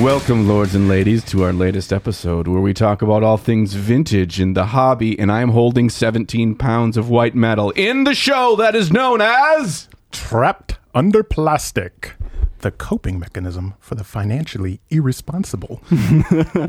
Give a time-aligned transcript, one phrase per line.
[0.00, 4.40] Welcome, lords and ladies, to our latest episode where we talk about all things vintage
[4.40, 8.56] in the hobby, and I am holding 17 pounds of white metal in the show
[8.56, 9.88] that is known as.
[10.10, 12.14] Trapped under plastic.
[12.60, 15.82] The coping mechanism for the financially irresponsible.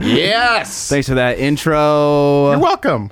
[0.02, 0.90] Yes.
[0.90, 2.52] Thanks for that intro.
[2.52, 3.12] You're welcome.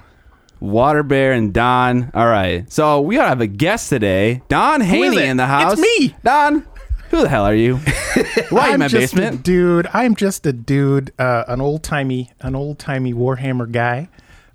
[0.59, 2.11] Water Bear and Don.
[2.13, 2.69] All right.
[2.71, 4.41] So we gotta have a guest today.
[4.49, 5.79] Don Haney in the house.
[5.79, 6.15] It's me.
[6.25, 6.65] Don.
[7.09, 7.77] Who the hell are you?
[8.49, 9.43] Why in my just a basement?
[9.43, 9.87] dude.
[9.93, 14.09] I'm just a dude, uh, an old timey, an old timey Warhammer guy.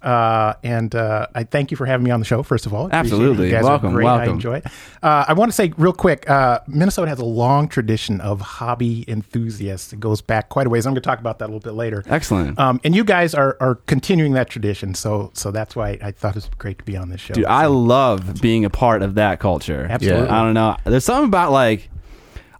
[0.04, 2.42] Uh, and uh, I thank you for having me on the show.
[2.42, 3.00] First of all, appreciate.
[3.00, 3.46] Absolutely.
[3.46, 4.06] you guys Welcome, are great.
[4.06, 4.66] I enjoy it.
[5.02, 9.06] Uh, I want to say real quick, uh, Minnesota has a long tradition of hobby
[9.08, 9.94] enthusiasts.
[9.94, 10.86] It goes back quite a ways.
[10.86, 12.05] I'm going to talk about that a little bit later.
[12.06, 12.58] Excellent.
[12.58, 16.32] Um, and you guys are, are continuing that tradition, so so that's why I thought
[16.32, 17.32] it was great to be on this show.
[17.32, 19.86] Dude, I love being a part of that culture.
[19.88, 20.28] Absolutely.
[20.28, 20.77] I don't know.
[20.84, 21.88] There's something about like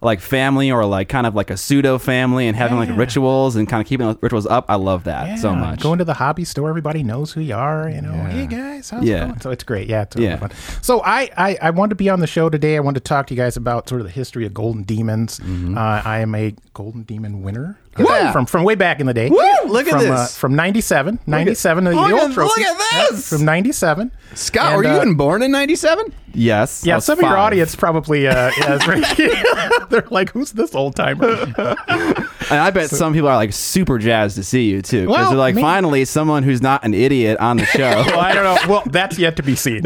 [0.05, 3.67] like family or like kind of like a pseudo family and having like rituals and
[3.67, 4.65] kind of keeping those rituals up.
[4.69, 5.81] I love that so much.
[5.81, 7.89] Going to the hobby store, everybody knows who you are.
[7.89, 9.23] You know, hey guys, how's Yeah.
[9.25, 9.39] it going?
[9.41, 9.89] So it's great.
[9.89, 10.37] Yeah, it's really Yeah.
[10.37, 10.51] fun.
[10.81, 12.77] So I, I I wanted to be on the show today.
[12.77, 15.39] I wanted to talk to you guys about sort of the history of Golden Demons.
[15.39, 15.77] Mm-hmm.
[15.77, 19.29] Uh, I am a Golden Demon winner at from from way back in the day.
[19.29, 19.37] Woo!
[19.67, 20.09] Look at from, this.
[20.09, 22.47] Uh, from 97, 97, the, the look old at- trophy.
[22.61, 23.29] look at Yeah, this!
[23.29, 24.11] from 97.
[24.33, 26.13] Scott, And, were you uh, even born in '97?
[26.33, 26.83] yes.
[26.85, 29.87] Yeah, was some of your audience probably uh, is right.
[29.89, 31.35] they're like, "Who's this old timer?"
[32.47, 35.07] And I bet some people are like super jazzed to see you too.
[35.07, 37.79] Because Well, they're like, me- finally, someone who's not an idiot on the show.
[38.05, 38.71] well, I don't know.
[38.71, 39.81] Well, that's yet to be seen.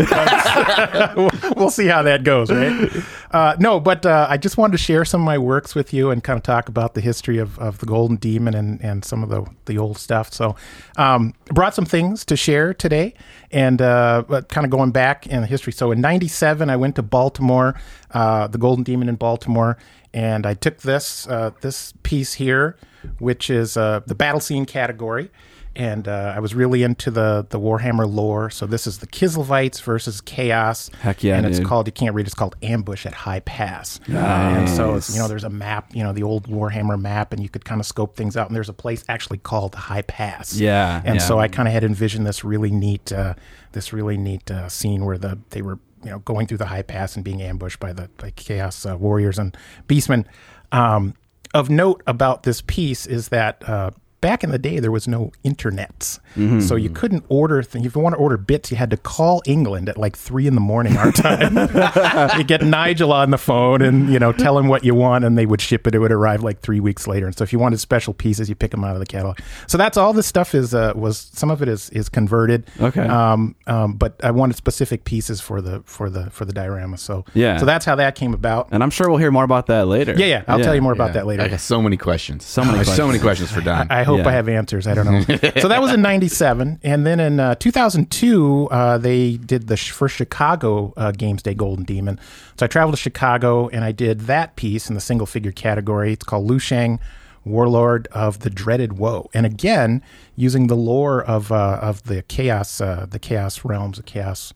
[1.16, 2.90] we'll, we'll see how that goes, right?
[3.32, 6.12] Uh, no, but uh, I just wanted to share some of my works with you
[6.12, 9.24] and kind of talk about the history of, of the Golden Demon and, and some
[9.24, 10.32] of the, the old stuff.
[10.32, 10.56] So,
[10.96, 13.14] um, brought some things to share today
[13.52, 15.74] and uh, kind of going back in the history.
[15.74, 17.78] So, in 97, I went to Baltimore,
[18.12, 19.78] uh, the Golden Demon in Baltimore,
[20.14, 22.78] and I took this, uh, this piece here,
[23.18, 25.30] which is uh, the battle scene category
[25.80, 28.50] and uh, I was really into the the Warhammer lore.
[28.52, 30.90] So this is the Kislevites versus Chaos.
[31.02, 31.68] Heck yeah, And it's dude.
[31.68, 32.26] called you can't read.
[32.28, 34.00] It's called Ambush at High Pass.
[34.08, 34.58] Nice.
[34.58, 37.42] And so it's, you know there's a map, you know the old Warhammer map, and
[37.42, 38.48] you could kind of scope things out.
[38.48, 40.56] And there's a place actually called High Pass.
[40.56, 41.22] Yeah, And yeah.
[41.26, 43.34] so I kind of had envisioned this really neat uh,
[43.72, 46.82] this really neat uh, scene where the they were you know going through the High
[46.84, 49.56] Pass and being ambushed by the by Chaos uh, warriors and
[49.88, 50.26] beastmen.
[50.72, 51.16] Um,
[51.54, 53.90] of note about this piece is that uh,
[54.22, 56.60] back in the day there was no internets, Mm-hmm.
[56.62, 57.64] so you couldn't order.
[57.64, 60.46] things if you want to order bits, you had to call England at like three
[60.46, 61.58] in the morning our time.
[62.38, 65.38] you get Nigel on the phone and you know tell him what you want, and
[65.38, 65.96] they would ship it.
[65.96, 67.26] It would arrive like three weeks later.
[67.26, 69.40] And so if you wanted special pieces, you pick them out of the catalog.
[69.68, 70.74] So that's all this stuff is.
[70.74, 72.66] Uh, was some of it is is converted.
[72.80, 73.02] Okay.
[73.08, 76.98] Um, um, but I wanted specific pieces for the for the for the diorama.
[76.98, 77.58] So Yeah.
[77.58, 78.70] So that's how that came about.
[78.72, 80.14] and I'm sure we'll hear more about that later.
[80.16, 80.44] Yeah, yeah.
[80.48, 81.42] I'll tell you more about that later.
[81.44, 82.46] I got so many questions.
[82.46, 83.08] So many There's so questions.
[83.08, 83.88] many questions for Don.
[83.92, 84.30] I hope Yeah.
[84.30, 84.86] I have answers.
[84.88, 85.22] I don't know.
[85.62, 89.92] so that was in '97, and then in uh, 2002, uh, they did the sh-
[89.92, 92.20] first Chicago uh, Games Day Golden Demon.
[92.58, 96.14] So I traveled to Chicago and I did that piece in the single figure category.
[96.14, 97.00] It's called Lu Shang,
[97.46, 100.02] Warlord of the Dreaded Woe, and again
[100.36, 104.54] using the lore of uh, of the chaos, uh, the chaos realms, the chaos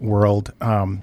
[0.00, 0.52] world.
[0.60, 1.02] Um,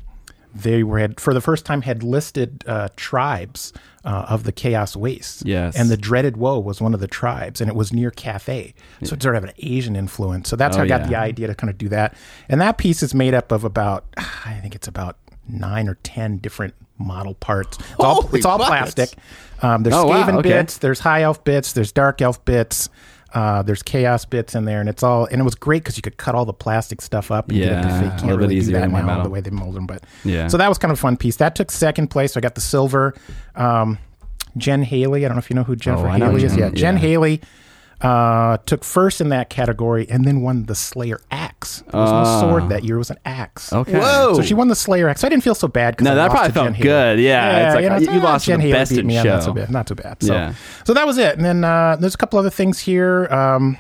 [0.54, 3.72] they were had for the first time had listed uh, tribes
[4.04, 5.44] uh, of the chaos wastes.
[5.46, 5.76] Yes.
[5.78, 8.74] and the dreaded woe was one of the tribes, and it was near Cathay,
[9.04, 10.50] so it sort of had an Asian influence.
[10.50, 11.08] So that's how Oh, I got yeah.
[11.08, 12.16] the idea to kind of do that.
[12.50, 15.18] And that piece is made up of about, I think it's about
[15.48, 17.78] nine or ten different model parts.
[17.80, 19.10] It's all, it's all plastic.
[19.62, 20.50] Um, there's Oh, wow, okay.
[20.50, 22.90] bits, there's high elf bits, there's dark elf bits.
[23.34, 26.02] Uh, there's chaos bits in there, and it's all and it was great because you
[26.02, 28.02] could cut all the plastic stuff up and get it to Yeah, fit.
[28.02, 29.24] a You can't little bit really do easier that than now metal.
[29.24, 30.48] the way they mold them, but Yeah.
[30.48, 31.38] So that was kind of a fun piece.
[31.38, 32.34] That took second place.
[32.34, 33.14] So I got the silver.
[33.56, 33.98] Um,
[34.58, 35.24] Jen Haley.
[35.26, 36.52] I don't know if you know who Jennifer Oh, Haley is.
[36.52, 36.98] Jen, Yeah, Jen.
[36.98, 37.40] Haley
[38.02, 41.82] uh, took first in that category and then won the Slayer axe.
[41.88, 42.40] It was no Ah.
[42.42, 43.72] sword that year; it was an axe.
[43.72, 44.00] Okay.
[44.00, 44.34] Whoa.
[44.36, 45.22] So she won the Slayer axe.
[45.22, 45.98] So I didn't feel so bad.
[45.98, 46.88] 'cause No, I that lost probably to felt Jen Haley.
[46.90, 47.20] good.
[47.20, 49.08] Yeah, it's like, know, you- you ah, lost to Jen the Haley best beat in
[49.08, 49.14] me.
[49.16, 49.54] Yeah, Not so show.
[49.54, 49.70] bad.
[49.72, 50.24] Not too bad.
[50.24, 50.54] So, Yeah.
[50.84, 51.36] so that was it.
[51.36, 53.28] And then uh, there's a couple other things here.
[53.32, 53.78] Um,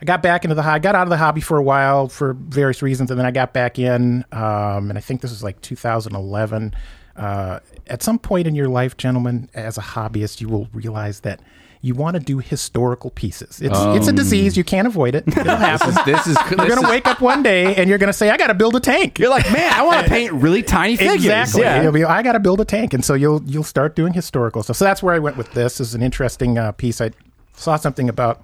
[0.00, 2.32] I got back into the I got out of the hobby for a while for
[2.34, 4.24] various reasons, and then I got back in.
[4.32, 6.74] Um, and I think this was like 2011.
[7.16, 11.40] Uh, at some point in your life, gentlemen, as a hobbyist, you will realize that
[11.82, 13.60] you want to do historical pieces.
[13.60, 15.24] It's it's a disease you can't avoid it.
[15.36, 15.94] It'll happen.
[16.04, 18.54] this is You're gonna wake up one day and you're gonna say, "I got to
[18.54, 21.16] build a tank." You're like, man, I want to paint really tiny figures.
[21.24, 21.62] Exactly.
[21.62, 21.82] Yeah.
[21.82, 24.62] You'll be, I got to build a tank, and so you'll you'll start doing historical
[24.62, 24.76] stuff.
[24.76, 25.78] So that's where I went with this.
[25.78, 27.00] this is an interesting uh, piece.
[27.00, 27.12] I
[27.54, 28.42] saw something about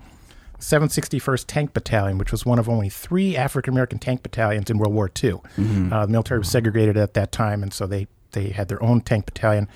[0.60, 4.94] 761st Tank Battalion, which was one of only three African American tank battalions in World
[4.94, 5.32] War II.
[5.92, 9.00] Uh, the military was segregated at that time, and so they they had their own
[9.02, 9.68] tank battalion.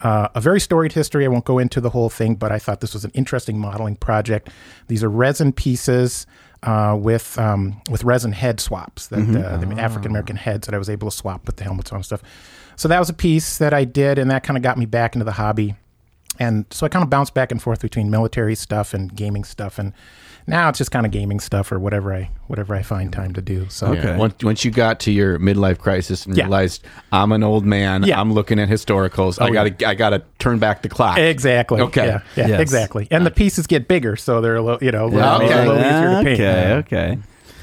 [0.00, 1.24] Uh, a very storied history.
[1.24, 3.96] I won't go into the whole thing, but I thought this was an interesting modeling
[3.96, 4.50] project.
[4.88, 6.26] These are resin pieces
[6.62, 10.78] uh, with um, with resin head swaps, that uh, the African American heads that I
[10.78, 12.22] was able to swap with the helmets on and stuff.
[12.76, 15.14] So that was a piece that I did, and that kind of got me back
[15.14, 15.76] into the hobby.
[16.38, 19.78] And so I kind of bounced back and forth between military stuff and gaming stuff,
[19.78, 19.94] and
[20.46, 23.42] now it's just kind of gaming stuff or whatever I whatever I find time to
[23.42, 23.66] do.
[23.68, 24.16] So Yeah.
[24.16, 26.44] Once, once you got to your midlife crisis and Yeah.
[26.44, 28.20] realized I'm an old man, Yeah.
[28.20, 29.40] I'm looking at historicals.
[29.42, 31.18] I Oh, gotta I gotta turn back the clock.
[31.18, 31.80] Exactly.
[31.80, 32.06] Okay.
[32.06, 32.60] Yeah, yeah Yes.
[32.60, 33.08] exactly.
[33.10, 35.36] And the uh, pieces get bigger, so they're a little, you know, a little, Yeah,
[35.38, 35.54] okay.
[35.66, 36.40] a little easier to paint.
[36.40, 37.18] Okay, okay.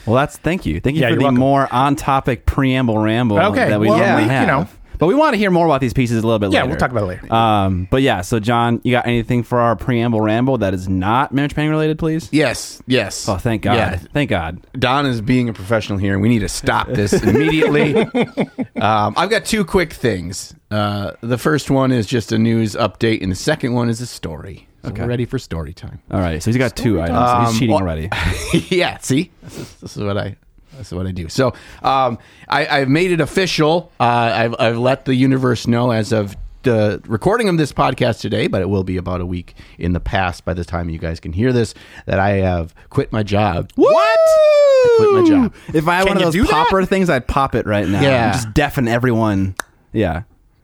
[0.05, 0.81] Well, that's thank you.
[0.81, 1.39] Thank you Yeah, for the welcome.
[1.39, 4.47] more on topic preamble ramble Okay, that we, well, yeah, we- you have.
[4.47, 4.67] know.
[4.99, 6.69] But we want to hear more about these pieces a little bit Yeah, later.
[6.69, 7.33] we'll talk about it later.
[7.33, 11.33] Um, but yeah, so John, you got anything for our preamble ramble that is not
[11.33, 12.29] marriage painting related, please?
[12.31, 13.27] Yes, yes.
[13.27, 13.75] Oh, thank God.
[13.75, 13.95] Yeah.
[13.97, 14.65] Thank God.
[14.77, 17.95] Don is being a professional here, and we need to stop this immediately.
[18.81, 20.53] um, I've got two quick things.
[20.71, 24.07] Uh, the first one is just a news update, and the second one is a
[24.07, 24.67] story.
[24.83, 25.01] So Okay.
[25.03, 26.01] we're ready for story time.
[26.11, 27.17] All right, so he's got two items.
[27.17, 28.09] Um, he's cheating well- already.
[28.69, 30.35] yeah, see, this is, this is what I
[30.77, 31.29] this is what I do.
[31.29, 32.17] So um,
[32.49, 33.91] I, I've made it official.
[33.99, 38.47] Uh, I've, I've let the universe know as of the recording of this podcast today,
[38.47, 41.19] but it will be about a week in the past by the time you guys
[41.19, 41.73] can hear this
[42.05, 43.69] that I have quit my job.
[43.75, 43.91] What?
[43.97, 45.53] I quit my job.
[45.73, 46.65] If I had Can one you of do those that?
[46.67, 48.01] popper things, I'd pop it right now.
[48.01, 48.25] Yeah.
[48.25, 49.55] and just deafen everyone.
[49.91, 50.23] Yeah.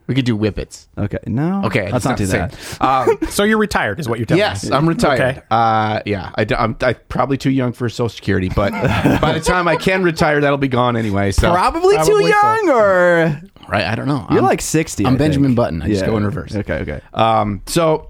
[0.10, 0.88] We could do whippets.
[0.98, 1.20] Okay.
[1.28, 1.62] No.
[1.66, 2.82] Okay, Let's not do that.
[2.82, 4.76] Um, so you're retired, is what you're telling Yes, me.
[4.76, 5.22] I'm retired.
[5.38, 5.42] Okay.
[5.52, 8.72] Uh, yeah, I, am I'm probably too young for Social Security, but
[9.22, 11.32] by the time I can retire, that'll be gone anyway.
[11.32, 12.28] So Probably, too Probably so.
[12.42, 14.26] young, or right, I don't know.
[14.32, 15.06] you're I'm- like sixty.
[15.06, 15.58] I'm I Benjamin think.
[15.58, 15.82] Button.
[15.84, 16.08] I just Yeah.
[16.08, 16.56] go in reverse.
[16.56, 16.80] Okay.
[16.80, 17.02] Okay.
[17.14, 18.10] Um, so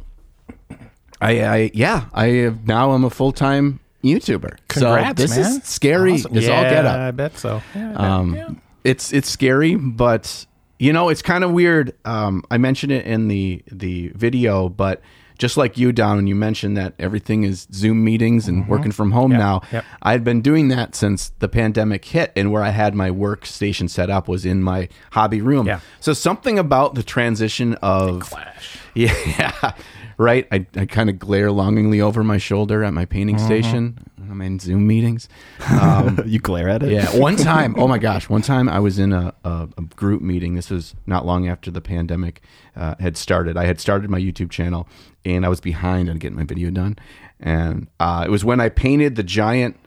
[1.21, 4.57] I, I yeah, I have now I'm a full time YouTuber.
[4.69, 5.45] Congrats, so this man.
[5.57, 6.13] is scary.
[6.13, 6.37] Awesome.
[6.37, 7.15] It's all Yeah, get I up.
[7.17, 7.61] bet so.
[7.75, 7.99] Yeah, I bet.
[8.01, 8.49] Um, Yeah.
[8.85, 10.45] it's it's scary, but
[10.79, 11.93] you know it's kind of weird.
[12.05, 15.01] Um, I mentioned it in the the video, but
[15.37, 19.11] just like you, Don, when you mentioned that everything is Zoom meetings and working from
[19.11, 19.85] home Yep, now, yep.
[20.01, 23.89] I had been doing that since the pandemic hit, and where I had my workstation
[23.89, 25.65] set up was in my hobby room.
[25.67, 25.79] Yeah.
[26.01, 28.79] So something about the transition of Clash.
[28.95, 29.73] yeah,
[30.17, 30.45] right.
[30.51, 33.45] I, I kind of glare longingly over my shoulder at my painting Mm-hmm.
[33.45, 33.97] station.
[34.29, 35.27] I'm in Zoom meetings.
[35.69, 36.91] Um, you glare at it.
[36.91, 40.21] yeah, one time, oh my gosh, one time I was in a, a, a group
[40.21, 40.55] meeting.
[40.55, 42.41] This was not long after the pandemic
[42.75, 43.57] uh, had started.
[43.57, 44.87] I had started my YouTube channel
[45.25, 46.97] and I was behind on getting my video done.
[47.39, 49.77] And uh, it was when I painted the giant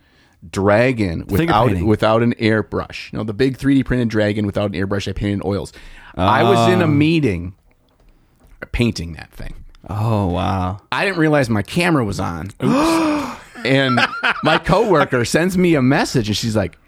[0.50, 3.12] dragon without without an airbrush.
[3.12, 5.06] Know, the big 3D printed dragon without an airbrush.
[5.06, 5.72] I painted in oils.
[6.16, 7.54] I was in a meeting
[8.72, 9.64] painting that thing.
[9.88, 10.80] Oh wow.
[10.90, 12.50] I didn't realize my camera was on.
[13.64, 14.00] and
[14.42, 16.78] my coworker sends me a message and she's like,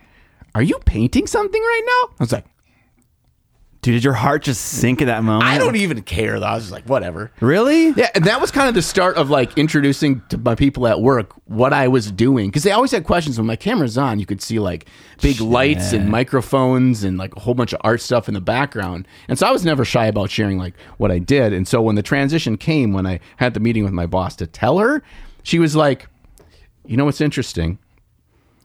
[0.54, 2.14] Are you painting something right now?
[2.18, 2.44] I was like,
[3.84, 5.44] Dude, did your heart just sink at that moment?
[5.44, 6.46] I don't even care though.
[6.46, 7.30] I was just like, whatever.
[7.40, 7.90] Really?
[7.90, 11.02] Yeah, and that was kind of the start of like introducing to my people at
[11.02, 13.36] work what I was doing because they always had questions.
[13.36, 14.86] When my camera's on, you could see like
[15.20, 19.06] big lights and microphones and like a whole bunch of art stuff in the background.
[19.28, 21.52] And so I was never shy about sharing like what I did.
[21.52, 24.46] And so when the transition came, when I had the meeting with my boss to
[24.46, 25.02] tell her,
[25.42, 26.08] she was like,
[26.86, 27.78] "You know what's interesting?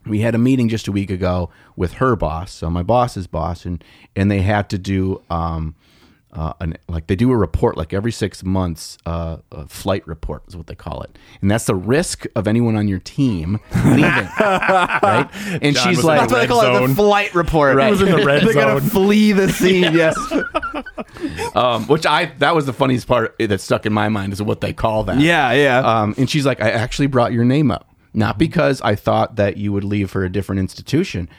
[0.08, 3.66] we had a meeting just a week ago with her boss, so my boss's boss,
[3.66, 3.84] and
[4.16, 5.76] and they had to do um,
[6.32, 10.42] uh, an, like they do a report like every six months, uh, a flight report
[10.48, 14.00] is what they call it, and that's the risk of anyone on your team leaving,
[14.40, 15.30] right?
[15.62, 16.90] And John she's was in like, the That's what they Red call it, zone.
[16.90, 17.76] the flight report.
[17.76, 17.86] Right.
[17.88, 18.90] He was in the red They're gonna zone.
[18.90, 19.84] flee the scene.
[19.94, 20.16] yes.
[21.56, 24.62] um, which I that was the funniest part that stuck in my mind is what
[24.62, 25.20] they call that.
[25.20, 25.80] Yeah, yeah.
[25.80, 29.58] Um, and she's like, I actually brought your name up, not because I thought that
[29.58, 31.30] you would leave for a different institution,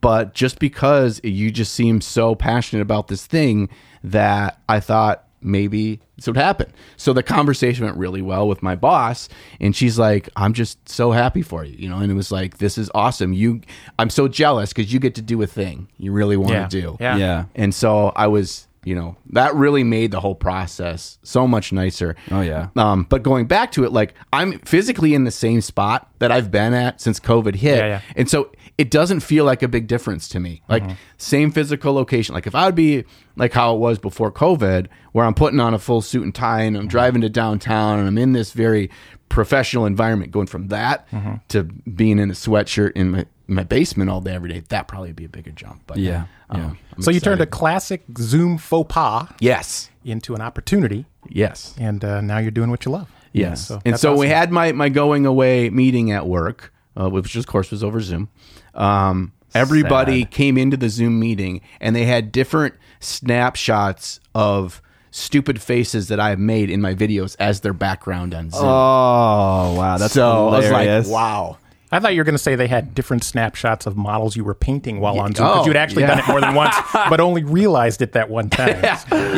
[0.00, 3.68] but just because you just seem so passionate about this thing
[4.02, 6.72] that I thought maybe this would happen.
[6.96, 9.28] So the conversation went really well with my boss,
[9.60, 11.98] and she's like, "I'm just so happy for you," you know.
[11.98, 13.32] And it was like, "This is awesome.
[13.32, 13.60] You,
[13.98, 16.66] I'm so jealous because you get to do a thing you really want Yeah.
[16.66, 17.16] to do." Yeah.
[17.16, 17.44] yeah.
[17.54, 22.16] And so I was, you know, that really made the whole process so much nicer.
[22.30, 22.68] Oh, yeah.
[22.76, 26.50] Um, but going back to it, like I'm physically in the same spot that I've
[26.50, 27.78] been at since COVID hit.
[27.78, 28.00] Yeah, yeah.
[28.16, 30.62] And so it doesn't feel like a big difference to me.
[30.68, 30.94] Like mm-hmm.
[31.16, 32.34] same physical location.
[32.34, 33.04] Like if I would be
[33.36, 36.62] like how it was before COVID, where I'm putting on a full suit and tie
[36.62, 36.88] and I'm mm-hmm.
[36.88, 38.90] driving to downtown and I'm in this very
[39.28, 41.34] professional environment, going from that mm-hmm.
[41.48, 45.10] to being in a sweatshirt in my my basement all day every day, that probably
[45.10, 45.82] would be a bigger jump.
[45.86, 46.74] But Yeah, um, yeah.
[46.96, 51.74] I'm So you turned a classic Zoom faux pas yes, into an opportunity, yes.
[51.78, 53.10] and uh, now you're doing what you love.
[53.32, 53.66] Yes.
[53.66, 57.46] So and so we had my, my going away meeting at work, uh, which of
[57.46, 58.28] course was over Zoom.
[58.74, 60.30] Um, everybody Sad.
[60.30, 66.30] came into the Zoom meeting and they had different snapshots of stupid faces that I
[66.30, 68.62] have made in my videos as their background on Zoom.
[68.64, 71.08] Oh wow, that's so I was hilarious.
[71.08, 71.58] like, wow.
[71.92, 74.54] I thought you were going to say they had different snapshots of models you were
[74.54, 76.08] painting while on Zoom because Oh, you'd actually yeah.
[76.16, 78.82] done it more than once, but only realized it that one time.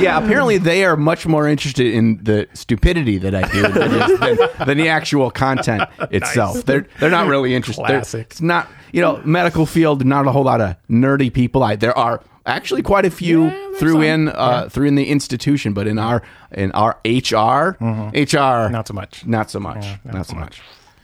[0.00, 4.38] Yeah, apparently they are much more interested in the stupidity that I do than, than,
[4.66, 6.64] than the actual content itself.
[6.64, 7.84] They're they're not really interested.
[7.84, 8.26] Classic.
[8.30, 10.04] It's not you know medical field.
[10.06, 11.62] Not a whole lot of nerdy people.
[11.62, 15.86] I, there are actually quite a few through in uh, through in the institution, but
[15.86, 16.22] in our
[16.52, 17.76] in our HR
[18.14, 19.26] HR Not so much.
[19.26, 19.84] Not so much.
[20.04, 20.60] not, so much.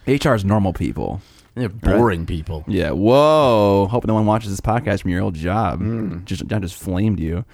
[0.07, 1.21] HR is normal people.
[1.55, 2.65] They're boring people.
[2.67, 2.91] Yeah.
[2.93, 3.87] Whoa.
[3.91, 5.81] Hope no one watches this podcast from your old job.
[5.81, 6.25] Mm.
[6.25, 7.45] Just I just flamed you.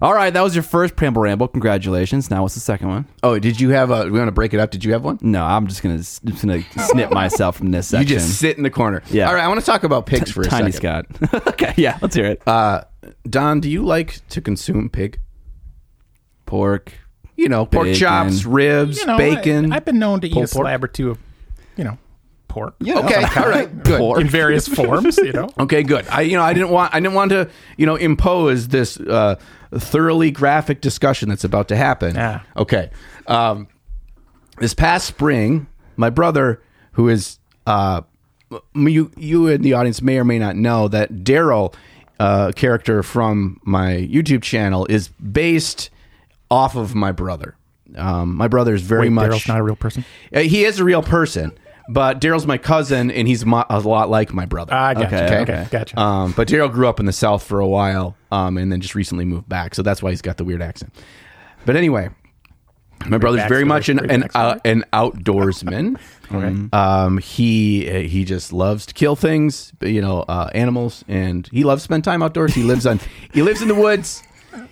[0.00, 1.48] All right, that was your first Pramble Ramble.
[1.48, 2.30] Congratulations.
[2.30, 3.06] Now what's the second one?
[3.24, 4.04] Oh, did you have a?
[4.04, 4.70] We want to break it up.
[4.70, 5.18] Did you have one?
[5.22, 8.08] No, I'm just gonna just gonna snip myself from this section.
[8.08, 9.02] You just sit in the corner.
[9.10, 9.28] Yeah.
[9.28, 9.42] All right.
[9.42, 11.16] I want to talk about pigs for a Tiny second.
[11.16, 11.46] Scott.
[11.48, 12.46] okay, yeah, let's hear it.
[12.46, 12.82] Uh,
[13.28, 15.18] Don, do you like to consume pig?
[16.46, 16.92] Pork.
[17.36, 18.00] You know, pork Bacon.
[18.00, 19.70] chops, ribs, You know, bacon.
[19.72, 20.64] I, have been known to eat a pulled pork.
[20.64, 21.18] slab or two of,
[21.76, 21.96] you know,
[22.48, 22.74] pork.
[22.82, 23.98] okay, all right, good.
[23.98, 24.20] Pork.
[24.20, 25.48] In various forms, you know.
[25.58, 26.06] Okay, good.
[26.08, 29.36] I, you know, I didn't want, I didn't want to, you know, impose this uh,
[29.74, 32.14] thoroughly graphic discussion that's about to happen.
[32.14, 32.40] Yeah.
[32.56, 32.90] Okay.
[33.26, 33.68] Um,
[34.58, 36.62] this past spring, my brother,
[36.92, 38.02] who is, uh,
[38.74, 41.74] you, you in the audience may or may not know that Daryl,
[42.18, 45.90] uh, character from my YouTube channel, is based
[46.50, 47.54] off of my brother.
[47.96, 49.30] Um, my brother is very Wait, much.
[49.30, 50.04] Daryl's not a real person.
[50.34, 51.56] Uh, he is a real person,
[51.88, 54.72] but Daryl's my cousin, and he's mo- a lot like my brother.
[54.74, 55.06] Ah, I gotcha.
[55.06, 55.66] Okay, Okay, okay.
[55.70, 55.98] gotcha.
[56.00, 58.94] Um, but Daryl grew up in the South for a while, um, and then just
[58.94, 60.92] recently moved back, so that's why he's got the weird accent.
[61.66, 62.10] But anyway,
[63.06, 64.56] my brother's very backstory, much an great an, backstory.
[64.56, 65.98] uh, an outdoorsman.
[66.74, 71.64] Um, he uh, he just loves to kill things, you know, uh, animals, and he
[71.64, 72.52] loves to spend time outdoors.
[72.52, 73.00] He lives on
[73.32, 74.22] he lives in the woods.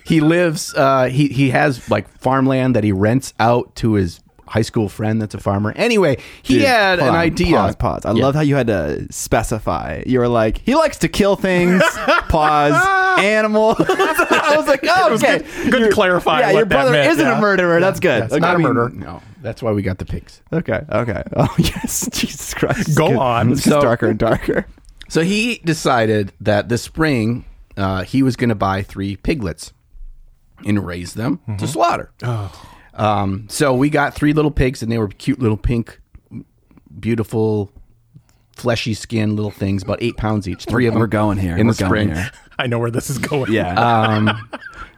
[0.05, 0.75] He lives.
[0.75, 5.21] Uh, he he has like farmland that he rents out to his high school friend
[5.21, 5.73] that's a farmer.
[5.77, 7.57] Anyway, he Dude, had an on, idea.
[7.57, 8.05] Pause, pause.
[8.07, 8.25] I Yeah.
[8.25, 10.03] love how you had to specify.
[10.07, 11.83] You were like, he likes to kill things.
[12.29, 12.75] pause.
[13.19, 13.77] Animal.
[13.79, 15.39] I was like, oh, okay.
[15.71, 17.39] Good to clarify Yeah, your brother meant, isn't yeah.
[17.39, 17.81] a murderer.
[17.81, 18.29] That's good.
[18.31, 18.91] Yes, not a murderer.
[18.91, 20.43] No, that's why we got the pigs.
[20.53, 20.81] Okay.
[20.91, 21.23] Okay.
[21.37, 22.09] Oh yes.
[22.13, 22.97] Jesus Christ.
[22.97, 23.17] Go Good.
[23.19, 23.53] on.
[23.53, 24.67] It's So- darker and darker.
[25.09, 27.45] So he decided that this spring
[27.77, 29.73] uh, he was going to buy three piglets
[30.65, 32.11] and raise them to slaughter.
[32.97, 36.01] Um, so we got three little pigs, and they were cute little pink,
[36.99, 37.71] beautiful,
[38.57, 40.65] fleshy skin little things, about eight pounds each.
[40.65, 41.01] Three of them.
[41.01, 41.57] We're going here.
[41.57, 42.09] in We're the spring.
[42.15, 42.31] here.
[42.59, 43.53] I know where this is going.
[43.53, 43.75] Yeah.
[44.27, 44.49] Um,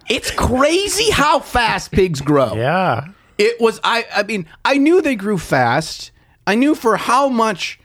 [0.08, 2.54] it's crazy how fast pigs grow.
[2.54, 3.08] Yeah.
[3.36, 6.12] It was I I mean, I knew they grew fast.
[6.46, 7.78] I knew for how much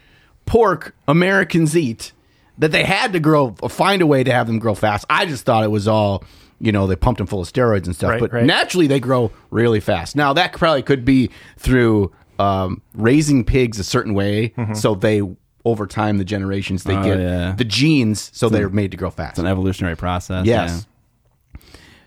[0.46, 2.14] pork Americans eat
[2.58, 5.06] that they had to grow find a way to have them grow fast.
[5.10, 6.24] I just thought it was all,
[6.64, 8.12] you know, they pumped them full of steroids and stuff.
[8.12, 8.46] Right, but right.
[8.46, 10.16] naturally they grow really fast.
[10.16, 14.74] Now that probably could be through um, raising pigs a certain way Mm-hmm.
[14.74, 15.22] so they
[15.66, 17.52] over time the generations they Oh, get yeah.
[17.56, 19.32] the genes so they're made to grow fast.
[19.34, 20.46] it's an evolutionary process.
[20.46, 20.88] Yes.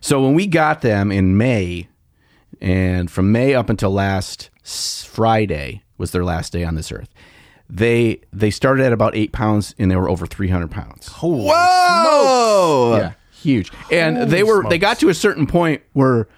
[0.00, 1.88] So when we got them in May,
[2.60, 7.08] and from May up until last Friday was their last day on this earth.
[7.68, 11.08] They they started at about eight pounds and they were over three hundred pounds.
[11.08, 12.96] Holy Whoa.
[12.98, 13.12] Yeah,
[13.46, 13.72] huge.
[13.90, 16.28] And Holy they were they got to a certain point where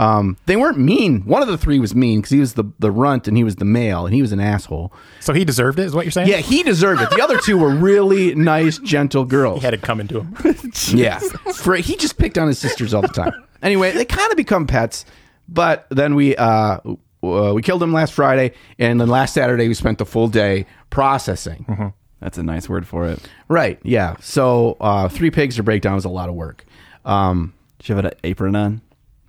[0.00, 1.20] um, they weren't mean.
[1.26, 3.56] One of the three was mean because he was the the runt and he was
[3.56, 4.94] the male and he was an asshole.
[5.20, 6.28] So he deserved it, is what you're saying?
[6.28, 7.10] Yeah, he deserved it.
[7.10, 9.60] The other two were really nice, gentle girls.
[9.60, 10.36] He had it coming to him.
[10.88, 11.18] Yeah.
[11.54, 13.32] For he just picked on his sisters all the time.
[13.62, 15.04] Anyway, they kind of become pets,
[15.48, 16.78] but then we uh,
[17.22, 20.64] uh we killed him last Friday and then last Saturday we spent the full day
[20.88, 21.92] processing.
[22.20, 23.18] That's a nice word for it.
[23.48, 23.78] Right.
[23.82, 24.16] Yeah.
[24.20, 26.64] So, uh three pigs to break down is a lot of work.
[27.04, 28.80] Um Did you have an apron on?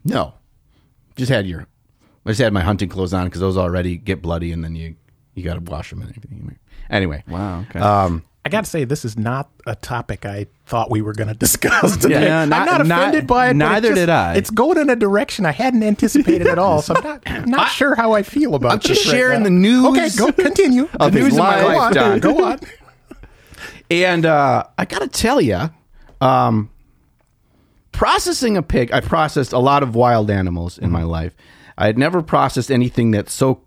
[0.03, 0.33] no.
[1.15, 1.67] Just had your
[2.25, 4.95] I just had my hunting clothes on cuz those already get bloody and then you
[5.33, 6.57] you got to wash them and everything.
[6.89, 7.23] Anyway.
[7.27, 7.61] Wow.
[7.69, 7.79] Okay.
[7.79, 11.27] Um I got to say, this is not a topic I thought we were going
[11.35, 12.23] to discuss today.
[12.23, 13.49] Yeah, not- I'm not not- offended by it.
[13.49, 14.33] but it neither just- did I.
[14.33, 16.81] It's going in a direction I hadn't anticipated at all.
[16.81, 19.43] So I'm not, I'm sure how I feel about I'm just this right sharing now.
[19.43, 19.85] the news.
[19.85, 20.89] Okay, go continue.
[20.99, 22.19] The news of my go life, on, Don.
[22.19, 22.59] Go on.
[23.91, 25.69] And uh, I got to tell you,
[26.21, 26.69] um,
[27.91, 31.35] processing a pig, I processed a lot of wild animals in my life.
[31.77, 33.63] I had never processed anything that so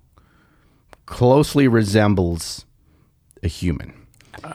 [1.04, 2.64] closely resembles
[3.42, 3.92] a human.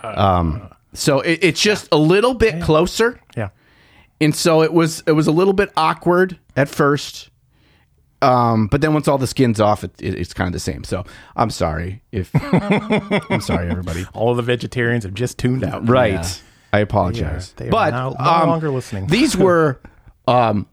[0.04, 3.50] Um, so it, it's just a little bit closer, Yeah.
[4.20, 7.30] and so it was it was a little bit awkward at first.
[8.22, 10.84] Um, but then once all the skin's off, it, it, it's kind of the same.
[10.84, 12.32] So I'm sorry if
[13.32, 14.06] I'm sorry, everybody.
[14.14, 15.88] All of the vegetarians have just tuned out.
[15.88, 16.14] Right.
[16.14, 16.28] Yeah.
[16.74, 17.54] I apologize.
[17.54, 19.08] They are but now no um, longer listening.
[19.10, 19.80] these were
[20.28, 20.68] um,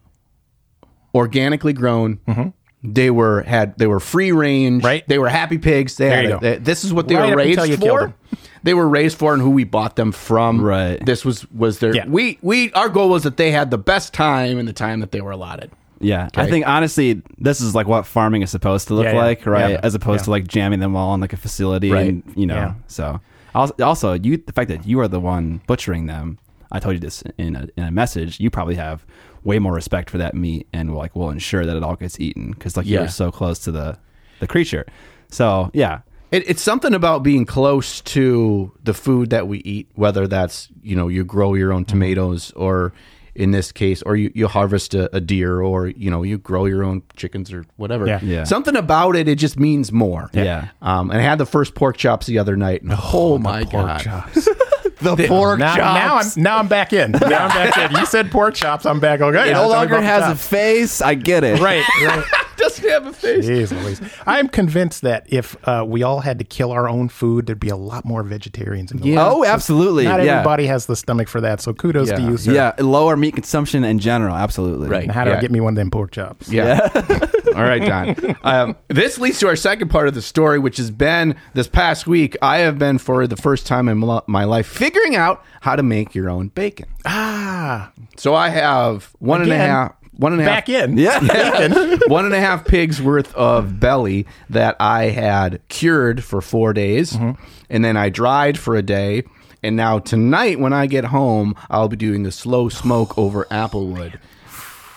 [1.15, 2.53] organically grown.
[2.83, 4.81] They were had they were free range.
[4.81, 4.85] Mm-hmm.
[4.87, 5.07] Right.
[5.07, 5.97] They were happy pigs.
[5.97, 8.13] They There had you a- they- this is what they Right were raised for.
[8.63, 10.59] They were raised for and who we bought them from.
[10.59, 11.03] Right.
[11.05, 12.05] This was was their Yeah.
[12.07, 15.11] we we our goal was that they had the best time and the time that
[15.11, 15.71] they were allotted.
[15.99, 19.23] Yeah, I think honestly, this is like what farming is supposed to look Yeah, yeah,
[19.23, 19.71] like, right?
[19.71, 19.79] yeah.
[19.83, 22.07] As opposed to like jamming them all in like a facility, Right.
[22.09, 22.75] and you know.
[22.87, 23.19] So
[23.55, 26.37] also, you the fact that you are the one butchering them,
[26.71, 28.39] I told you this in a in a message.
[28.39, 29.05] You probably have
[29.43, 32.51] way more respect for that meat, and like will ensure that it all gets eaten
[32.51, 33.97] because like you're so close to the
[34.39, 34.85] the creature.
[35.29, 36.01] So yeah,
[36.31, 40.95] It, it's something about being close to the food that we eat, whether that's you
[40.95, 41.91] know you grow your own mm-hmm.
[41.91, 42.93] tomatoes, or
[43.37, 46.65] in this case, or you, you harvest a, a deer, or you know you grow
[46.65, 48.07] your own chickens or whatever.
[48.07, 48.19] Yeah.
[48.21, 48.43] Yeah.
[48.43, 50.29] Something about it, it just means more.
[50.33, 50.69] Yeah.
[50.81, 54.01] Um, and I had the first pork chops the other night, and oh, my god,
[54.01, 54.45] chops.
[55.01, 57.11] the pork now, now I'm now I'm back in.
[57.11, 57.97] Now I'm back in.
[57.97, 58.85] You said pork chops.
[58.85, 59.21] I'm back.
[59.21, 59.49] Okay.
[59.49, 61.01] it now no longer about the has a face.
[61.01, 61.59] I get it.
[61.59, 61.83] right.
[62.01, 62.25] Right.
[62.63, 63.45] doesn't have a face.
[63.45, 64.01] Jeez Louise.
[64.25, 67.69] I'm convinced that if uh, we all had to kill our own food, there'd be
[67.69, 69.15] a lot more vegetarians in the Yeah.
[69.27, 69.37] world.
[69.39, 70.05] Oh, absolutely.
[70.05, 70.33] Not yeah.
[70.37, 71.61] everybody has the stomach for that.
[71.61, 72.53] So kudos to you, sir.
[72.53, 74.35] Yeah, lower meat consumption in general.
[74.35, 74.89] Absolutely.
[74.89, 75.03] Right.
[75.03, 75.37] And how do Yeah.
[75.37, 76.49] I get me one of them pork chops?
[76.49, 76.79] Yeah.
[77.55, 78.35] All right, Don.
[78.43, 82.05] Um, this leads to our second part of the story, which has been this past
[82.05, 82.35] week.
[82.41, 85.83] I have been for the first time in my my life figuring out how to
[85.83, 86.87] make your own bacon.
[87.05, 90.97] Ah, So I have one and a Again, half, one and a half, back in.
[90.97, 91.19] Yeah.
[92.07, 97.13] one and a half pigs worth of belly that I had cured for four days,
[97.13, 97.41] Mm-hmm.
[97.69, 99.23] and then I dried for a day.
[99.63, 104.19] And now tonight, when I get home, I'll be doing the slow smoke over applewood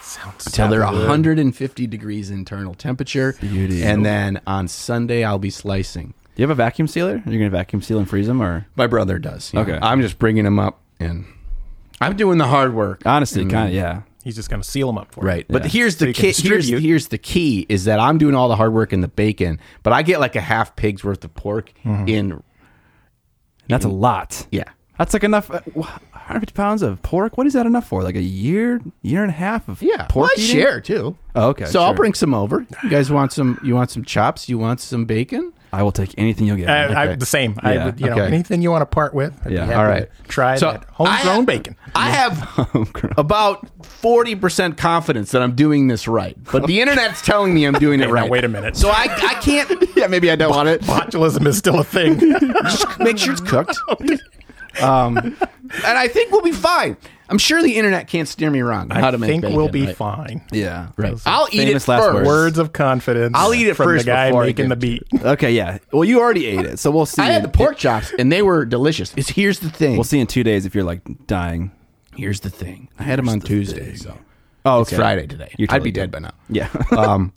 [0.02, 0.98] Sounds till they're good.
[1.08, 3.34] 150 degrees internal temperature.
[3.40, 3.82] Beauty.
[3.82, 6.08] And then on Sunday, I'll be slicing.
[6.34, 7.12] Do you have a vacuum sealer?
[7.24, 9.52] Are you going to vacuum seal and freeze them, or My brother does.
[9.54, 9.60] yeah.
[9.60, 9.78] Okay.
[9.80, 11.24] I'm just bringing them up, and
[12.00, 13.02] I'm doing the hard work.
[13.06, 14.02] honestly, kind of yeah.
[14.24, 15.28] He's just going to seal them up for you.
[15.28, 15.46] Right.
[15.48, 15.68] But Yeah.
[15.70, 16.48] here's the you can key.
[16.48, 19.58] Here's, here's the key is that I'm doing all the hard work in the bacon,
[19.82, 22.08] but I get like a half pig's worth of pork Mm-hmm.
[22.08, 22.42] in.
[23.68, 24.46] That's a lot.
[24.50, 24.64] Yeah.
[24.98, 25.50] That's like enough.
[25.50, 27.38] Uh, wh- 150 pounds of pork.
[27.38, 28.02] What is that enough for?
[28.02, 30.04] Like a year, year and a half of Yeah.
[30.08, 30.56] pork Well, I eating?
[30.60, 31.16] share too.
[31.34, 31.64] Oh, okay.
[31.64, 32.66] So I'll bring some over.
[32.82, 33.58] You guys want some?
[33.64, 34.48] You want some chops?
[34.48, 35.52] You want some bacon?
[35.72, 36.68] I will take anything you'll get.
[36.68, 37.54] Uh, I, the same.
[37.62, 37.84] I Yeah.
[37.86, 38.26] would, you know, Okay.
[38.26, 39.32] anything you want to part with.
[39.44, 39.66] I'd Yeah.
[39.66, 40.08] happy All to right.
[40.28, 41.76] Try So, that homegrown I have- bacon.
[41.94, 47.54] I have about forty percent confidence that I'm doing this right, but the internet's telling
[47.54, 48.30] me I'm doing it Now, right.
[48.30, 48.76] wait a minute.
[48.76, 49.70] So I I can't.
[49.96, 50.80] Yeah, maybe I don't want it.
[50.82, 52.18] Botulism is still a thing.
[52.64, 53.76] Just make sure it's cooked.
[54.80, 56.96] Um, and I think we'll be fine.
[57.30, 59.56] I'm sure the internet can't steer me wrong on how I to make think bacon,
[59.56, 59.96] we'll be right?
[59.96, 60.42] fine.
[60.52, 60.88] yeah.
[60.96, 61.14] Right.
[61.24, 62.14] I'll eat it famous last first.
[62.14, 62.26] words.
[62.26, 63.32] Words of confidence.
[63.36, 65.04] I'll eat it from first the guy before making the beat.
[65.22, 65.52] Okay.
[65.52, 65.78] Yeah.
[65.92, 67.22] Well, you already ate it, so we'll see.
[67.22, 69.14] I had the pork chops and they were delicious.
[69.16, 69.94] It's, here's the thing.
[69.94, 71.70] We'll see in two days if you're like dying.
[72.16, 72.88] Here's the thing.
[72.98, 74.18] I had them on Tuesday, so
[74.64, 75.54] Oh, it's Friday today.
[75.56, 76.32] You're I'd be totally dead by now.
[76.48, 76.68] Yeah.
[76.98, 77.32] Um,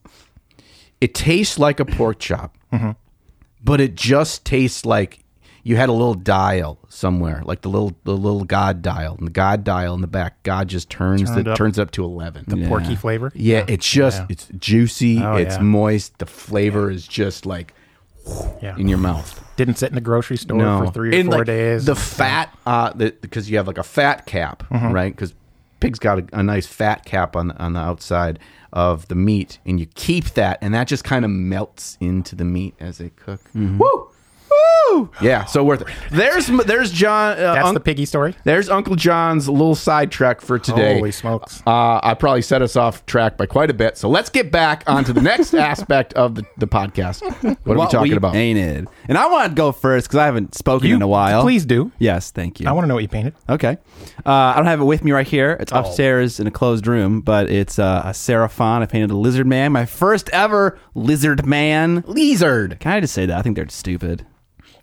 [1.00, 2.92] it tastes like a pork chop, Mm-hmm.
[3.64, 5.23] but it just tastes like
[5.64, 9.32] you had a little dial somewhere, like the little the little God dial, and the
[9.32, 10.44] God dial in the back.
[10.44, 11.58] God just turns Turned the up.
[11.58, 12.44] turns up to eleven.
[12.48, 13.32] The porky flavor.
[13.36, 14.26] yeah, it's just Yeah.
[14.30, 15.62] it's juicy, Oh, it's yeah.
[15.62, 16.18] moist.
[16.20, 17.74] The flavor is just like
[18.62, 18.76] Yeah.
[18.78, 19.40] in your mouth.
[19.56, 21.86] Didn't sit in the grocery store for three or And, four like, days.
[21.86, 24.92] The fat, uh, because you have like a fat cap, Mm-hmm.
[24.92, 25.14] right?
[25.16, 25.34] Because
[25.80, 28.40] pigs got a, a nice fat cap on on the outside
[28.72, 32.44] of the meat, and you keep that, and that just kind of melts into the
[32.46, 33.42] meat as they cook.
[33.56, 33.78] Mm-hmm.
[33.78, 34.10] Woo,
[34.92, 35.10] woo!
[35.22, 35.88] Yeah, so worth it.
[36.12, 37.34] There's there's John.
[37.34, 38.36] Uh, That's Unc- the piggy story.
[38.44, 40.96] there's Uncle John's little sidetrack for today.
[40.96, 41.62] Holy smokes.
[41.66, 43.98] Uh, I probably set us off track by quite a bit.
[43.98, 47.22] So let's get back onto the next aspect of the, the podcast.
[47.64, 48.34] What are we talking about?
[48.34, 48.88] Painted.
[49.08, 51.42] And I want to go first because I haven't spoken You in a while.
[51.42, 51.92] Please do.
[52.00, 52.68] Yes, thank you.
[52.68, 53.34] I want to know what you painted.
[53.50, 53.78] Okay.
[54.26, 55.58] Uh, I don't have it with me right here.
[55.60, 58.82] It's upstairs in a closed room, but it's uh, a Seraphon.
[58.82, 62.04] I painted a lizard man, my first ever lizard man.
[62.08, 62.80] Lizard.
[62.80, 63.38] Can I just say that?
[63.38, 64.26] I think they're stupid.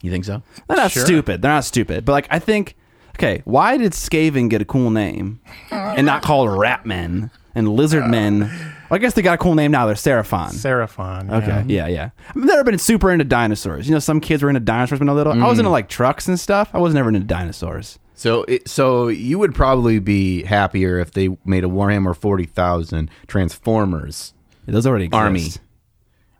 [0.02, 0.42] You think so?
[0.68, 1.04] They're not Sure.
[1.04, 1.42] stupid.
[1.42, 2.04] They're not stupid.
[2.04, 2.74] But like, I think,
[3.16, 8.40] okay, why did Skaven get a cool name and not called Ratmen and Lizardmen?
[8.40, 9.86] Well, I guess they got a cool name now.
[9.86, 10.50] They're Seraphon.
[10.52, 11.30] Seraphon.
[11.30, 12.10] Okay, yeah, yeah.
[12.30, 13.86] I've never been super into dinosaurs.
[13.88, 15.42] You know, some kids were into dinosaurs when I was little.
[15.42, 15.60] I was mm.
[15.60, 16.70] into like trucks and stuff.
[16.72, 17.98] I was never into dinosaurs.
[18.14, 23.10] So, it, so you would probably be happier if they made a Warhammer forty thousand
[23.28, 24.34] Transformers,
[24.66, 25.18] Those already exist.
[25.18, 25.48] Army.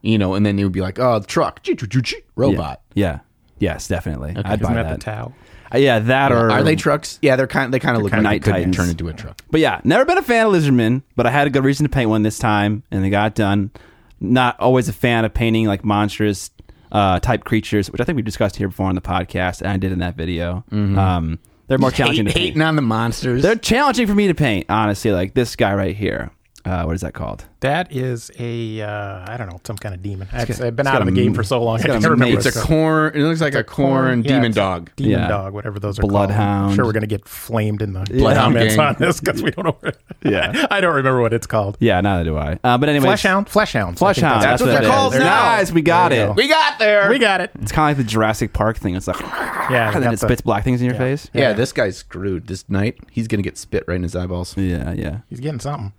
[0.02, 2.16] you know, and then you would be like, oh, the truck, Choo, choo, choo, choo,
[2.16, 2.22] Yeah.
[2.36, 2.80] robot.
[2.94, 3.18] Yeah.
[3.60, 4.30] Yes, definitely.
[4.36, 4.98] I'd Isn't buy that, that.
[5.00, 5.32] the Tau?
[5.72, 7.20] Uh, yeah, that or Are they trucks?
[7.22, 7.72] Yeah, they're kind.
[7.72, 8.76] They kind of look like kinda they Night could be Titans.
[8.76, 9.40] turned into a truck.
[9.52, 11.90] But yeah, never been a fan of Lizardmen, but I had a good reason to
[11.90, 13.70] paint one this time, and they got done.
[14.18, 16.50] Not always a fan of painting like monstrous
[16.90, 19.76] uh, type creatures, which I think we discussed here before on the podcast, and I
[19.76, 20.64] did in that video.
[20.72, 22.46] Um, they're more challenging Hate, to paint.
[22.48, 23.42] hating on the monsters.
[23.42, 25.12] They're challenging for me to paint, honestly.
[25.12, 26.32] Like this guy right here.
[26.64, 27.44] Uh, what is that called?
[27.60, 30.28] That is a uh, I don't know some kind of demon.
[30.32, 31.76] I've, got- I've been out of the a- game for so long.
[31.76, 32.24] it's I a can't remember.
[32.36, 32.46] mace.
[32.46, 33.14] It's a Khorne.
[33.14, 34.90] It looks like a Khorne yeah, demon it's dog.
[34.96, 35.28] demon Yeah.
[35.28, 36.60] dog, whatever those are Bloodhound.
[36.60, 36.70] called.
[36.70, 38.86] I'm sure, we're gonna get flamed in the Bloodhound comments gang.
[38.86, 39.76] on this because we don't know.
[39.80, 40.66] What, Yeah.
[40.70, 41.76] I don't remember what it's called.
[41.80, 42.58] Yeah, neither do I.
[42.62, 44.42] Uh, but anyway, Fleshhound, Fleshhound, Fleshhound.
[44.42, 44.88] That's what it they're is.
[44.88, 45.20] called now.
[45.56, 46.26] Nice, we got There it.
[46.28, 46.32] go.
[46.34, 47.08] We got there.
[47.10, 47.50] We got it.
[47.60, 48.94] It's kind of like the Jurassic Park thing.
[48.96, 51.30] It's like, Yeah, and then it spits black things in your face.
[51.32, 52.46] yeah, this guy's screwed.
[52.48, 54.56] This night, he's gonna get spit right in his eyeballs.
[54.56, 55.18] Yeah, yeah.
[55.30, 55.92] He's getting something.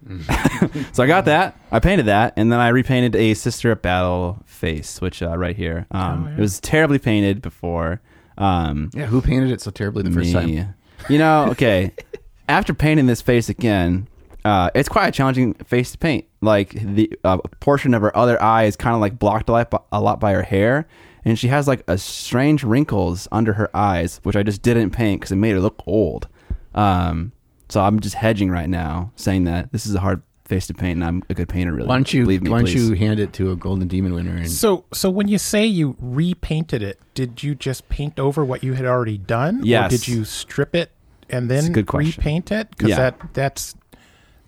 [0.93, 1.57] So I got that.
[1.71, 5.55] I painted that, and then I repainted a Sister of Battle face, which uh, right
[5.55, 5.85] here.
[5.91, 6.35] Um, Oh, yeah.
[6.37, 8.01] It was terribly painted before.
[8.37, 10.57] Um, Yeah, who painted it so terribly the first me.
[10.57, 10.75] time?
[11.09, 11.91] You know, okay.
[12.49, 14.07] After painting this face again,
[14.43, 16.25] uh, it's quite a challenging face to paint.
[16.41, 19.69] Like the uh, portion of her other eye is kind of like blocked a lot,
[19.69, 20.87] by, a lot by her hair,
[21.23, 25.21] and she has like a strange wrinkles under her eyes, which I just didn't paint
[25.21, 26.27] because it made her look old.
[26.75, 27.31] Um,
[27.69, 30.97] so I'm just hedging right now, saying that this is a hard face to paint,
[30.97, 31.71] and I'm a good painter.
[31.73, 32.23] Really, Why don't you?
[32.23, 32.49] believe me?
[32.49, 32.89] why don't please.
[32.89, 34.35] you hand it to a golden demon winner?
[34.35, 38.61] And So, so when you say you repainted it, did you just paint over what
[38.63, 39.61] you had already done?
[39.63, 39.87] Yes.
[39.87, 40.91] Or did you strip it
[41.29, 42.69] and then good repaint it?
[42.71, 42.97] Because Yeah.
[42.97, 43.75] that that's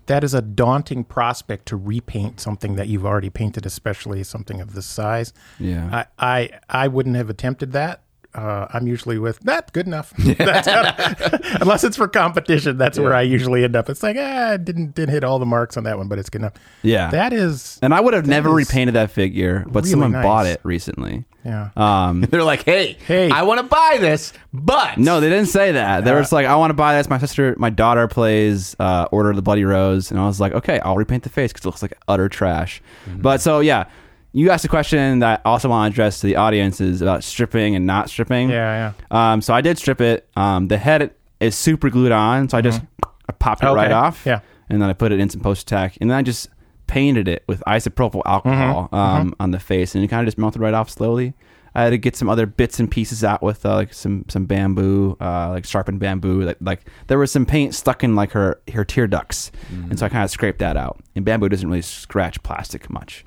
[0.08, 4.74] that is a daunting prospect to repaint something that you've already painted, especially something of
[4.74, 5.32] this size.
[5.58, 6.04] Yeah.
[6.20, 6.50] I I,
[6.84, 8.03] I wouldn't have attempted that.
[8.36, 10.12] Uh, I'm usually with that good enough.
[10.38, 13.90] That's how- unless it's for competition, that's where I usually end up.
[13.90, 16.30] It's like ah, I didn't didn't hit all the marks on that one, but it's
[16.30, 16.54] good enough.
[16.82, 17.10] Yeah.
[17.12, 20.24] that is and I would have never repainted that figure, but really someone nice.
[20.24, 21.26] bought it recently.
[21.46, 21.70] yeah.
[21.76, 23.30] Um, they're like, "Hey, Hey.
[23.30, 26.04] I want to buy this, but No, they didn't say that.
[26.06, 27.10] They were just like, I want to buy this.
[27.10, 30.10] My sister, my daughter plays uh, Order of the Bloody Rose.
[30.10, 32.82] And I was like, okay, I'll repaint the face because it looks like utter trash.
[33.08, 33.22] Mm-hmm.
[33.22, 33.86] But so, yeah,
[34.34, 37.24] you asked a question that I also want to address to the audience is about
[37.24, 38.50] stripping and not stripping.
[38.50, 39.32] Yeah, yeah.
[39.34, 40.28] Um, so I did strip it.
[40.36, 42.50] Um, the head is super glued on.
[42.50, 42.82] So I just
[43.30, 44.06] I popped it right Mm-hmm.
[44.06, 44.24] Off.
[44.26, 44.40] Yeah.
[44.70, 45.98] And then I put it in some post tack.
[46.02, 46.50] And then I just
[46.88, 48.96] painted it with isopropyl alcohol Mm-hmm.
[48.96, 49.94] um, on the face.
[49.96, 51.34] And it kind of just melted right off slowly.
[51.76, 54.46] I had to get some other bits and pieces out with uh, like some some
[54.46, 56.42] bamboo, uh, like sharpened bamboo.
[56.42, 60.06] Like, like there was some paint stuck in like her her tear ducts, and so
[60.06, 61.00] I kind of scraped that out.
[61.16, 63.26] And bamboo doesn't really scratch plastic much.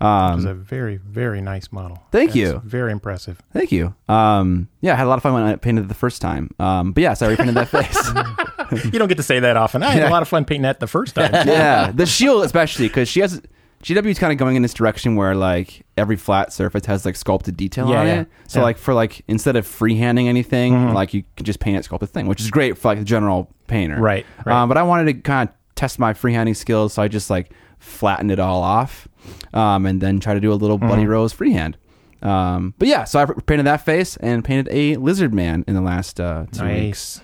[0.00, 2.02] It was Um, a very, very nice model.
[2.12, 2.62] Thank That's you.
[2.64, 3.40] Very impressive.
[3.52, 3.94] thank you.
[4.08, 6.50] Um, yeah, I had a lot of fun when I painted it the first time.
[6.58, 8.10] Um, but yeah, so I repainted that face.
[8.92, 9.84] You don't get to say that often.
[9.84, 11.30] I had a lot of fun painting that the first time.
[11.32, 13.40] yeah, the shield especially because she has
[13.84, 17.14] GW is kind of going in this direction where like every flat surface has like
[17.14, 18.28] sculpted detail Yeah, on yeah, it.
[18.48, 18.64] So yeah.
[18.64, 20.94] like for like instead of freehanding anything, Mm-hmm.
[20.94, 23.48] like you can just paint it sculpted thing, which is great for like the general
[23.68, 24.00] painter.
[24.00, 24.62] Right, right.
[24.62, 27.52] Um, but I wanted to kind of test my freehanding skills, so I just like
[27.78, 29.08] flattened it all off,
[29.54, 30.88] um, and then try to do a little Mm-hmm.
[31.06, 31.76] Rose freehand.
[32.22, 35.80] Um, but yeah, so I painted that face and painted a lizard man in the
[35.80, 37.20] last uh, two weeks.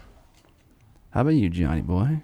[1.10, 2.22] How about you, Johnny boy?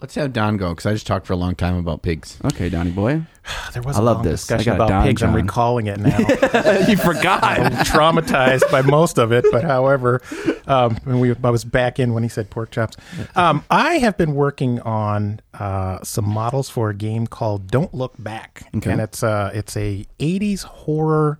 [0.00, 2.38] Let's have Don go because I just talked for a long time about pigs.
[2.44, 3.22] Okay, Donny boy.
[3.72, 4.50] There was I a love long this.
[4.50, 5.22] I discussion got it about down, pigs.
[5.22, 6.18] I'm recalling it now.
[6.88, 7.42] you forgot.
[7.42, 10.20] I'm traumatized by most of it, but however,
[10.66, 12.96] um, when we I was back in when he said pork chops.
[13.36, 18.14] Um, I have been working on uh, some models for a game called Don't Look
[18.18, 18.90] Back, Okay.
[18.92, 21.38] and it's uh, it's a '80s horror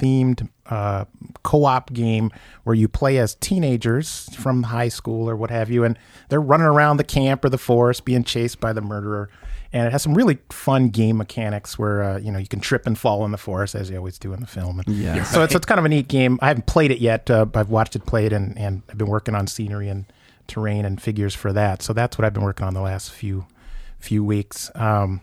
[0.00, 1.04] themed uh,
[1.42, 2.30] co-op game
[2.64, 6.66] where you play as teenagers from high school or what have you, and they're running
[6.66, 9.28] around the camp or the forest being chased by the murderer.
[9.72, 12.86] And it has some really fun game mechanics where uh, you know you can trip
[12.86, 14.80] and fall in the forest as you always do in the film.
[14.80, 15.22] And Yeah.
[15.22, 16.38] so it's, it's kind of a neat game.
[16.42, 17.30] I haven't played it yet.
[17.30, 20.06] Uh, I've watched it played, and, and I've been working on scenery and
[20.48, 21.82] terrain and figures for that.
[21.82, 23.46] So that's what I've been working on the last few
[24.00, 24.70] few weeks.
[24.74, 25.20] Um,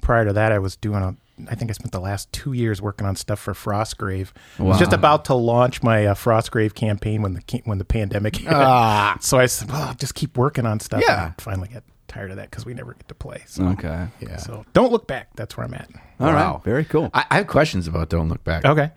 [0.00, 1.14] prior to that, I was doing a.
[1.48, 4.30] I think I spent the last two years working on stuff for Frostgrave.
[4.58, 8.36] I was just about to launch my uh, Frostgrave campaign when the when the pandemic
[8.36, 8.52] hit.
[8.52, 9.16] Ah.
[9.20, 11.24] so I said, "Well, I'll just keep working on stuff." Yeah.
[11.26, 13.42] And I finally get tired of that because we never get to play.
[13.46, 14.06] So, Okay.
[14.20, 14.36] Yeah.
[14.36, 15.30] so don't look back.
[15.34, 15.88] That's where I'm at.
[16.20, 16.34] All right.
[16.34, 16.62] Wow.
[16.64, 17.10] Very cool.
[17.12, 18.64] I, I have questions about Don't Look Back.
[18.64, 18.90] Okay.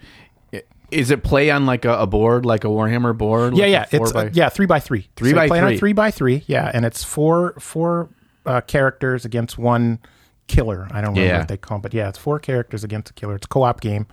[0.89, 3.57] Is it play on like a, a board, like a Warhammer board?
[3.57, 5.09] Yeah, like yeah, a four it's uh, yeah three by three.
[5.17, 5.77] Three So by playing on three.
[5.79, 6.43] three by three.
[6.47, 8.07] Yeah, and it's four four
[8.45, 9.99] uh, characters against one
[10.47, 10.87] killer.
[10.91, 11.39] I don't remember Yeah.
[11.39, 13.35] what they call, it, but yeah, it's four characters against a killer.
[13.35, 14.07] It's a co-op game,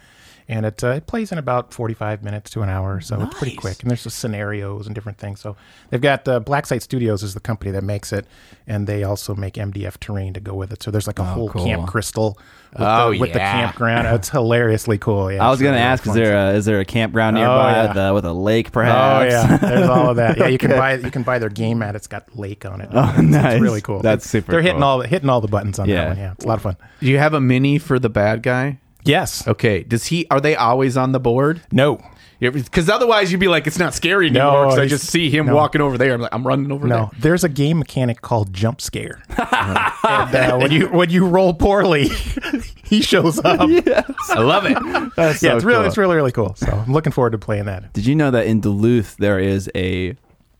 [0.49, 3.39] and it uh, it plays in about forty five minutes to an hour, so it's
[3.39, 3.81] pretty quick.
[3.83, 5.41] And there's just scenarios and different things.
[5.41, 5.57] So
[5.91, 8.27] they've got uh, Blacksite Studios is the company that makes it,
[8.67, 10.83] and they also make MDF terrain to go with it.
[10.83, 11.65] So there's like a whole cool.
[11.65, 12.39] Camp Crystal
[12.73, 14.07] with, Oh, the, with the campground.
[14.09, 15.33] It's hilariously cool.
[15.33, 16.17] Yeah, I was gonna really ask, is fun.
[16.17, 17.89] there a, is there a campground nearby yeah.
[17.89, 19.33] with, a, with a lake, Oh perhaps?
[19.33, 20.37] yeah, there's all of that.
[20.37, 21.95] Yeah, you can buy you can buy their game mat.
[21.97, 22.89] It's got lake on it.
[22.93, 23.55] Oh, It's- nice.
[23.55, 24.01] It's really cool.
[24.01, 24.85] That's super They're hitting cool.
[24.89, 25.95] all the hitting all the buttons on Yeah.
[26.03, 26.17] that one.
[26.19, 26.77] Yeah, it's a lot of fun.
[27.01, 28.79] Do you have a mini for the bad guy?
[29.05, 29.47] Yes.
[29.47, 29.83] Okay.
[29.83, 30.27] Does he?
[30.31, 31.63] Are they always on the board?
[31.73, 32.01] No.
[32.41, 34.53] Because otherwise, you'd be like, it's not scary anymore.
[34.53, 35.55] No, Because I he's- just see him no.
[35.55, 36.13] walking over there.
[36.15, 37.21] I'm like, I'm running over No, there.
[37.21, 39.23] there's a game mechanic called Jump Scare.
[39.31, 39.39] and,
[40.35, 42.09] uh, when you when you roll poorly,
[42.85, 43.71] he shows up.
[43.87, 44.77] Yeah, I love it.
[45.17, 45.87] That's yeah so it's really cool.
[45.87, 46.55] it's really really cool.
[46.57, 47.93] So I'm looking forward to playing that.
[47.95, 50.15] Did you know that in Duluth there is a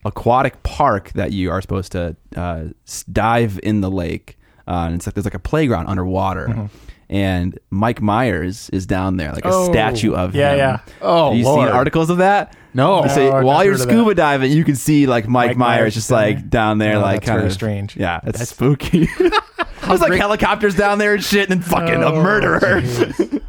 [0.05, 4.37] aquatic park that you are supposed to uh, s- dive in the lake?
[4.67, 6.69] Uh, and it's like there's like a playground underwater,
[7.09, 10.57] and Mike Myers is down there, like a Oh, statue of yeah, him.
[10.57, 10.79] yeah.
[10.87, 10.93] Yeah.
[11.01, 11.67] Oh, Have you Lord.
[11.67, 12.55] seen articles of that?
[12.73, 13.03] No.
[13.03, 15.27] They say No, I've while not you're heard of scuba diving, you can see like
[15.27, 16.43] Mike, Mike Myers, Myers just down like there.
[16.49, 17.95] down there, Oh, like that's kind very of strange.
[17.95, 19.07] Yeah, it's spooky.
[19.17, 22.81] There's like great- helicopters down there and shit, and then fucking a Oh, murderer.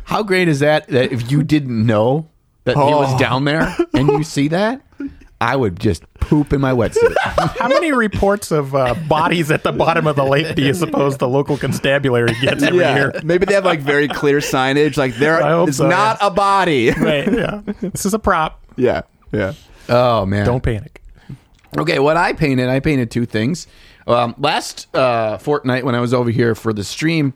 [0.04, 0.86] How great is that?
[0.88, 2.28] That if you didn't know
[2.64, 3.18] that he was Oh.
[3.18, 4.82] down there and you see that,
[5.40, 7.14] I would just poop in my wetsuit.
[7.20, 11.18] How many reports of uh, bodies at the bottom of the lake do you suppose
[11.18, 13.12] the local constabulary gets every year?
[13.22, 16.30] maybe they have like very clear signage, like I there hope it's so, not a
[16.30, 16.90] body.
[17.06, 17.30] Right.
[17.32, 17.60] Yeah.
[17.80, 18.60] This is a prop.
[18.76, 19.52] yeah, yeah.
[19.88, 20.46] oh man!
[20.46, 21.02] Don't panic.
[21.76, 23.66] Okay, what I painted, I painted two things.
[24.06, 27.34] Um, last uh, fortnight when I was over here for the stream,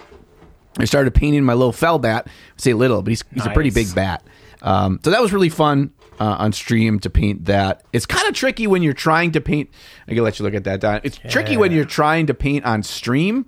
[0.78, 2.26] I started painting my little fell bat.
[2.26, 4.24] I say little, but he's, he's a pretty big bat.
[4.62, 7.82] Um, so that was really fun uh, on stream to paint that.
[7.92, 9.70] It's kind of tricky when you're trying to paint.
[10.06, 10.80] I can let you look at that.
[10.80, 11.00] Don.
[11.02, 13.46] It's tricky when you're trying to paint on stream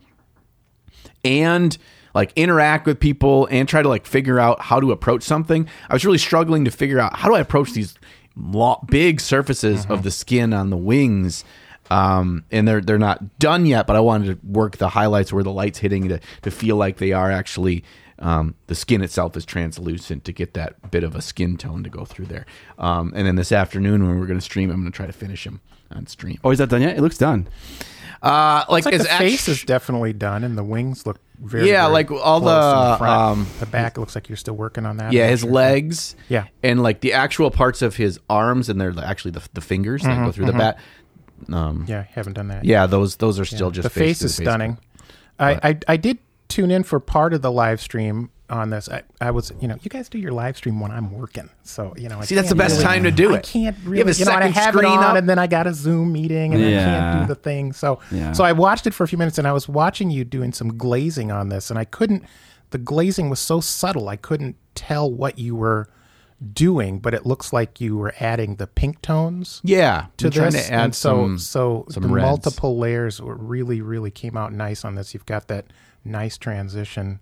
[1.22, 1.76] and
[2.14, 5.68] like interact with people and try to like figure out how to approach something.
[5.88, 7.94] I was really struggling to figure out how do I approach these
[8.36, 11.44] lo- big surfaces of the skin on the wings.
[11.90, 15.44] Um, and they're they're not done yet, but I wanted to work the highlights where
[15.44, 17.84] the light's hitting to to feel like they are actually
[18.22, 21.90] um, the skin itself is translucent to get that bit of a skin tone to
[21.90, 22.46] go through there.
[22.78, 25.12] Um, and then this afternoon when we're going to stream, I'm going to try to
[25.12, 26.38] finish him on stream.
[26.42, 26.96] Oh, is that done yet?
[26.96, 27.48] It looks done.
[28.22, 31.18] Uh, like, It's like is the actu- face is definitely done, and the wings look
[31.40, 33.20] very Yeah, very like all close in the, front.
[33.40, 35.12] um, the back looks like you're still working on that.
[35.12, 35.50] Yeah, his sure.
[35.50, 36.14] legs.
[36.28, 36.44] Yeah.
[36.62, 40.24] and like the actual parts of his arms, and they're actually the, the fingers that
[40.24, 40.78] go through the bat.
[41.52, 42.64] Um, Yeah, haven't done that.
[42.64, 44.78] yeah, those those are still just the face is the stunning.
[45.40, 46.18] I, I I did
[46.52, 48.88] tune in for part of the live stream on this.
[48.88, 51.94] I, I was, you know, you guys do your live stream when I'm working, so
[51.96, 52.18] you know.
[52.20, 53.44] I See, that's the best really- time to do I it.
[53.44, 55.16] can't You have a you know, I have it screen on, up.
[55.16, 57.72] and then I got a Zoom meeting, and I can't do the thing.
[57.72, 58.32] So, Yeah.
[58.32, 60.76] so I watched it for a few minutes, and I was watching you doing some
[60.76, 62.24] glazing on this, and I couldn't.
[62.70, 65.88] The glazing was so subtle, I couldn't tell what you were
[66.52, 70.66] doing, but it looks like you were adding the pink tones Yeah, to I'm this.
[70.66, 71.38] to add and so some.
[71.38, 72.22] so some the reds.
[72.26, 75.14] multiple layers were really really came out nice on this.
[75.14, 75.66] You've got that
[76.04, 77.20] nice transition.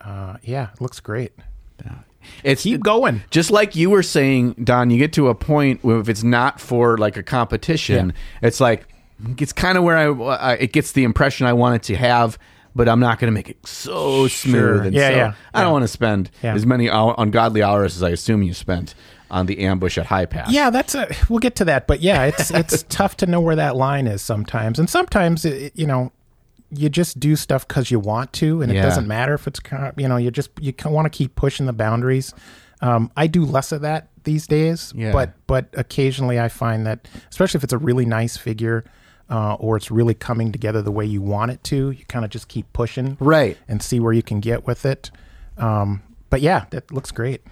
[0.00, 1.32] Uh, yeah, it looks great.
[1.84, 1.94] Yeah.
[2.44, 3.22] It's Keep going.
[3.30, 4.90] just like you were saying, Don.
[4.90, 8.86] You get to a point where if it's not for like a competition, it's like
[9.38, 12.38] it's kind of where I, it gets the impression I want it to have.
[12.76, 14.86] But I'm not going to make it so smooth.
[14.86, 15.72] And Yeah, so yeah, I don't yeah.
[15.72, 16.54] want to spend Yeah.
[16.54, 18.94] as many hour, ungodly hours as I assume you spent
[19.30, 20.52] on the ambush at High Pass.
[20.52, 21.08] Yeah, that's a.
[21.28, 24.22] We'll get to that, but yeah, it's it's tough to know where that line is
[24.22, 26.12] sometimes, and sometimes it- you know.
[26.70, 29.86] You just do stuff because you want to, and it doesn't matter if it's kind
[29.86, 32.34] of- you know you just you want to keep pushing the boundaries.
[32.80, 35.12] Um, I do less of that these days, Yeah.
[35.12, 38.84] but but occasionally I find that, especially if it's a really nice figure,
[39.30, 42.30] uh, or it's really coming together the way you want it to, you kind of
[42.30, 43.56] just keep pushing, Right.
[43.66, 45.10] and see where you can get with it.
[45.56, 47.42] Um, but yeah, that looks great.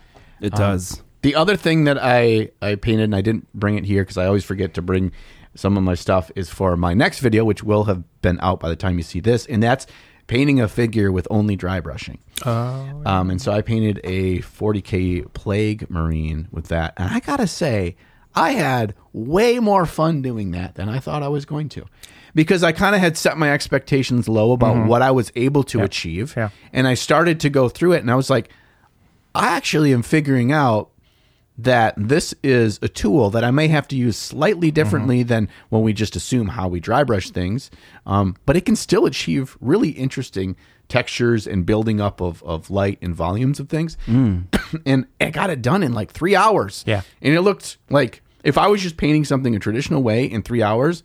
[0.41, 1.03] It Um, does.
[1.23, 4.27] The other thing that I I painted and I didn't bring it here because I
[4.27, 5.11] always forget to bring
[5.57, 8.69] some of my stuff is for my next video, which will have been out by
[8.69, 9.87] the time you see this, and that's
[10.27, 12.19] painting a figure with only dry brushing.
[12.45, 17.47] Oh, Um, and so I painted a 40k plague marine with that, and I gotta
[17.47, 17.97] say,
[18.35, 21.85] I had way more fun doing that than I thought I was going to,
[22.35, 25.83] because I kind of had set my expectations low about what I was able to
[25.83, 26.51] achieve, Yeah.
[26.73, 28.51] and I started to go through it, and I was like,
[29.35, 30.91] I actually am figuring out
[31.59, 35.83] that this is a tool that I may have to use slightly differently than when
[35.83, 37.71] we just assume how we dry brush things.
[38.05, 40.57] Um, but it can still achieve really interesting
[40.89, 43.97] textures and building up of, of light and volumes of things.
[44.87, 46.85] and I got it done in like three hours.
[46.87, 47.03] Yeah.
[47.23, 50.63] And it looked like if I was just painting something a traditional way in three
[50.63, 51.03] hours,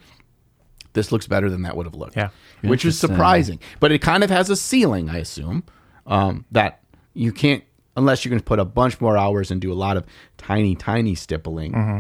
[0.94, 2.18] this looks better than that would have looked.
[2.18, 2.30] Yeah.
[2.62, 3.60] Which is surprising.
[3.80, 5.64] But it kind of has a ceiling, I assume,
[6.06, 6.84] um, that
[7.14, 7.64] you can't,
[7.96, 10.06] unless you're going to put a bunch more hours and do a lot of
[10.38, 12.00] tiny, tiny stippling, Mm-hmm.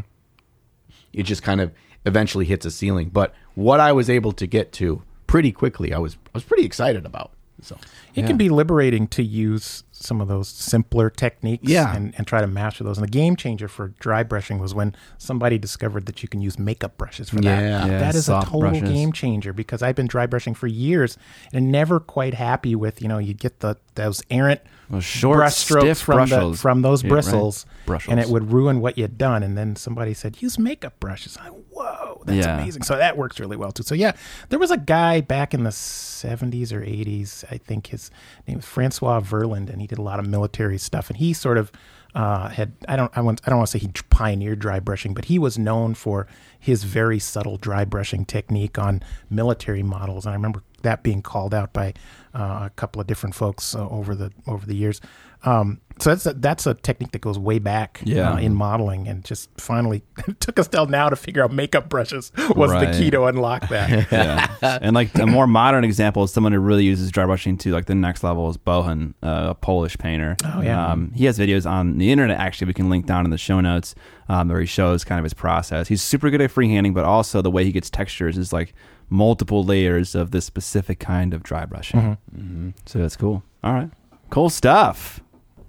[1.13, 1.71] it just kind of
[2.05, 3.09] eventually hits a ceiling.
[3.09, 6.65] But what I was able to get to pretty quickly, I was I was pretty
[6.65, 7.31] excited about.
[7.63, 7.77] So
[8.15, 11.95] It can be liberating to use some of those simpler techniques Yeah.
[11.95, 12.97] and, and try to master those.
[12.97, 16.57] And the game changer for dry brushing was when somebody discovered that you can use
[16.57, 17.61] makeup brushes for Yeah.
[17.61, 17.87] that.
[17.87, 18.89] Yeah, that is a total brushes.
[18.89, 21.19] game changer because I've been dry brushing for years
[21.53, 25.55] and never quite happy with, you know, you get the those errant Those short, brush
[25.55, 27.13] strokes from the, from those Yeah, right.
[27.15, 28.11] bristles, Bristles.
[28.11, 29.43] and it would ruin what you'd done.
[29.43, 32.57] And then somebody said, "Use makeup brushes." I whoa, that's Yeah.
[32.59, 32.83] amazing.
[32.83, 33.83] So that works really well too.
[33.83, 34.13] So yeah,
[34.49, 37.43] there was a guy back in the '70s or '80s.
[37.51, 38.11] I think his
[38.47, 41.09] name was Francois Verlinden, and he did a lot of military stuff.
[41.09, 41.71] And he sort of
[42.13, 45.13] uh, had I don't I want I don't want to say he pioneered dry brushing,
[45.13, 46.27] but he was known for
[46.59, 50.25] his very subtle dry brushing technique on military models.
[50.25, 51.93] And I remember that being called out by
[52.33, 55.01] uh, a couple of different folks uh, over the over the years.
[55.43, 58.33] Um, so that's a, that's a technique that goes way back Yeah.
[58.33, 60.03] uh, in modeling, and just finally
[60.39, 62.91] took us till now to figure out makeup brushes was Right.
[62.93, 63.89] the key to unlock that.
[64.11, 64.77] yeah.
[64.83, 67.87] and like a more modern example is someone who really uses dry brushing to like
[67.87, 70.37] the next level is Bohan, uh, a Polish painter.
[70.45, 70.91] Oh, yeah.
[70.91, 72.39] Um, he has videos on the internet.
[72.39, 73.95] Actually, we can link down in the show notes
[74.29, 75.87] um, where he shows kind of his process.
[75.87, 78.75] He's super good at freehanding, but also the way he gets textures is like
[79.11, 82.17] multiple layers of this specific kind of dry brushing.
[82.35, 82.69] Mm-hmm.
[82.85, 83.43] So that's cool.
[83.63, 83.91] All right,
[84.31, 85.19] cool stuff.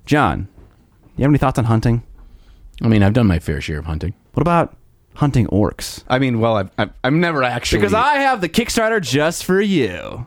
[0.07, 0.49] John,
[1.17, 2.03] you have any thoughts on hunting?
[2.81, 4.15] I mean, I've done my fair share of hunting.
[4.33, 4.77] What about
[5.15, 6.03] hunting orcs?
[6.09, 7.79] I mean, well, I've, I've, I've never actually.
[7.81, 10.27] Because I have the Kickstarter just for you.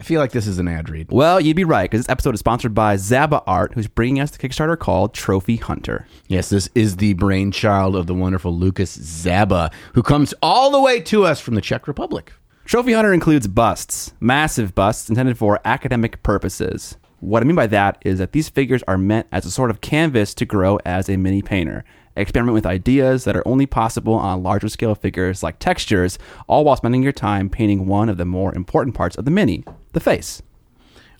[0.00, 1.06] I feel like this is an ad read.
[1.10, 4.32] Well, you'd be right because this episode is sponsored by Zaba Art, who's bringing us
[4.32, 6.06] the Kickstarter called Trophy Hunter.
[6.26, 11.00] Yes, this is the brainchild of the wonderful Lucas Zaba, who comes all the way
[11.02, 12.32] to us from the Czech Republic.
[12.64, 16.96] Trophy Hunter includes busts, massive busts intended for academic purposes.
[17.20, 19.82] What I mean by that is that these figures are meant as a sort of
[19.82, 21.84] canvas to grow as a mini painter.
[22.16, 26.76] Experiment with ideas that are only possible on larger scale figures like textures, all while
[26.76, 30.40] spending your time painting one of the more important parts of the mini, the face.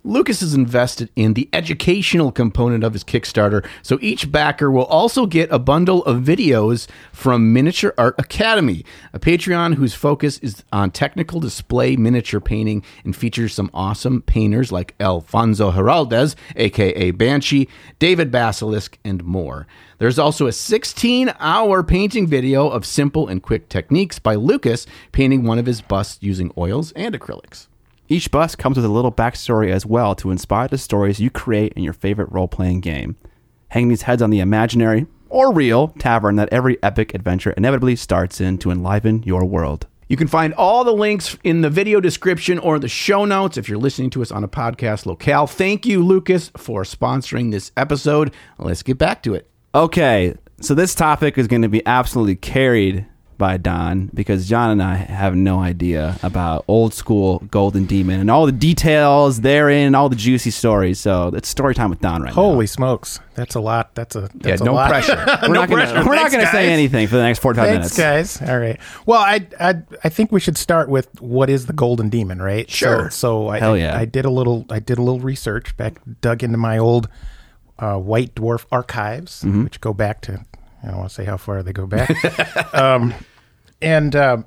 [0.06, 5.24] Lucas is invested in the educational component of his Kickstarter, so each backer will also
[5.24, 10.90] get a bundle of videos from Miniature Art Academy, a Patreon whose focus is on
[10.90, 17.66] technical display miniature painting and features some awesome painters like Alfonso Giraldes, aka Banshee,
[17.98, 19.66] David Basilisk, and more.
[19.96, 25.44] There's also a 16 hour painting video of simple and quick techniques by Lucas painting
[25.44, 27.68] one of his busts using oils and acrylics.
[28.06, 31.72] Each bus comes with a little backstory as well to inspire the stories you create
[31.72, 33.16] in your favorite role playing game.
[33.68, 38.42] Hang these heads on the imaginary, or real, tavern that every epic adventure inevitably starts
[38.42, 39.86] in to enliven your world.
[40.06, 43.70] You can find all the links in the video description or the show notes if
[43.70, 45.46] you're listening to us on a podcast locale.
[45.46, 48.34] Thank you, Lucas, for sponsoring this episode.
[48.58, 49.48] Let's get back to it.
[49.74, 53.06] Okay, so this topic is going to be absolutely carried
[53.38, 58.30] by Don because John and I have no idea about old school Golden Demon and
[58.30, 60.98] all the details therein, all the juicy stories.
[61.00, 62.34] So it's story time with Don right now.
[62.34, 63.94] Holy smokes, that's a lot.
[63.94, 64.88] That's a that's Yeah, a no lot.
[64.90, 65.16] pressure.
[65.48, 66.08] We're not gonna, pressure.
[66.08, 68.38] we're not going to say anything for the next 45 Thanks, minutes.
[68.38, 68.48] guys.
[68.48, 68.78] All right.
[69.06, 72.70] Well, I, I I think we should start with what is the golden demon, right?
[72.70, 73.10] Sure.
[73.10, 73.96] So, so I, Hell yeah.
[73.98, 77.08] I did a little I did a little research back, dug into my old
[77.78, 79.64] uh, White Dwarf archives, Mm-hmm.
[79.64, 80.44] which go back to
[80.84, 82.74] I don't want to say how far they go back.
[82.74, 83.14] um,
[83.82, 84.38] and uh,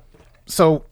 [0.46, 0.84] so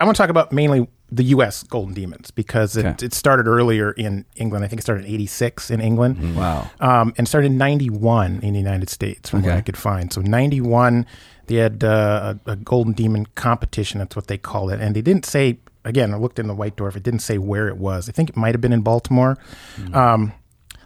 [0.00, 1.62] I want to talk about mainly the U.S.
[1.62, 3.06] golden demons because it, Okay.
[3.06, 4.64] it started earlier in England.
[4.64, 6.70] I think it started in '86 in England Wow.
[6.80, 10.12] um, and started in 91 in the United States from what I could find.
[10.12, 11.06] So 91,
[11.46, 13.98] they had uh, a, a Golden Demon competition.
[13.98, 14.80] That's what they called it.
[14.80, 17.68] And they didn't say, again, I looked in the White Dwarf, it didn't say where
[17.68, 18.08] it was.
[18.08, 19.36] I think it might have been in Baltimore.
[19.92, 20.32] Um,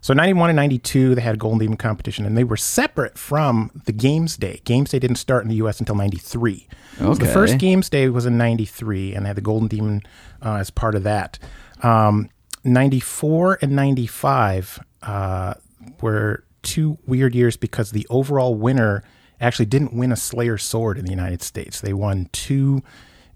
[0.08, 3.70] so 91 and 92, they had a Golden Demon competition, and they were separate from
[3.84, 4.62] the Games Day.
[4.64, 5.80] Games Day didn't start in the U.S.
[5.80, 6.66] until 93.
[6.96, 10.00] So the first Games Day was in 93, and they had the Golden Demon
[10.42, 11.38] uh, as part of that.
[11.82, 12.30] Um,
[12.64, 15.52] 94 and 95 uh,
[16.00, 19.04] were two weird years because the overall winner
[19.42, 21.82] actually didn't win a Slayer sword in the United States.
[21.82, 22.82] They won two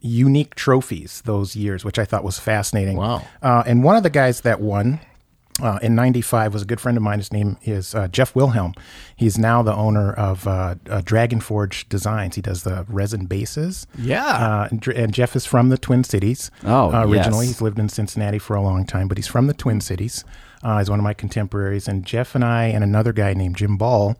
[0.00, 2.96] unique trophies those years, which I thought was fascinating.
[2.96, 3.26] Wow.
[3.42, 5.00] Uh, and one of the guys that won
[5.60, 7.18] uh, in 95 was a good friend of mine.
[7.18, 8.74] His name is uh, Jeff Wilhelm.
[9.14, 12.36] He's now the owner of uh, uh, Dragon Forge Designs.
[12.36, 13.86] He does the resin bases.
[13.98, 14.24] Yeah.
[14.24, 16.50] Uh, and, and Jeff is from the Twin Cities.
[16.64, 17.46] Oh, uh, originally.
[17.46, 17.54] yes.
[17.54, 20.24] He's lived in Cincinnati for a long time, but he's from the Twin Cities.
[20.62, 21.86] Uh, he's one of my contemporaries.
[21.86, 24.16] And Jeff and I and another guy named Jim Ball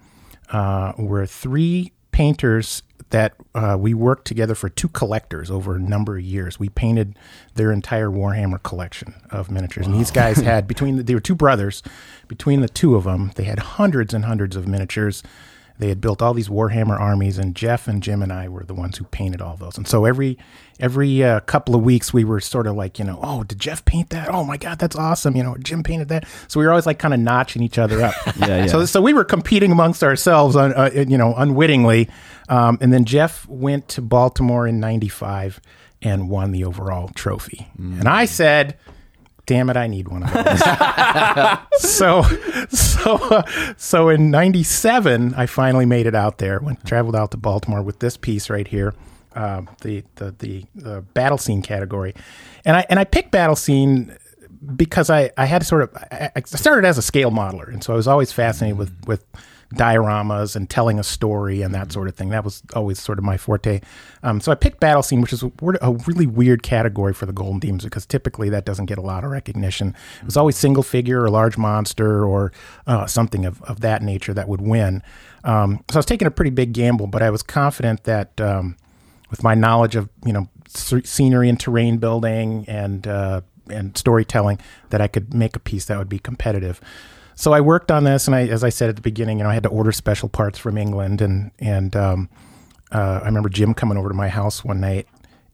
[0.50, 6.16] uh, were three painters that uh, we worked together for two collectors over a number
[6.16, 6.59] of years.
[6.59, 7.18] We painted
[7.55, 9.86] their entire Warhammer collection of miniatures.
[9.86, 11.82] And these guys had, between the, they were two brothers,
[12.28, 15.22] between the two of them, they had hundreds and hundreds of miniatures.
[15.78, 18.74] They had built all these Warhammer armies, and Jeff and Jim and I were the
[18.74, 19.76] ones who painted all those.
[19.76, 20.38] And so every
[20.80, 23.84] every uh, couple of weeks, we were sort of like, you know, oh, did Jeff
[23.84, 24.28] paint that?
[24.28, 25.36] Oh my God, that's awesome!
[25.36, 26.26] You know, Jim painted that.
[26.48, 28.14] So we were always like kind of notching each other up.
[28.42, 28.66] Yeah, yeah.
[28.66, 32.08] So so we were competing amongst ourselves, un, uh, you know, unwittingly.
[32.48, 35.60] Um, and then Jeff went to Baltimore in '95
[36.00, 37.68] and won the overall trophy.
[37.78, 38.76] And I said,
[39.47, 40.61] "Damn it, I need one of those."
[41.93, 42.22] so
[42.68, 43.43] so uh,
[43.76, 47.99] so in 97 i finally made it out there went traveled out to baltimore with
[47.99, 48.95] this piece right here
[49.34, 52.14] uh, the, the the the battle scene category
[52.64, 54.16] and i and i picked battle scene
[54.76, 57.93] because i i had sort of i, I started as a scale modeler and so
[57.93, 59.24] i was always fascinated with with
[59.74, 62.30] dioramas and telling a story and that sort of thing.
[62.30, 63.80] That was always sort of my forte.
[64.22, 65.50] Um, so I picked battle scene, which is a,
[65.80, 69.24] a really weird category for the Golden Demons because typically that doesn't get a lot
[69.24, 69.94] of recognition.
[70.20, 72.52] It was always single figure or large monster or
[72.86, 75.02] uh, something of, of that nature that would win.
[75.44, 78.76] Um, so I was taking a pretty big gamble, but I was confident that um,
[79.30, 84.58] with my knowledge of you know scenery and terrain building and uh, and storytelling
[84.90, 86.80] that I could make a piece that would be competitive.
[87.35, 89.51] So I worked on this, and I, as I said at the beginning, you know,
[89.51, 92.28] I had to order special parts from England, and and um,
[92.93, 95.07] uh, I remember Jim coming over to my house one night,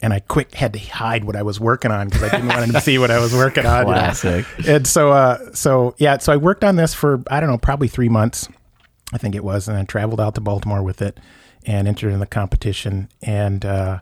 [0.02, 2.64] and I quick had to hide what I was working on because I didn't want
[2.64, 3.86] him to see what I was working on.
[3.86, 3.98] you know.
[3.98, 4.46] Classic.
[4.66, 7.88] And so, uh, so yeah, so I worked on this for I don't know, probably
[7.88, 8.48] three months,
[9.12, 11.18] I think it was, and I traveled out to Baltimore with it
[11.64, 14.00] and entered in the competition, and uh,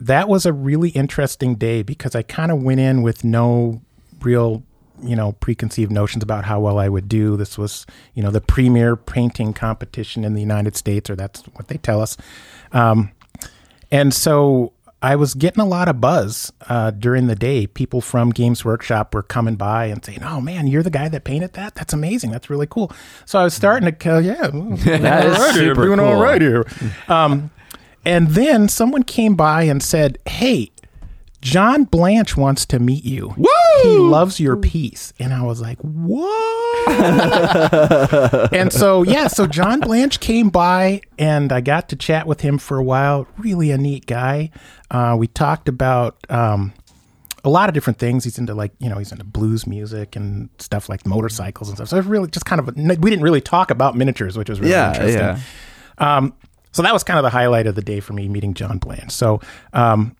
[0.00, 3.80] that was a really interesting day because I kind of went in with no
[4.20, 4.62] real
[5.02, 7.36] you know preconceived notions about how well I would do.
[7.36, 11.68] This was you know the premier painting competition in the United States, or that's what
[11.68, 12.16] they tell us.
[12.72, 13.12] Um,
[13.90, 14.72] and so
[15.02, 17.66] I was getting a lot of buzz uh, during the day.
[17.66, 21.24] People from Games Workshop were coming by and saying, "Oh man, you're the guy that
[21.24, 21.74] painted that.
[21.74, 22.30] That's amazing.
[22.30, 22.90] That's really cool."
[23.24, 26.40] So I was starting to, go, yeah, That is right here, super doing all right
[26.40, 26.66] here.
[27.08, 27.50] Um,
[28.04, 30.70] and then someone came by and said, "Hey,
[31.50, 33.34] John Blanche wants to meet you.
[33.82, 36.88] He loves your piece." And I was like, "What?"
[38.52, 42.58] and so yeah, so John Blanche came by, and I got to chat with him
[42.58, 43.26] for a while.
[43.38, 44.50] Really a neat guy.
[44.90, 46.16] Uh, we talked about.
[46.28, 46.72] Um,
[47.44, 48.24] a lot of different things.
[48.24, 51.88] He's into like you know he's into blues music and stuff like motorcycles and stuff.
[51.90, 54.58] So it's really just kind of a, we didn't really talk about miniatures, which was
[54.58, 55.20] really Yeah, interesting.
[55.20, 55.38] yeah.
[56.16, 56.34] Um,
[56.72, 59.12] so that was kind of the highlight of the day for me meeting John Blanche.
[59.12, 59.40] So
[59.72, 60.16] um,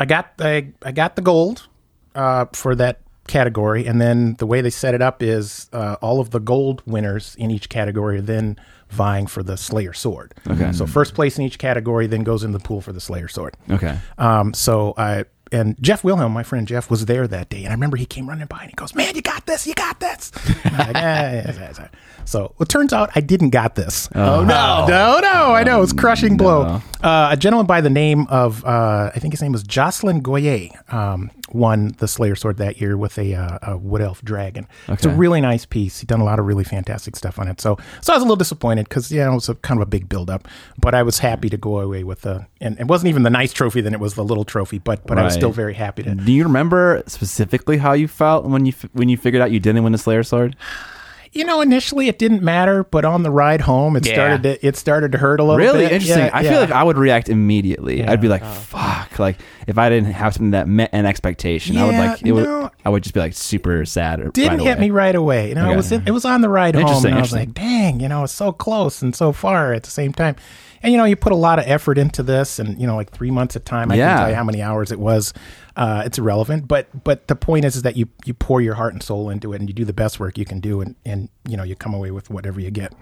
[0.00, 1.68] I got I, I got the gold
[2.14, 6.20] uh, for that category, and then the way they set it up is uh, all
[6.20, 8.56] of the gold winners in each category are then
[8.88, 10.34] vying for the Slayer sword.
[10.48, 10.72] Okay.
[10.72, 13.54] So first place in each category then goes in the pool for the Slayer sword.
[13.70, 13.98] Okay.
[14.16, 17.72] Um, so I and Jeff Wilhelm, my friend Jeff, was there that day, and I
[17.72, 19.66] remember he came running by and he goes, "Man, you got this!
[19.66, 20.32] You got this!"
[20.64, 21.88] Like, "Yeah, yeah, yeah, yeah."
[22.24, 24.08] So it turns out I didn't got this.
[24.14, 25.54] Oh no, no, no!
[25.54, 26.80] I know it's crushing blow.
[27.02, 30.92] Uh, a gentleman by the name of uh, I think his name was Jocelyn Goyer
[30.92, 34.66] um, won the Slayer sword that year with a, uh, a wood elf dragon.
[34.88, 36.00] It's a really nice piece.
[36.00, 37.60] He'd done a lot of really fantastic stuff on it.
[37.60, 39.90] So so I was a little disappointed because yeah, it was a kind of a
[39.90, 43.08] big build up, but I was happy to go away with the and it wasn't
[43.08, 43.80] even the nice trophy.
[43.80, 46.14] Then it was the little trophy, but but I was still very happy to.
[46.14, 49.82] Do you remember specifically how you felt when you when you figured out you didn't
[49.82, 50.56] win the Slayer sword?
[51.32, 54.12] You know, initially it didn't matter, but on the ride home, it Yeah.
[54.14, 55.92] started to it started to hurt a little Really bit.
[55.92, 56.24] interesting.
[56.26, 56.50] Yeah, I yeah.
[56.50, 58.04] feel like I would react immediately.
[58.04, 61.84] I'd be like, "Fuck!" Like if I didn't have something that met an expectation, I
[61.84, 62.32] would like it.
[62.32, 62.70] Would.
[62.84, 64.20] I would just be like super sad.
[64.20, 64.80] Or didn't right hit away.
[64.86, 65.48] me right away.
[65.50, 65.72] You know, Okay.
[65.74, 68.24] it was it was on the ride home, and I was like, "Dang, you know,
[68.24, 70.36] it's so close and so far at the same time."
[70.82, 73.10] And you know, you put a lot of effort into this, and you know, like
[73.10, 73.90] three months of time.
[73.90, 74.08] I Yeah.
[74.08, 75.32] can tell you how many hours it was.
[75.76, 78.92] Uh, it's irrelevant, but but the point is, is that you you pour your heart
[78.92, 81.28] and soul into it, and you do the best work you can do, and and
[81.48, 82.92] you know, you come away with whatever you get.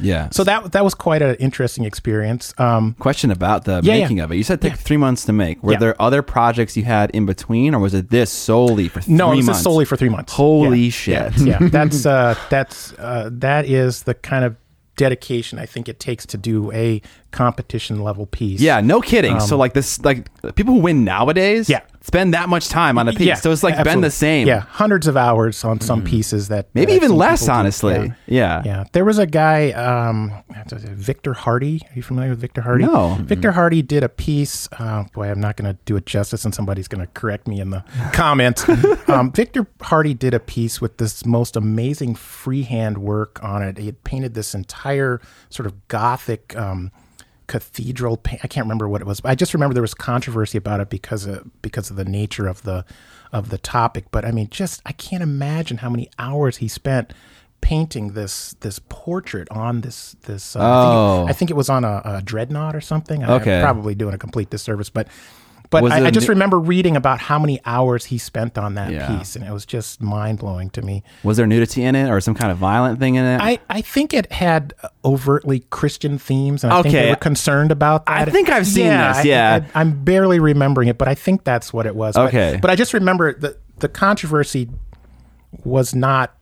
[0.00, 0.28] Yeah.
[0.30, 2.54] So that that was quite an interesting experience.
[2.58, 4.00] Um, Question about the Yeah, yeah.
[4.02, 4.36] making of it.
[4.36, 5.62] You said it took three months to make.
[5.62, 5.78] Were Yeah.
[5.78, 9.32] there other projects you had in between, or was it this solely for three No,
[9.32, 9.60] it was months?
[9.62, 10.32] solely for three months.
[10.32, 10.90] Holy Yeah.
[10.90, 11.36] shit.
[11.38, 11.68] Yeah, yeah.
[11.70, 14.56] that's uh, that's uh, that is the kind of
[14.96, 18.60] dedication I think it takes to do a competition level piece.
[18.60, 19.40] Yeah, no kidding.
[19.40, 21.80] so like this, like people who win nowadays, Um, Yeah.
[22.04, 23.26] Spend that much time on a piece.
[23.26, 24.46] Yeah, so it's like been the same.
[24.46, 28.12] Yeah, hundreds of hours on some pieces that Maybe that even less, honestly.
[28.26, 28.62] Yeah.
[28.64, 30.30] Yeah, there was a guy, um,
[30.70, 31.80] Victor Hardy.
[31.90, 32.84] Are you familiar with Victor Hardy?
[32.84, 33.16] No.
[33.22, 34.68] Victor Hardy did a piece.
[34.78, 37.58] Uh, boy, I'm not going to do it justice, and somebody's going to correct me
[37.58, 37.82] in the
[38.12, 38.68] comments.
[39.08, 43.78] um, Victor Hardy did a piece with this most amazing freehand work on it.
[43.78, 46.54] He had painted this entire sort of gothic.
[46.54, 46.92] Um,
[47.46, 50.80] cathedral pa- I can't remember what it was I just remember there was controversy about
[50.80, 52.84] it because of because of the nature of the
[53.32, 57.12] of the topic but I mean just I can't imagine how many hours he spent
[57.60, 60.54] painting this this portrait on this this.
[60.56, 61.24] Uh, Oh.
[61.24, 63.24] I, think it, I think it was on a, a dreadnought or something.
[63.24, 63.56] I- Okay.
[63.56, 65.08] I'm probably doing a complete disservice, but
[65.82, 68.90] but I, I, just new- remember reading about how many hours he spent on that
[68.92, 69.18] Yeah.
[69.18, 71.02] piece, and it was just mind blowing to me.
[71.22, 73.40] Was there nudity in it or some kind of violent thing in it?
[73.40, 78.06] I, I think it had overtly Christian themes, and I think they were concerned about
[78.06, 78.28] that.
[78.28, 79.66] I think I've seen yeah, this, yeah.
[79.74, 82.14] I, am barely remembering it, but I think that's what it was.
[82.14, 82.58] But- Okay.
[82.60, 84.70] but, I just remember the the controversy
[85.64, 86.36] was not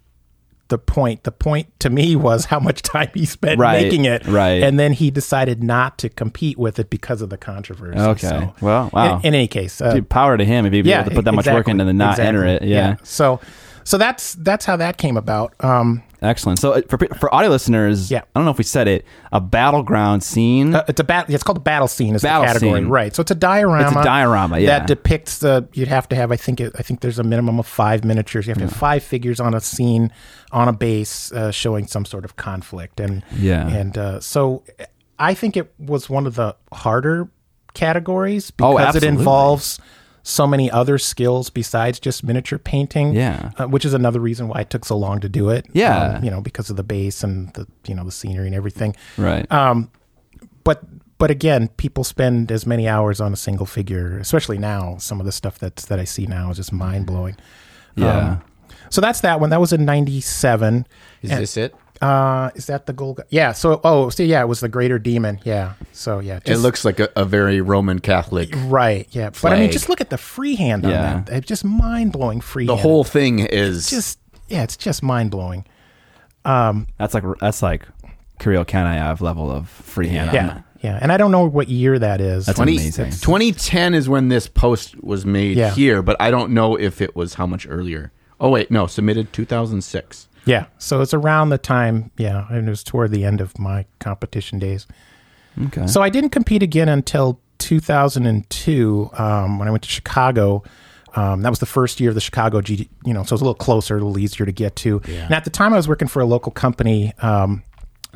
[0.73, 1.25] the point.
[1.25, 4.63] The point to me was how much time he spent Right, making it, right.
[4.63, 7.99] And then he decided not to compete with it because of the controversy.
[8.01, 8.27] Okay.
[8.27, 9.19] So, Well, wow.
[9.19, 11.27] In, in any case, uh, Dude, power to him if he'd be able to put
[11.27, 12.63] that much work exactly, into and not enter it.
[12.63, 12.97] exactly, Yeah.
[13.03, 13.41] So,
[13.85, 15.55] so that's that's how that came about.
[15.61, 16.59] Um, Excellent.
[16.61, 18.21] So uh, for for audio listeners, Yeah.
[18.21, 20.75] I don't know if we said it, a battleground scene.
[20.75, 21.29] Uh, it's a bat.
[21.29, 22.15] It's called a battle scene.
[22.15, 22.89] Is Battle the category, scene.
[22.89, 23.15] right?
[23.15, 23.89] So it's a diorama.
[23.89, 24.79] It's a diorama, yeah.
[24.79, 25.69] That depicts the.
[25.73, 26.31] You'd have to have.
[26.31, 26.61] I think.
[26.61, 28.47] It, I think there's a minimum of five miniatures.
[28.47, 30.13] You have to have five figures on a scene,
[30.53, 33.01] on a base, uh, showing some sort of conflict.
[33.01, 33.67] And Yeah.
[33.69, 34.63] And uh, so,
[35.19, 37.29] I think it was one of the harder
[37.75, 39.81] categories Oh, because it involves
[40.23, 43.15] so many other skills besides just miniature painting.
[43.15, 43.51] Yeah.
[43.59, 45.67] Uh, which is another reason why it took so long to do it.
[45.73, 46.17] Yeah.
[46.17, 48.95] Um, you know, because of the base and the you know the scenery and everything
[49.17, 49.51] right.
[49.51, 49.91] um,
[50.65, 50.83] but
[51.19, 54.97] but again, people spend as many hours on a single figure, especially now.
[54.99, 57.37] Some of the stuff that's that I see now is just mind blowing.
[57.95, 58.41] yeah.
[58.91, 59.51] So that's that one.
[59.51, 60.87] That was in '97.
[61.23, 61.75] Is this it?
[62.03, 63.21] Uh, is that the gold?
[63.31, 63.53] Yeah.
[63.53, 65.41] So oh, see, yeah, it was the Greater Demon.
[65.45, 65.75] Yeah.
[65.93, 68.51] So yeah, It looks like a, a very Roman Catholic.
[68.67, 69.07] right.
[69.13, 71.29] Yeah, but I mean, just look at the freehand on that.
[71.31, 72.77] It's just mind blowing freehand.
[72.79, 75.65] The whole thing is just yeah, it's just mind blowing.
[76.45, 77.87] Um, That's like that's like
[78.41, 80.31] Kirill Kanayev level of freehand.
[80.31, 80.57] on Yeah.
[80.59, 80.63] it.
[80.83, 82.47] Yeah, and I don't know what year that is.
[82.47, 83.11] That's 20, amazing.
[83.13, 85.71] 2010 is when this post was made Yeah.
[85.71, 88.11] here, but I don't know if it was how much earlier.
[88.41, 90.27] Oh wait, no, submitted 2006.
[90.45, 92.11] Yeah, so it's around the time.
[92.17, 94.87] Yeah, and it was toward the end of my competition days.
[95.67, 95.87] Okay.
[95.87, 100.63] So I didn't compete again until 2002 um, when I went to Chicago.
[101.15, 102.89] Um, that was the first year of the Chicago G.
[103.05, 105.01] You know, so it was a little closer, a little easier to get to.
[105.25, 107.63] And at the time, I was working for a local company um,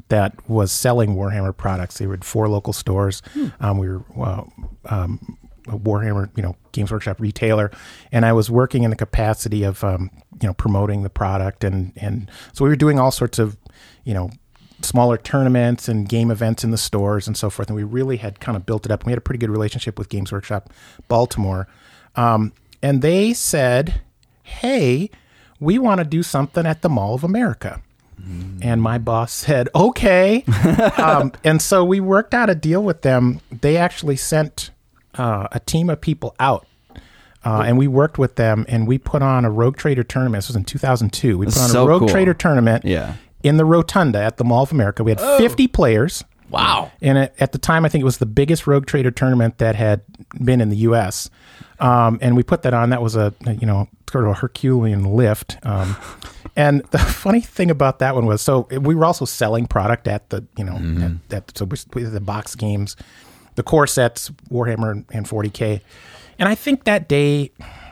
[0.08, 1.98] that was selling Warhammer products.
[1.98, 3.22] They were at four local stores.
[3.60, 4.44] Um, we were uh,
[4.86, 7.70] um, a Warhammer, you know, Games Workshop retailer,
[8.12, 10.10] and I was working in the capacity of, um,
[10.40, 13.56] you know, promoting the product, and and so we were doing all sorts of,
[14.04, 14.30] you know,
[14.82, 17.68] smaller tournaments and game events in the stores and so forth.
[17.68, 19.06] And we really had kind of built it up.
[19.06, 20.70] We had a pretty good relationship with Games Workshop
[21.08, 21.68] Baltimore,
[22.14, 22.52] um,
[22.82, 24.00] and they said,
[24.42, 25.10] "Hey,
[25.60, 27.82] we want to do something at the Mall of America."
[28.62, 30.42] And my boss said, okay.
[30.98, 33.40] um, and so we worked out a deal with them.
[33.52, 34.70] They actually sent
[35.18, 36.66] uh, a team of people out.
[37.44, 40.38] Uh, and we worked with them and we put on a Rogue Trader tournament.
[40.42, 41.38] This was in 2002.
[41.38, 42.08] We put on so a Rogue cool.
[42.08, 43.14] Trader tournament Yeah.
[43.44, 45.04] in the Rotunda at the Mall of America.
[45.04, 46.24] We had 50 players.
[46.50, 46.90] Wow.
[47.00, 49.76] And it, at the time, I think it was the biggest Rogue Trader tournament that
[49.76, 50.02] had
[50.42, 51.30] been in the U.S.
[51.80, 52.90] Um, and we put that on.
[52.90, 55.56] That was a you know sort of a Herculean lift.
[55.64, 55.96] Um,
[56.56, 60.30] and the funny thing about that one was, so we were also selling product at
[60.30, 61.64] the you know at, at so
[61.94, 62.96] we, the box games,
[63.56, 65.80] the core sets, Warhammer and 40k.
[66.38, 67.50] And I think that day,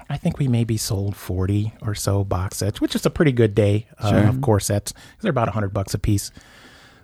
[0.08, 3.54] I think we maybe sold 40 or so box sets, which is a pretty good
[3.54, 4.92] day uh, of core sets.
[4.92, 6.30] Because they're about 100 bucks a piece.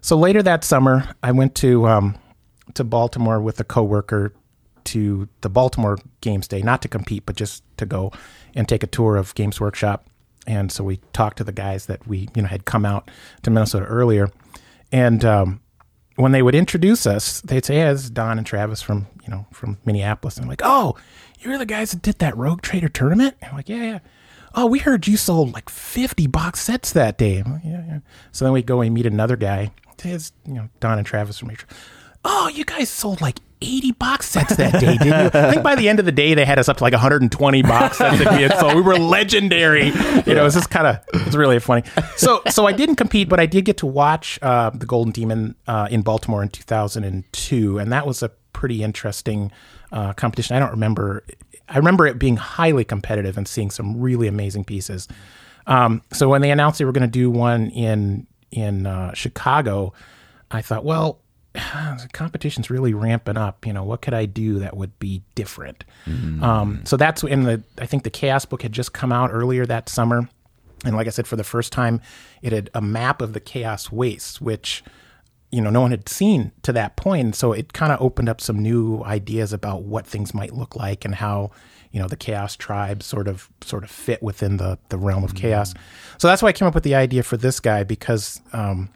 [0.02, 2.18] So later that summer, I went to um,
[2.74, 4.32] to Baltimore with a coworker
[4.84, 8.12] to the Baltimore Games Day, not to compete, but just to go
[8.54, 10.06] and take a tour of Games Workshop.
[10.46, 13.10] And so we talked to the guys that we you know had come out
[13.42, 14.30] to Minnesota earlier,
[14.90, 15.60] and um,
[16.20, 19.46] when they would introduce us, they'd say, "Yeah, is Don and Travis from you know
[19.52, 20.96] from Minneapolis." And I'm like, "Oh,
[21.40, 23.98] you're the guys that did that Rogue Trader tournament?" I'm like, "Yeah, yeah."
[24.54, 27.40] Oh, we heard you sold like 50 box sets that day.
[27.42, 27.98] Like, yeah, yeah.
[28.32, 29.70] So then we go and meet another guy.
[30.02, 31.74] It's you know Don and Travis from Matrix.
[32.24, 35.40] Oh, you guys sold like 80 box sets that day, didn't you?
[35.40, 37.62] I think by the end of the day, they had us up to like 120
[37.62, 38.74] box sets that we had sold.
[38.74, 39.86] We were legendary.
[39.86, 41.82] You know, it's just kind of, it's really funny.
[42.16, 45.54] So, so I didn't compete, but I did get to watch uh, the Golden Demon
[45.66, 47.78] uh, in Baltimore in 2002.
[47.78, 49.52] And that was a pretty interesting
[49.92, 50.56] uh, competition.
[50.56, 51.24] I don't remember,
[51.68, 55.08] I remember it being highly competitive and seeing some really amazing pieces.
[55.66, 59.92] Um, so when they announced they were going to do one in, in uh, Chicago,
[60.50, 61.20] I thought, well,
[62.12, 63.66] competition's really ramping up.
[63.66, 65.84] You know, what could I do that would be different?
[66.44, 67.62] Um, so that's in the.
[67.78, 70.28] I think the Chaos book had just come out earlier that summer,
[70.84, 72.00] and like I said, for the first time,
[72.42, 74.82] it had a map of the Chaos Wastes, which
[75.50, 78.28] you know no one had seen to that point and so it kind of opened
[78.28, 81.50] up some new ideas about what things might look like and how
[81.90, 85.34] you know the chaos tribes sort of sort of fit within the the realm of
[85.34, 85.74] chaos
[86.18, 88.88] so that's why i came up with the idea for this guy because um,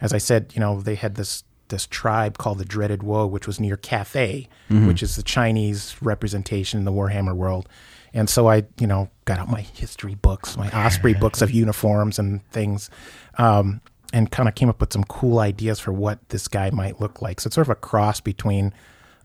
[0.00, 3.46] as i said you know they had this this tribe called the dreaded Wo which
[3.46, 7.68] was near cathay which is the chinese representation in the warhammer world
[8.14, 12.18] and so i you know got out my history books my osprey books of uniforms
[12.18, 12.90] and things
[13.38, 13.80] um,
[14.12, 17.20] and kind of came up with some cool ideas for what this guy might look
[17.20, 17.40] like.
[17.40, 18.72] So it's sort of a cross between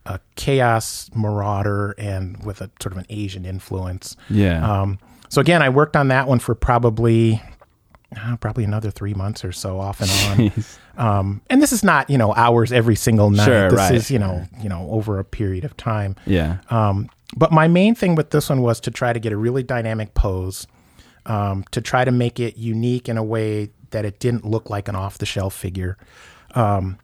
[0.06, 4.16] a chaos marauder and with a sort of an Asian influence.
[4.30, 4.82] Yeah.
[4.82, 7.42] Um, so again, I worked on that one for probably
[8.18, 10.64] uh, probably another three months or so, off and on.
[10.98, 13.46] um, and this is not you know hours every single night.
[13.46, 13.96] Sure, this right.
[13.96, 16.16] is you know you know over a period of time.
[16.26, 16.58] yeah.
[16.70, 19.64] Um, but my main thing with this one was to try to get a really
[19.64, 20.68] dynamic pose,
[21.26, 24.88] um, to try to make it unique in a way that it didn't look like
[24.89, 25.98] an off the shelf figure.
[26.56, 26.98] Um,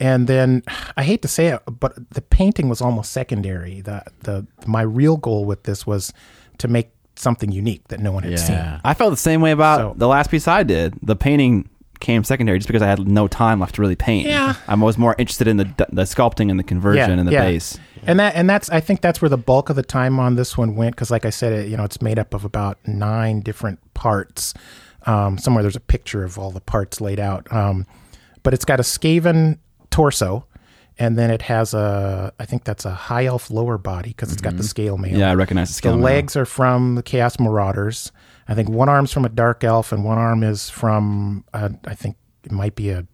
[0.00, 0.62] and then
[0.96, 3.80] I hate to say it, but the painting was almost secondary.
[3.80, 6.12] The the my real goal with this was
[6.58, 8.80] to make something unique that no one had seen.
[8.84, 10.94] I felt the same way about So- the last piece I did.
[11.02, 11.68] The painting
[12.00, 14.26] came secondary just because I had no time left to really paint.
[14.28, 14.54] Yeah.
[14.66, 17.78] I was more interested in the the sculpting and the conversion and the base.
[18.06, 20.56] And that and that's I think that's where the bulk of the time on this
[20.56, 23.40] one went because like I said, it, you know, it's made up of about nine
[23.40, 24.54] different parts.
[25.06, 27.86] Um, somewhere there's a picture of all the parts laid out, um,
[28.42, 29.58] but it's got a Skaven
[29.90, 30.44] torso,
[30.98, 34.42] and then it has a I think that's a high elf lower body because it's
[34.42, 35.16] got the scale mail.
[35.18, 35.96] Yeah, I recognize the The scale.
[35.96, 36.04] now.
[36.04, 38.12] legs are from the Chaos Marauders.
[38.48, 41.94] I think one arm's from a Dark Elf, and one arm is from uh, I
[41.94, 43.06] think it might be a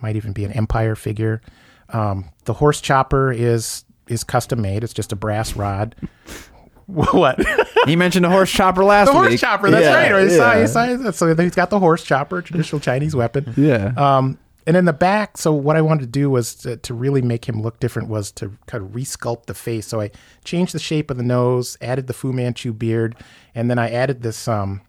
[0.00, 1.40] might even be an Empire figure.
[1.88, 4.84] Um, the horse chopper is is custom made.
[4.84, 5.96] It's just a brass rod.
[6.86, 7.44] what?
[7.86, 9.12] He mentioned a horse chopper last week.
[9.14, 9.40] the horse week.
[9.40, 9.70] chopper.
[9.70, 10.22] That's Yeah, right.
[10.24, 10.60] He saw- yeah.
[10.60, 10.66] he
[11.02, 13.52] saw- so he's got the horse chopper, traditional Chinese weapon.
[13.56, 13.92] Yeah.
[13.96, 17.22] Um, and in the back, so what I wanted to do was to, to really
[17.22, 19.86] make him look different was to kind of resculpt the face.
[19.86, 20.10] So I
[20.44, 23.16] changed the shape of the nose, added the Fu Manchu beard,
[23.54, 24.48] and then I added this.
[24.48, 24.80] Um,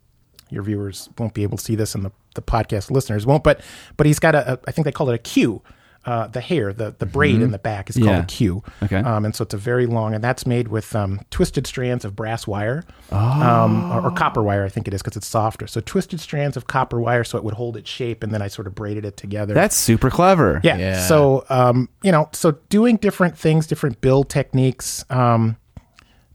[0.50, 3.44] your viewers won't be able to see this, and the, the podcast listeners won't.
[3.44, 3.62] But
[3.98, 5.62] but he's got a, a I think they call it a a queue.
[6.08, 8.64] Uh, the hair, the the braid in the back is called a queue.
[8.82, 8.95] Okay.
[8.95, 12.16] Um, and so it's a very long, and that's made with um, twisted strands of
[12.16, 15.68] brass wire, um, or, or copper wire, I think it is, because it's softer.
[15.68, 18.47] So twisted strands of copper wire, so it would hold its shape, and then I
[18.47, 19.53] sort of braided it together.
[19.53, 20.62] That's super clever.
[20.64, 20.78] Yeah.
[20.78, 21.05] Yeah.
[21.05, 25.58] So, um, you know, so doing different things, different build techniques um,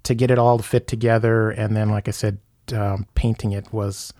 [0.02, 1.50] to get it all to fit together.
[1.50, 2.36] And then, like I said,
[2.74, 4.12] um, painting it was,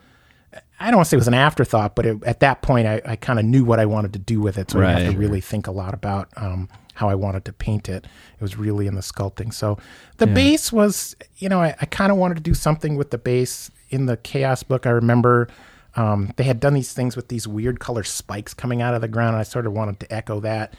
[0.79, 3.01] I don't want to say it was an afterthought, but it, at that point, I,
[3.05, 4.71] I kind of knew what I wanted to do with it.
[4.71, 7.53] So I didn't have to really think a lot about um, how I wanted to
[7.53, 8.05] paint it.
[8.05, 9.53] It was really in the sculpting.
[9.53, 9.77] So
[10.17, 13.17] the base was, you know, I, I kind of wanted to do something with the
[13.17, 13.71] base.
[13.89, 15.47] In the Chaos book, I remember
[15.95, 19.07] um, they had done these things with these weird color spikes coming out of the
[19.07, 19.35] ground.
[19.35, 20.73] And I sort of wanted to echo that.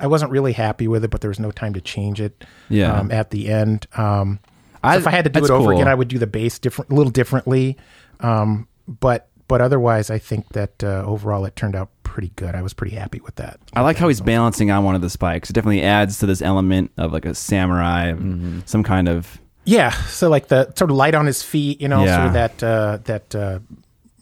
[0.00, 2.44] I wasn't really happy with it, but there was no time to change it.
[2.68, 2.92] Yeah.
[2.98, 5.70] Um, at the end, um, so I- if I had to do it over cool.
[5.72, 7.76] again, I would do the base different, a little differently.
[8.20, 12.54] Um, but but otherwise, I think that uh, overall it turned out pretty good.
[12.54, 13.58] I was pretty happy with that.
[13.74, 15.48] I like how he's balancing on one of the spikes.
[15.50, 18.60] It definitely adds to this element of like a samurai, Mm-hmm.
[18.66, 22.04] some kind of Yeah, so like the sort of light on his feet, you know,
[22.04, 22.16] Yeah.
[22.16, 23.58] sort of that uh, that uh,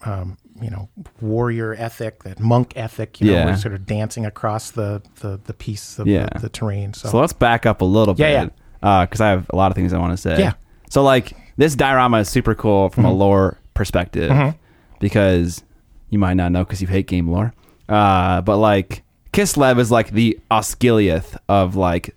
[0.04, 0.88] um, you know
[1.20, 3.44] warrior ethic, that monk ethic, you know, Yeah.
[3.46, 6.28] where sort of dancing across the the, the piece of Yeah.
[6.34, 6.92] the, the terrain.
[6.94, 8.52] So, So let's back up a little Yeah, bit.
[8.82, 10.38] Yeah, Because I have a lot of things I want to say.
[10.38, 10.52] Yeah.
[10.90, 14.54] So, like, this diorama is super cool from a lore perspective
[14.98, 15.62] because
[16.10, 17.52] you might not know because you hate game lore.
[17.88, 19.02] Uh, but, like,
[19.32, 22.16] Kislev is like the Osgiliath of, like,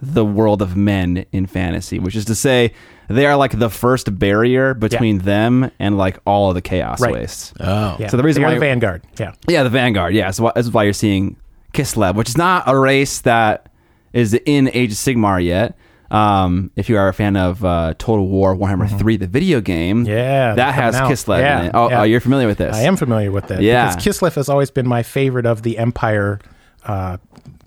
[0.00, 2.72] the world of men in fantasy, which is to say,
[3.08, 7.12] they are like the first barrier between them and like all of the chaos Right.
[7.12, 7.52] wastes.
[7.60, 7.96] Oh.
[7.98, 8.06] yeah.
[8.06, 10.14] so the reason They're why- the Vanguard, yeah, Yeah, the Vanguard.
[10.14, 11.36] Yeah, so that's why you're seeing
[11.74, 13.66] Kislev, which is not a race that
[14.14, 15.76] is in Age of Sigmar yet.
[16.10, 20.04] Um, if you are a fan of uh, Total War Warhammer 3, the video game,
[20.04, 20.10] Mm-hmm.
[20.10, 21.10] Yeah, that has out.
[21.10, 21.72] Kislev Yeah, in it.
[21.74, 22.00] Oh, yeah.
[22.00, 22.74] oh, you're familiar with this?
[22.74, 23.62] I am familiar with that.
[23.62, 23.94] Yeah.
[23.94, 26.40] because Kislev has always been my favorite of the Empire.
[26.84, 27.18] Uh,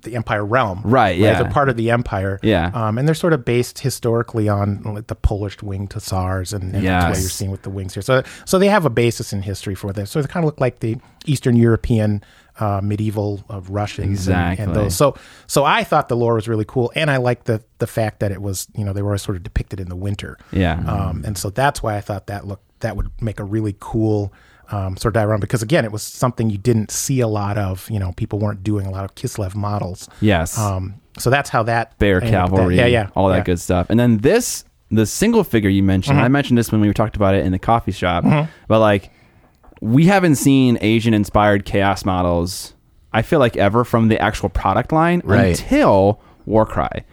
[0.02, 1.42] the Empire realm, Right, yeah.
[1.42, 2.72] They're part of the Empire, Yeah.
[2.74, 6.86] Um, and they're sort of based historically on like, the Polish winged hussars, and, and
[6.86, 8.02] that's what you're seeing with the wings here.
[8.04, 10.12] So, so they have a basis in history for this.
[10.12, 12.22] So they kind of look like the Eastern European
[12.60, 14.66] uh, medieval of Russians, and- Exactly.
[14.66, 14.96] And, those.
[14.96, 15.16] So,
[15.48, 18.32] so I thought the lore was really cool, and I liked the the fact that
[18.32, 20.38] it was, you know, they were always sort of depicted in the winter.
[20.52, 20.80] Yeah.
[20.88, 24.34] Um, and so that's why I thought that look that would make a really cool
[24.72, 27.90] um, sort of diorama because again, it was something you didn't see a lot of.
[27.90, 30.08] You know, people weren't doing a lot of Kislev models.
[30.22, 30.58] yes.
[30.58, 32.58] Um, so that's how that Bear I ended up with that.
[32.58, 33.40] cavalry, yeah, yeah, all that yeah.
[33.42, 33.46] Mm-hmm.
[33.46, 33.88] good stuff.
[33.92, 37.36] And then this, the single figure you mentioned, I mentioned this when we talked about
[37.36, 38.24] it in the coffee shop,
[38.68, 39.12] but like
[39.84, 42.74] we haven't seen Asian inspired chaos models
[43.12, 45.60] I feel like ever from the actual product line Right.
[45.60, 47.04] until Warcry.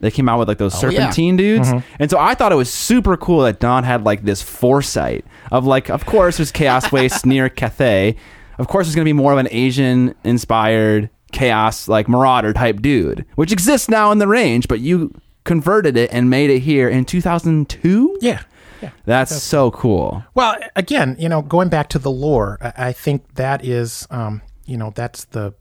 [0.00, 0.98] They came out with like those Oh, yeah.
[0.98, 1.86] serpentine dudes, mm-hmm.
[2.00, 5.64] and so I thought it was super cool that Don had like this foresight of
[5.66, 8.16] like, of course, there's Chaos Waste near Cathay.
[8.58, 13.24] Of course, there's gonna be more of an Asian inspired chaos like Marauder type dude,
[13.36, 15.12] which exists now in the range, but you
[15.44, 18.18] converted it and made it here in 2002.
[18.20, 18.42] Yeah.
[18.82, 18.90] Yeah.
[19.04, 20.24] That's so cool.
[20.34, 24.42] Well, again, you know, going back to the lore, I, I think that is, um,
[24.64, 25.54] you know, that's the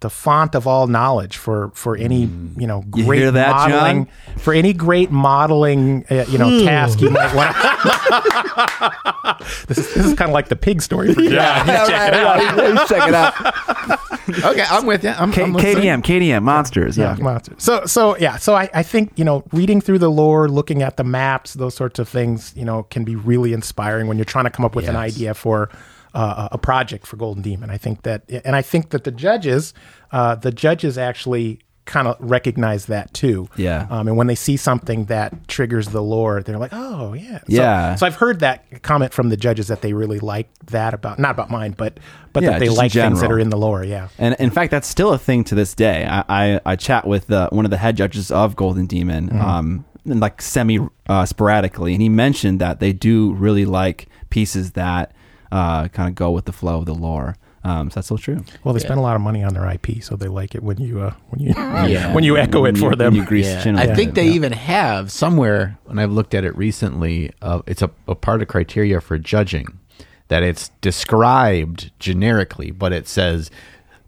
[0.00, 4.08] the the font of all knowledge for for any you know great hear that, modeling
[4.38, 7.56] for any great modeling uh, you know task you might want.
[9.68, 11.14] this is this is kind of like the pig story.
[11.14, 12.88] For yeah, check it out.
[12.88, 14.04] Check it out.
[14.44, 15.10] Okay, I'm with you.
[15.10, 15.54] I'm, K- I'm.
[15.54, 16.96] KDM, KDM, monsters.
[16.96, 17.24] Yeah, Yeah.
[17.24, 17.54] monster.
[17.58, 20.98] So so yeah, so I, I think you know reading through the lore, looking at
[20.98, 24.44] the maps, those sorts of things, you know, can be really inspiring when you're trying
[24.44, 25.68] to come up with an idea for
[26.14, 27.70] uh, a project for Golden Demon.
[27.70, 29.74] I think that, and I think that the judges,
[30.12, 33.48] uh, the judges actually kind of recognize that too.
[33.56, 33.86] Yeah.
[33.90, 37.44] Um, and when they see something that triggers the lore, they're like, oh yeah, So-
[37.48, 37.94] Yeah.
[37.96, 41.32] So, I've heard that comment from the judges that they really like that about not
[41.32, 41.98] about mine, but
[42.32, 43.82] but Yeah, that they like things that are in the lore.
[43.82, 44.08] Yeah.
[44.18, 46.06] And in fact, that's still a thing to this day.
[46.06, 49.40] I I, I chat with uh, one of the head judges of Golden Demon, Mm-hmm.
[49.40, 55.12] um, like semi uh, sporadically, and he mentioned that they do really like pieces that
[55.52, 57.36] uh, kind of go with the flow of the lore.
[57.62, 58.42] Um, so that's still true.
[58.64, 60.78] Well, they spend a lot of money on their IP, so they like it when
[60.78, 62.14] you uh, when you Yeah.
[62.14, 63.14] when you echo When it for when them.
[63.14, 63.62] you grease the Yeah.
[63.62, 64.14] chin a I think bit.
[64.14, 68.40] they even have somewhere, when I've looked at it recently, uh, it's a, a part
[68.40, 69.78] of criteria for judging
[70.28, 73.50] that it's described generically, but it says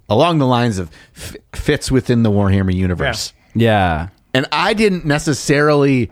[0.09, 3.35] along the lines of f- fits within the Warhammer universe.
[3.55, 4.09] Yeah.
[4.33, 6.11] And I didn't necessarily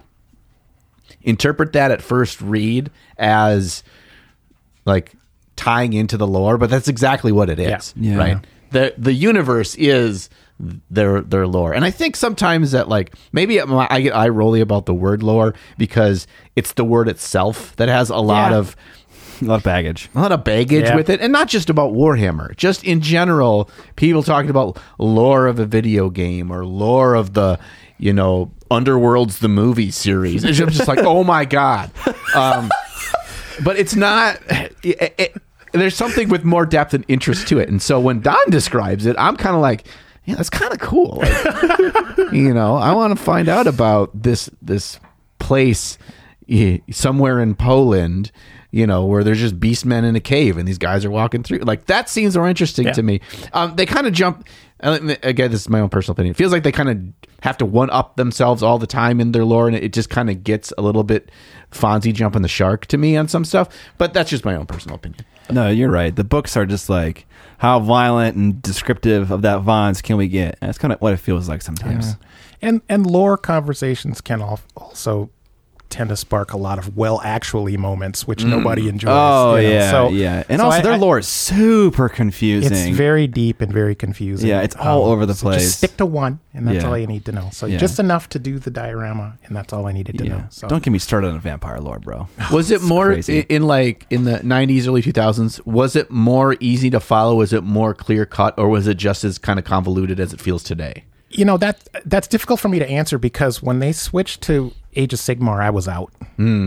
[1.22, 3.83] interpret that at first read as
[4.85, 5.12] like
[5.61, 8.12] tying into the lore, but that's exactly what it is, Yeah.
[8.12, 8.16] Yeah.
[8.18, 8.44] right?
[8.70, 10.30] The the universe is
[10.90, 14.86] their their lore, and I think sometimes that like maybe I get eye rolly about
[14.86, 18.58] the word lore because it's the word itself that has a lot Yeah.
[18.58, 18.76] of
[19.42, 20.08] A lot of baggage.
[20.14, 20.94] a lot of baggage Yeah.
[20.96, 22.56] with it, and not just about Warhammer.
[22.56, 27.58] Just in general, people talking about lore of a video game or lore of the,
[27.98, 30.44] you know, Underworlds the movie series.
[30.44, 31.90] It's just like, oh my god.
[32.36, 32.70] Um,
[33.64, 34.38] but it's not.
[34.84, 35.36] It, it-
[35.73, 39.16] there's something with more depth and interest to it, and so when Don describes it,
[39.18, 39.87] I'm kind of like.
[40.27, 41.16] Yeah, that's kind of cool.
[41.23, 45.01] Like, you know, I want to find out about this this
[45.39, 45.97] place
[46.91, 48.31] somewhere in Poland,
[48.71, 51.43] you know, where there's just beast men in a cave and these guys are walking
[51.43, 51.59] through.
[51.61, 52.93] Like that seems more interesting Yeah.
[52.93, 53.21] to me.
[53.53, 54.47] Um, they kind of jump.
[54.83, 56.33] uh, Again, this is my own personal opinion.
[56.33, 56.99] It feels like they kind of
[57.43, 60.29] have to one up themselves all the time in their lore, and it just kind
[60.29, 61.31] of gets a little bit
[61.73, 63.68] Fonzie jumping the shark to me on some stuff.
[63.97, 65.25] But that's just my own personal opinion.
[65.55, 66.14] No, you're right.
[66.14, 67.26] The books are just like
[67.59, 70.57] how violent and descriptive of that violence can we get?
[70.61, 72.16] And that's kind of what it feels like sometimes.
[72.62, 75.30] and and lore conversations can also
[75.91, 79.11] tend to spark a lot of well actually moments which nobody enjoys.
[79.11, 79.74] Oh you know.
[79.74, 80.43] yeah, so, yeah.
[80.49, 82.72] And so also I- their I- lore is super confusing.
[82.72, 84.49] It's very deep and very confusing.
[84.49, 85.62] Um, Yeah, it's all over the so place.
[85.62, 86.88] Just stick to one, and that's Yeah.
[86.88, 87.49] all you need to know.
[87.53, 87.78] So Yeah.
[87.78, 90.30] just enough to do the diorama, and that's all I needed to yeah.
[90.30, 90.45] know.
[90.51, 92.28] So Don't get me started on vampire lore, bro.
[92.53, 95.61] Was it more in, in like in the 90s, early 2000s?
[95.66, 97.34] Was it more easy to follow?
[97.34, 100.41] Was it more clear cut, or was it just as kind of convoluted as it
[100.41, 101.05] feels today?
[101.31, 105.12] You know that that's difficult for me to answer because when they switched to Age
[105.12, 106.12] of Sigmar, I was out.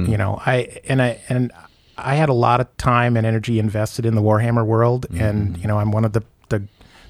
[0.09, 1.51] You know, I and I and
[1.97, 5.67] I had a lot of time and energy invested in the Warhammer world, and you
[5.67, 6.63] know, I'm one of the the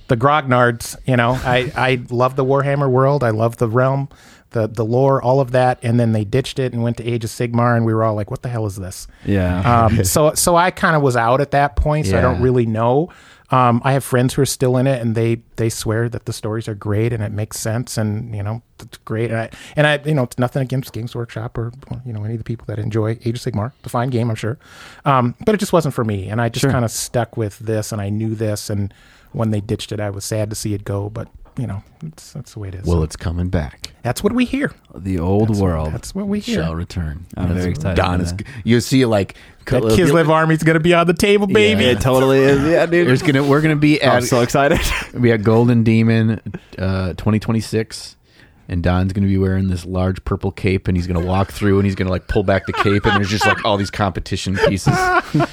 [0.07, 0.95] the grognards.
[1.05, 3.23] You know, I I love the Warhammer world.
[3.23, 4.09] I love the realm.
[4.51, 7.23] The, the lore, all of that, and then they ditched it and went to Age
[7.23, 9.85] of Sigmar, and we were all like, "What the hell is this?" Yeah.
[9.85, 12.67] Um, so so I kind of was out at that point, so I don't really
[12.67, 13.09] know.
[13.51, 16.33] Um, I have friends who are still in it, and they they swear that the
[16.33, 19.31] stories are great and it makes sense, and you know it's great.
[19.31, 21.71] And I, and I you know it's nothing against Games Workshop or
[22.05, 23.71] you know any of the people that enjoy Age of Sigmar.
[23.83, 24.57] the fine game, I'm sure,
[25.05, 27.91] um, but it just wasn't for me, and I just kind of stuck with this,
[27.91, 28.93] and I knew this, and
[29.31, 31.27] when they ditched it, I was sad to see it go, but
[31.57, 32.85] you know it's, that's the way it is.
[32.85, 33.93] Well, it's coming back.
[34.01, 34.71] that's what we hear.
[34.95, 35.93] the old world.
[35.93, 36.63] That's what we hear.
[36.63, 37.25] Shall return.
[37.37, 38.33] I'm That's very excited Don is.
[38.63, 39.35] You see, like
[39.65, 41.85] That Kislev army's gonna be on the table, baby.
[41.85, 42.63] it totally is.
[42.63, 43.07] Yeah, dude.
[43.07, 44.79] There's gonna we're gonna be I'm so excited.
[45.13, 46.41] we at Golden Demon,
[46.77, 48.15] uh, 2026.
[48.73, 51.85] And Don's gonna be wearing this large purple cape, and he's gonna walk through, and
[51.85, 54.97] he's gonna like pull back the cape, and there's just like all these competition pieces.
[54.97, 55.43] and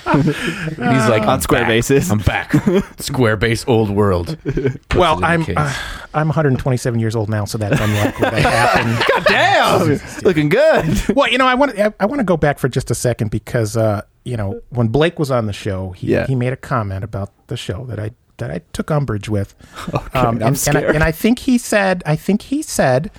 [0.95, 1.69] he's like, On square back.
[1.69, 2.11] bases.
[2.11, 2.53] I'm back.
[2.99, 4.39] Square base, old world.
[4.45, 5.73] Puts Well, I'm uh,
[6.15, 9.05] I'm 127 years old now, so that's unlikely to happen.
[9.15, 11.15] God damn, looking good.
[11.15, 13.31] well, you know, I want I, I want to go back for just a second
[13.31, 16.27] because uh, you know when Blake was on the show, he Yeah.
[16.27, 19.55] he made a comment about the show that I that I took umbrage with.
[20.15, 23.11] um, I'm and, and, I, and I think he said, I think he said,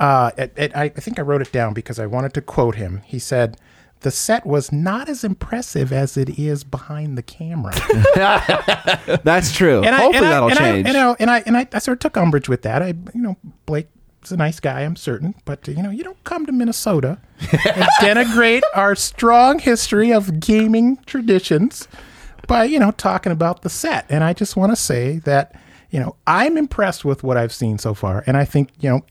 [0.00, 2.76] uh, it, it, I, I think I wrote it down because I wanted to quote
[2.76, 3.02] him.
[3.04, 3.58] He said,
[4.00, 7.74] "The set was not as impressive as it is behind the camera."
[9.22, 9.82] That's true.
[9.84, 10.86] and Hopefully I, and that'll and change.
[10.86, 12.80] I, you know, and I and I, I sort of took umbrage with that.
[12.82, 13.88] I, you know, Blake
[14.24, 17.50] is a nice guy, I'm certain, but you know, you don't come to Minnesota and
[18.00, 21.88] denigrate our strong history of gaming traditions
[22.46, 24.06] by you know talking about the set.
[24.08, 25.54] And I just want to say that
[25.90, 29.04] you know I'm impressed with what I've seen so far, and I think you know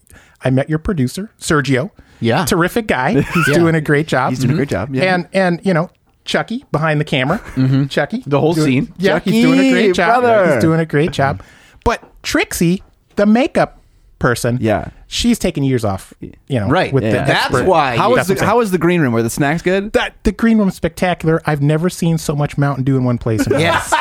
[0.44, 1.92] I met your producer Sergio.
[2.22, 2.44] Yeah.
[2.44, 3.22] terrific guy.
[3.34, 4.32] He's doing a great job.
[4.32, 4.94] He's doing a great mm-hmm.
[4.94, 5.16] job, yeah.
[5.16, 5.90] And and you know.
[6.26, 7.88] Chucky behind the camera, mm-hmm.
[7.88, 8.94] Chucky, The whole doing- scene.
[9.00, 10.22] Yeah, he's doing a great job.
[10.22, 10.54] brother.
[10.54, 11.42] He's doing a great job.
[11.84, 12.84] But Trixie,
[13.16, 13.80] the makeup
[14.20, 14.90] person, Yeah.
[15.12, 16.14] She's taking years off.
[16.22, 16.94] You know, Right.
[16.94, 17.10] With Yeah.
[17.12, 19.12] the That's expert- why- How was the How was the green room?
[19.12, 19.92] Were the snacks good?
[19.94, 21.42] that the green room spectacular.
[21.46, 23.46] I've never seen so much Mountain Dew in one place.
[23.48, 23.92] in Yes.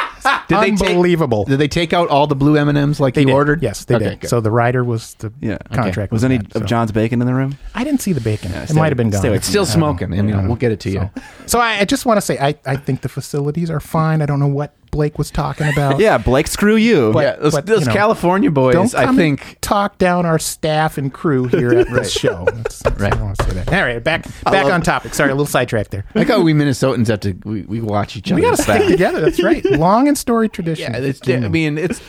[0.49, 1.45] Did they take- Unbelievable.
[1.45, 3.33] Did they take out all the blue M and M's like They you did.
[3.33, 3.63] ordered?
[3.63, 4.21] Yes, they Okay, did.
[4.21, 4.29] good.
[4.31, 5.57] So the rider was the Yeah.
[5.73, 6.13] contract.
[6.13, 6.67] Was any that, of so.
[6.67, 7.57] John's bacon in the room?
[7.75, 8.53] I didn't see the bacon.
[8.53, 9.25] it might have been gone.
[9.27, 10.17] it's still smoking, know.
[10.19, 10.47] and you know, Yeah.
[10.47, 11.09] we'll get it to you.
[11.47, 14.21] So I, I just want to say I, I think the facilities are fine.
[14.21, 15.99] I don't know what Blake was talking about.
[16.09, 17.13] Yeah, Blake, screw you.
[17.13, 19.59] But- yeah, those, but, those you know, California boys, Don't I think.
[19.61, 22.45] talk down our staff and crew here at this show.
[22.47, 23.13] That's- that's- Right.
[23.13, 23.73] I don't want to say that.
[23.73, 25.15] All right, back back on topic.
[25.15, 26.05] Sorry, a little sidetrack there.
[26.15, 28.41] I how we Minnesotans have to we, we watch each other.
[28.41, 29.21] We got to stick together.
[29.21, 29.65] That's right.
[29.65, 30.93] Long and storied tradition.
[30.93, 32.01] Yeah, it's, I mean it's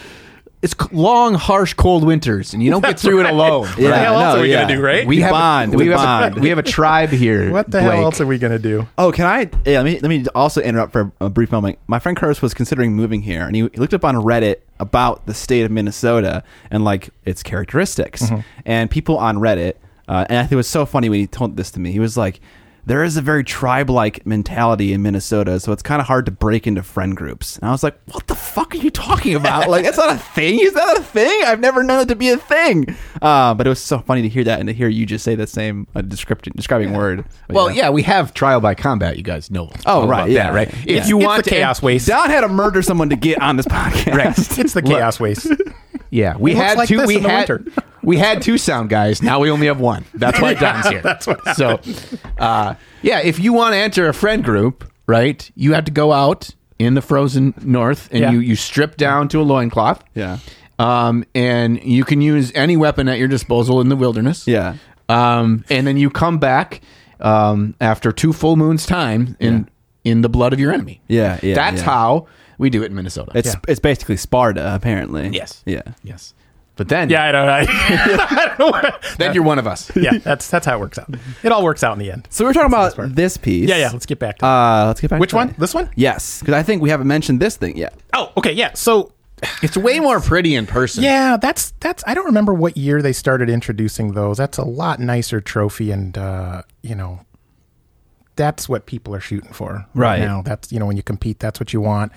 [0.62, 3.68] it's long, harsh, cold winters, and you don't get through it alone.
[3.78, 4.62] Yeah, the hell else no, are we yeah.
[4.64, 5.08] gonna do, right?
[5.08, 6.38] We We have bond, A, we, we have bond.
[6.38, 7.50] A, we have a tribe here.
[7.50, 7.94] what the Blake.
[7.94, 8.88] hell else are we gonna do?
[8.98, 9.50] Oh, can I?
[9.66, 11.80] Yeah, let me let me also interrupt for a brief moment.
[11.88, 15.26] My friend Curtis was considering moving here, and he, he looked up on Reddit about
[15.28, 18.24] the state of Minnesota and like its characteristics.
[18.24, 18.42] Mm-hmm.
[18.66, 19.76] And people on Reddit,
[20.10, 21.94] uh, and I think it was so funny when he told this to me.
[21.94, 22.42] He was like,
[22.86, 26.66] "There is a very tribe-like mentality in Minnesota, so it's kind of hard to break
[26.68, 29.68] into friend groups." And I was like, "What the fuck are you talking about?
[29.70, 30.60] like, that's not a thing.
[30.60, 31.42] Is that a thing?
[31.46, 34.30] I've never known it to be a thing." Uh, but it was so funny to
[34.30, 37.26] hear that and to hear you just say the same uh, description, describing word.
[37.48, 37.90] But Well, yeah.
[37.90, 39.18] we have trial by combat.
[39.18, 39.72] You guys know.
[39.86, 40.30] Oh, right.
[40.30, 40.44] yeah.
[40.46, 40.74] that, right?
[40.86, 40.98] Yeah.
[41.02, 42.08] If you It's want chaos waste.
[42.08, 44.16] Don had to murder someone to get on this podcast.
[44.16, 44.60] Right.
[44.60, 45.48] It's the chaos waste.
[46.10, 47.06] Yeah, we had like two.
[47.06, 47.50] We had
[48.04, 49.22] we had two sound guys.
[49.22, 50.06] Now we only have one.
[50.14, 51.02] That's why Don's here.
[51.02, 51.80] That's what So,
[52.38, 56.12] uh, yeah, if you want to enter a friend group, right, you have to go
[56.12, 56.50] out
[56.80, 58.32] in the frozen north and Yeah.
[58.32, 60.04] you you strip down to a loincloth.
[60.16, 60.40] Yeah.
[60.80, 64.48] Um, and you can use any weapon at your disposal in the wilderness.
[64.48, 64.76] Yeah.
[65.10, 66.82] Um, and then you come back
[67.20, 69.68] um, after two full moons time in
[70.06, 71.02] in the blood of your enemy.
[71.10, 71.86] Yeah, yeah, That's yeah.
[71.86, 72.28] how
[72.60, 73.32] we do it in Minnesota.
[73.34, 75.30] It's it's basically Sparta, apparently.
[75.30, 75.64] Yes.
[75.66, 75.82] Yeah.
[76.04, 76.36] yes.
[76.76, 77.50] But then, Yeah, I don't.
[77.50, 78.92] I, I don't know.
[79.18, 79.92] then you're one of us.
[79.98, 81.10] yeah, that's that's how it works out.
[81.44, 82.28] It all works out in the end.
[82.30, 83.16] So we're talking That's about the best part.
[83.18, 83.68] this piece.
[83.68, 83.90] Yeah, yeah.
[83.92, 84.46] Let's get back to.
[84.46, 85.20] Uh, let's get back.
[85.20, 85.48] Which to one?
[85.48, 85.60] that.
[85.60, 85.90] This one?
[85.96, 87.94] Yes, because I think we haven't mentioned this thing yet.
[88.14, 88.54] Oh, okay.
[88.54, 88.72] Yeah.
[88.76, 89.12] So
[89.62, 91.04] It's way more pretty in person.
[91.04, 92.02] Yeah, that's that's.
[92.08, 94.38] I don't remember what year they started introducing those.
[94.38, 97.20] That's a lot nicer trophy, and uh, you know,
[98.38, 100.20] that's what people are shooting for Right.
[100.20, 100.42] now.
[100.44, 102.14] That's you know when you compete, that's what you want,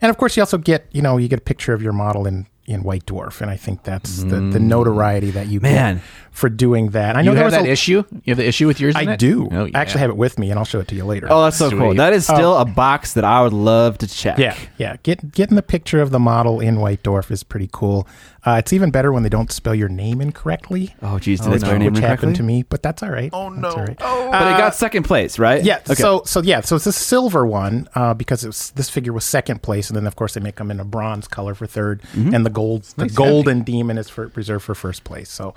[0.00, 2.26] and of course you also get you know you get a picture of your model
[2.26, 4.62] in in White Dwarf, and I think that's the, the mm.
[4.62, 5.96] notoriety that you Man.
[5.96, 6.04] get
[6.36, 7.16] for doing that.
[7.16, 8.04] I know You there have was that a, issue?
[8.24, 8.94] You have the issue with yours?
[8.94, 9.48] I do.
[9.50, 9.78] Oh, yeah.
[9.78, 11.28] I actually have it with me, and I'll show it to you later.
[11.30, 11.94] Oh, that's so cool.
[11.94, 12.58] That is still Oh.
[12.60, 14.38] a box that I would love to check.
[14.38, 14.96] Yeah, yeah.
[15.02, 18.06] Get getting the picture of the model in White Dwarf is pretty cool.
[18.44, 20.94] Uh, it's even better when they don't spell your name incorrectly.
[21.02, 22.26] Oh, geez, did which, they spell your name which incorrectly?
[22.28, 23.30] happened to me, but that's all right.
[23.32, 23.70] Oh no!
[23.70, 23.96] All right.
[23.98, 25.64] But it got second place, right?
[25.64, 25.78] Yeah.
[25.78, 25.94] Okay.
[25.94, 26.60] So so yeah.
[26.60, 29.96] So it's a silver one uh, because it was, this figure was second place, and
[29.96, 32.34] then of course they make them in a bronze color for 3rd Mm-hmm.
[32.34, 35.30] and the gold the golden demon is for reserved for first place.
[35.30, 35.54] So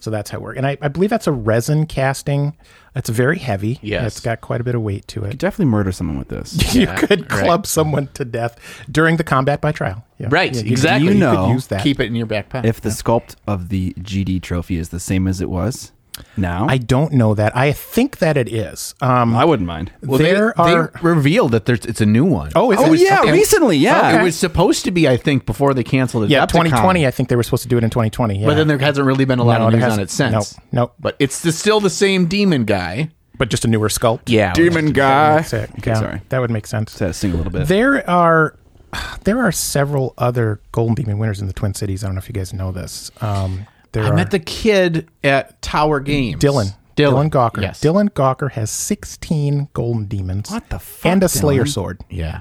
[0.00, 0.56] so that's how it works.
[0.58, 2.56] And I, I believe that's a resin casting.
[2.96, 3.78] It's very heavy.
[3.82, 4.06] Yes.
[4.06, 5.26] It's got quite a bit of weight to it.
[5.26, 6.74] You could definitely murder someone with this.
[6.74, 7.44] you Yeah, could right.
[7.44, 8.58] club someone to death
[8.90, 10.04] during the combat by trial.
[10.18, 10.28] Yeah.
[10.30, 11.04] Right, Yeah, you- exactly.
[11.08, 11.82] You, You could know, use that.
[11.84, 12.64] Keep it in your backpack.
[12.64, 15.92] if the sculpt of the GD trophy is the same as it was
[16.36, 17.56] now, I don't know that.
[17.56, 18.94] I think that it is.
[19.00, 19.92] Um, I wouldn't mind.
[20.02, 20.92] well, there they, are.
[20.92, 22.52] they revealed that there's it's a new one.
[22.54, 23.00] Oh, is Oh, it?
[23.00, 23.32] yeah, Okay.
[23.32, 24.20] recently, yeah.
[24.20, 26.30] It was supposed to be, I think, before they canceled it.
[26.30, 27.06] Yeah, 2020.
[27.06, 28.38] I think they were supposed to do it in 2020.
[28.40, 28.46] Yeah.
[28.46, 30.10] But then there hasn't really been a lot No, of there news on hasn't.
[30.10, 30.54] it since.
[30.56, 30.94] Nope, nope.
[31.00, 33.10] But it's the, still the same demon guy.
[33.38, 34.22] but just a newer sculpt.
[34.26, 34.52] Yeah.
[34.52, 35.36] Demon guy.
[35.36, 35.70] That's it.
[35.78, 36.20] Okay, Yeah, sorry.
[36.28, 36.94] That would make sense.
[36.96, 37.68] To sing a little bit.
[37.68, 38.56] There are
[39.24, 42.02] there are several other Golden Demon winners in the Twin Cities.
[42.04, 43.10] I don't know if you guys know this.
[43.20, 46.42] Um, there I are met the kid at Tower Games.
[46.42, 46.74] Dylan.
[46.96, 47.30] Dylan.
[47.30, 47.62] Gawker.
[47.62, 47.80] Yes.
[47.80, 50.50] Dylan Gawker has 16 Golden Demons.
[50.50, 51.68] What the fuck, And a Slayer Dylan?
[51.68, 52.00] sword.
[52.10, 52.40] Yeah.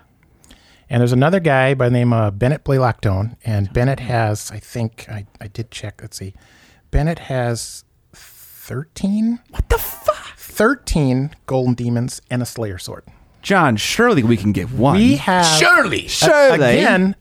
[0.90, 3.36] And there's another guy by the name of Bennett Blaylactone.
[3.46, 3.74] And oh.
[3.74, 6.02] Bennett has, I think, I, I did check.
[6.02, 6.34] Let's see.
[6.92, 9.40] Bennett has 13?
[9.50, 10.36] what the fuck?
[10.38, 13.06] 13 Golden Demons and a Slayer sword.
[13.42, 14.98] John, surely we can get one.
[14.98, 15.46] We have.
[15.46, 16.08] Surely.
[16.08, 16.80] surely.
[16.80, 17.16] Again,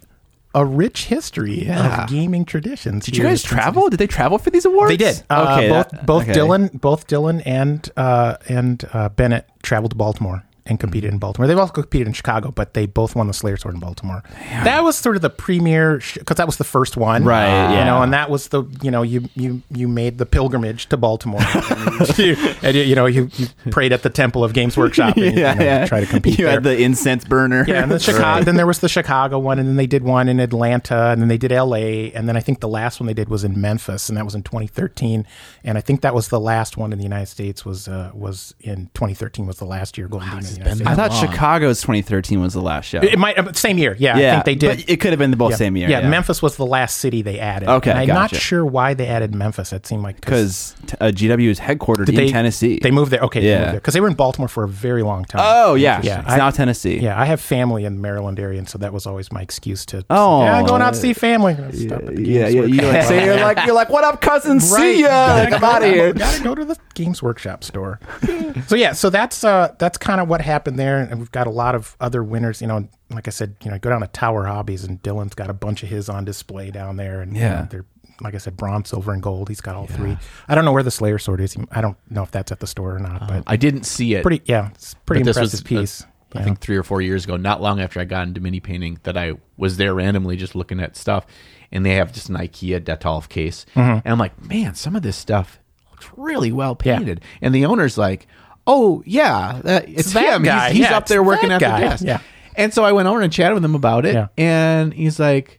[0.60, 3.04] a rich history of gaming traditions.
[3.04, 3.88] Did you guys travel?
[3.88, 4.90] Did they travel for these awards?
[4.90, 5.22] They did.
[5.30, 6.32] Uh, Okay, both that- both okay.
[6.32, 11.46] Dylan, both Dylan and uh, and uh, Bennett traveled to Baltimore and competed in Baltimore.
[11.48, 14.22] They've also competed in Chicago, but they both won the Slayer Sword in Baltimore.
[14.64, 17.84] That was sort of the premier because that was the first one, Right, You yeah.
[17.84, 21.40] know, and that was the you know you you you made the pilgrimage to Baltimore,
[21.70, 25.16] and, you, and you, you know you, you prayed at the Temple of Games Workshop,
[25.16, 26.54] and you, you know, try to compete You there.
[26.54, 27.64] had the incense burner.
[27.66, 28.44] Yeah, and the Chicago.
[28.44, 31.28] Then there was the Chicago one, and then they did one in Atlanta, and then
[31.28, 34.08] they did L.A., and then I think the last one they did was in Memphis,
[34.08, 35.26] and that was in 2013.
[35.64, 38.54] And I think that was the last one in the United States was uh, was
[38.60, 41.30] in 2013 was the last year Golden Demon in the United I thought long.
[41.32, 43.00] Chicago's 2013 was the last show.
[43.00, 44.16] It might uh, same year, yeah.
[44.16, 44.78] yeah, I think they did.
[44.78, 45.56] But it could have been the both yeah.
[45.56, 45.88] same year.
[45.88, 47.68] Yeah, Memphis was the last city they added.
[47.68, 48.34] Okay, and I'm gotcha.
[48.34, 49.72] not sure why they added Memphis.
[49.72, 52.78] It seemed like because uh, GW is headquartered in they, Tennessee.
[52.82, 53.20] They moved there.
[53.20, 53.72] Okay, Yeah.
[53.72, 55.42] because they were in Baltimore for a very long time.
[55.44, 56.98] oh yeah, Yeah, It's I- now Tennessee.
[56.98, 59.84] Yeah, I have family in the Maryland area, and so that was always my excuse
[59.86, 60.04] to.
[60.10, 60.42] Oh.
[60.42, 61.54] yeah, going out to see family.
[61.72, 62.62] Stop yeah, yeah.
[62.62, 64.60] You like, so you're like you're like, what up, cousin?
[64.60, 65.08] See ya.
[65.08, 66.12] Gotta Like, I'm out of here.
[66.12, 68.00] Gotta go to the Games Workshop store.
[68.66, 71.50] so yeah, so that's uh that's kind of what happened there, and we've got a
[71.50, 72.60] lot of other winners.
[72.60, 75.48] You know, like I said, you know, go down to Tower Hobbies, and Dylan's got
[75.48, 77.60] a bunch of his on display down there, and you Yeah.
[77.60, 77.84] know, they're
[78.20, 79.48] like I said, bronze, silver, and gold.
[79.48, 80.16] He's got all three.
[80.48, 81.56] I don't know where the Slayer sword is.
[81.70, 84.22] I don't know if that's at the store or not, but I didn't see it.
[84.24, 86.02] pretty yeah, it's pretty but impressive piece.
[86.34, 86.44] I Yeah.
[86.44, 89.16] think three or four years ago, not long after I got into mini painting, that
[89.16, 91.26] I was there randomly just looking at stuff,
[91.70, 94.00] and they have just an IKEA Detolf case, Mm-hmm.
[94.04, 95.60] and I'm like, man, some of this stuff
[95.92, 98.26] looks really well painted, and the owner's like,
[98.68, 100.44] oh yeah, uh, that, it's, that him.
[100.44, 100.68] guy.
[100.68, 101.80] He's, he's Yeah, up there working at the guy.
[101.80, 102.04] desk.
[102.04, 102.20] Yeah.
[102.54, 104.28] And so I went over and chatted with him about it, Yeah.
[104.36, 105.56] and he's like.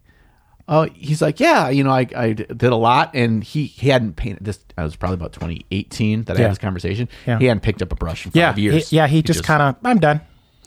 [0.72, 4.18] Oh, he's like, yeah, you know, I, I did a lot, and he, he hadn't
[4.18, 4.60] painted this.
[4.78, 6.44] I was probably about 2018 that I Yeah.
[6.44, 7.10] had this conversation.
[7.26, 7.40] Yeah.
[7.40, 8.90] He hadn't picked up a brush in yeah, five years.
[8.92, 9.78] He, yeah, he, just, kind of.
[9.84, 10.22] I'm done.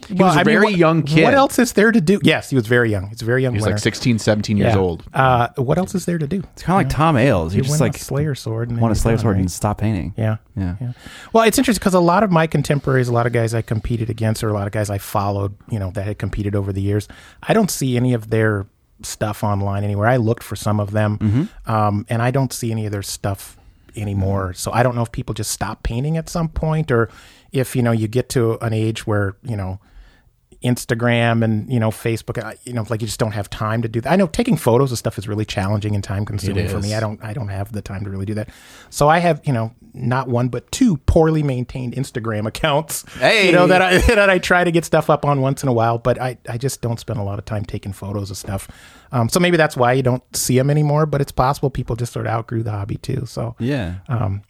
[0.09, 1.25] He was a very young kid.
[1.25, 2.21] What else is there to do?
[2.23, 3.09] Yes, he was very young.
[3.09, 3.55] He's a very young.
[3.55, 3.75] He's winner.
[3.77, 4.81] like 16, 17 years Yeah.
[4.81, 5.05] old.
[5.15, 6.43] Uh, what else is there to do?
[6.55, 7.53] It's kind of like Tom Ailes.
[7.55, 8.71] You You're just like a Slayer sword.
[8.71, 9.41] And want a Slayer sword right?
[9.41, 10.15] and stop painting.
[10.17, 10.37] Yeah.
[10.57, 10.75] Yeah.
[11.33, 14.11] Well, it's interesting because a lot of my contemporaries, a lot of guys I competed
[14.11, 16.83] against, or a lot of guys I followed, you know, that had competed over the
[16.83, 17.09] years,
[17.43, 18.67] I don't see any of their
[19.03, 20.07] stuff online anywhere.
[20.09, 21.71] I looked for some of them, Mm-hmm.
[21.73, 23.57] um, and I don't see any of their stuff
[23.97, 24.53] anymore.
[24.55, 27.09] So I don't know if people just stop painting at some point, or
[27.53, 29.81] if you know you get to an age where you know
[30.63, 33.89] Instagram and you know Facebook, uh, you know, like you just don't have time to
[33.89, 34.13] do that.
[34.13, 36.95] I know taking photos of stuff is really challenging and time consuming for me.
[36.95, 38.49] I don't, I don't have the time to really do that.
[38.91, 43.05] So I have, you know, not one but two poorly maintained Instagram accounts.
[43.19, 43.47] Hey.
[43.47, 45.73] you know that I that I try to get stuff up on once in a
[45.73, 48.69] while, but I, I just don't spend a lot of time taking photos of stuff.
[49.13, 51.05] Um, so maybe that's why you don't see them anymore.
[51.07, 53.27] But it's possible people just sort of outgrew the hobby too.
[53.27, 53.97] So Yeah.
[54.09, 54.43] um,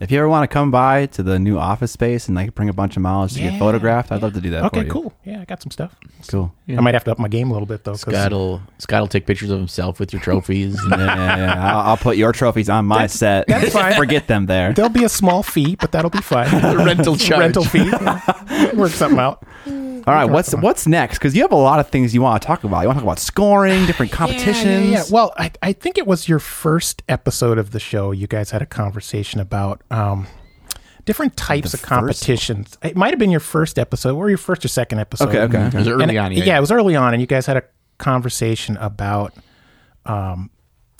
[0.00, 2.68] If you ever want to come by to the new office space and like bring
[2.68, 4.64] a bunch of models to Yeah, get photographed, I'd love to do that.
[4.64, 4.90] okay, for you.
[4.90, 5.12] cool.
[5.24, 5.94] Yeah, I got some stuff.
[6.26, 6.52] Cool.
[6.68, 7.92] I might have to up my game a little bit though.
[7.92, 10.76] 'cause- Scott will Scott will take pictures of himself with your trophies.
[10.90, 11.72] Yeah, yeah, yeah.
[11.78, 13.46] I'll, I'll put your trophies on my set.
[13.46, 13.94] that's fine.
[13.94, 14.72] Forget them there.
[14.72, 16.50] There'll be a small fee, but that'll be fine.
[16.84, 17.40] rental charge.
[17.40, 17.84] rental fee.
[17.88, 18.74] Yeah.
[18.74, 19.44] Work something out.
[20.06, 21.18] All right, what's what's next?
[21.18, 22.80] Because you have a lot of things you want to talk about.
[22.80, 24.64] You want to talk about scoring, different competitions.
[24.64, 25.04] Yeah, yeah, yeah.
[25.10, 28.10] Well, I, I think it was your first episode of the show.
[28.12, 30.26] You guys had a conversation about um,
[31.04, 32.78] different types The of first competitions.
[32.82, 35.28] It might have been your first episode or your first or second episode.
[35.28, 35.66] Okay, okay.
[35.68, 36.32] It was early And- on.
[36.32, 36.56] Yeah.
[36.56, 37.62] it was early on, and you guys had a
[37.98, 39.32] conversation about,
[40.06, 40.50] um,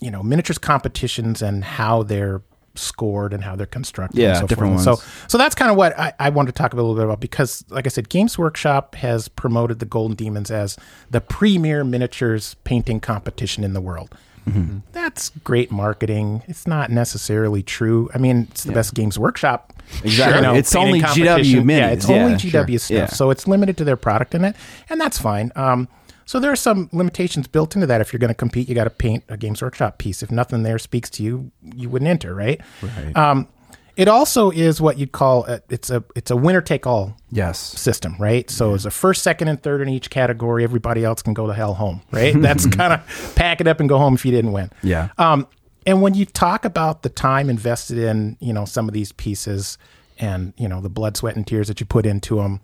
[0.01, 2.43] you know, miniatures competitions and how they're
[2.75, 4.19] scored and how they're constructed.
[4.21, 4.87] Yeah, and so different forth.
[4.87, 5.01] ones.
[5.03, 7.21] So, so that's kind of what I, I wanted to talk a little bit about
[7.21, 10.77] because, like I said, Games Workshop has promoted the Golden Demons as
[11.11, 14.15] the premier miniatures painting competition in the world.
[14.49, 14.79] Mm-hmm.
[14.93, 16.43] That's great marketing.
[16.47, 18.11] It's not necessarily true.
[18.15, 19.73] I mean, it's the best Games Workshop.
[20.03, 20.37] Exactly.
[20.37, 21.67] you know, It's only competition.
[21.67, 21.93] GW Yeah, minis.
[21.95, 22.79] it's only GW sure.
[22.79, 22.91] stuff.
[22.91, 23.07] Yeah.
[23.07, 24.55] So it's limited to their product in it,
[24.91, 25.51] and that's fine.
[25.57, 25.89] Um,
[26.27, 28.01] so there are some limitations built into that.
[28.01, 30.23] If you're going to compete, you got to paint a Games Workshop piece.
[30.23, 32.61] If nothing there speaks to you, you wouldn't enter, right?
[32.83, 33.17] Right.
[33.17, 33.49] Um,
[33.97, 37.59] it also is what you'd call a, it's a it's a winner take all Yes.
[37.61, 38.51] system, right?
[38.51, 40.65] So it's a first, second, and third in each category.
[40.65, 42.35] Everybody else can go to hell home, right?
[42.37, 44.71] That's kind of pack it up and go home if you didn't win.
[44.83, 45.11] Yeah.
[45.19, 45.47] Um,
[45.87, 49.79] and when you talk about the time invested in, you know, some of these pieces
[50.19, 52.61] and, you know, the blood, sweat, and tears that you put into them,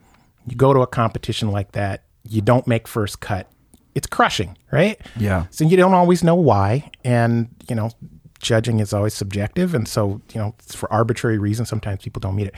[0.47, 3.51] you go to a competition like that, you don't make first cut.
[3.95, 5.01] It's crushing, right?
[5.17, 5.47] Yeah.
[5.51, 6.91] So you don't always know why.
[7.05, 7.91] And, you know,
[8.39, 9.75] judging is always subjective.
[9.75, 11.69] And so, you know, for arbitrary reasons.
[11.69, 12.55] Sometimes people don't meet it.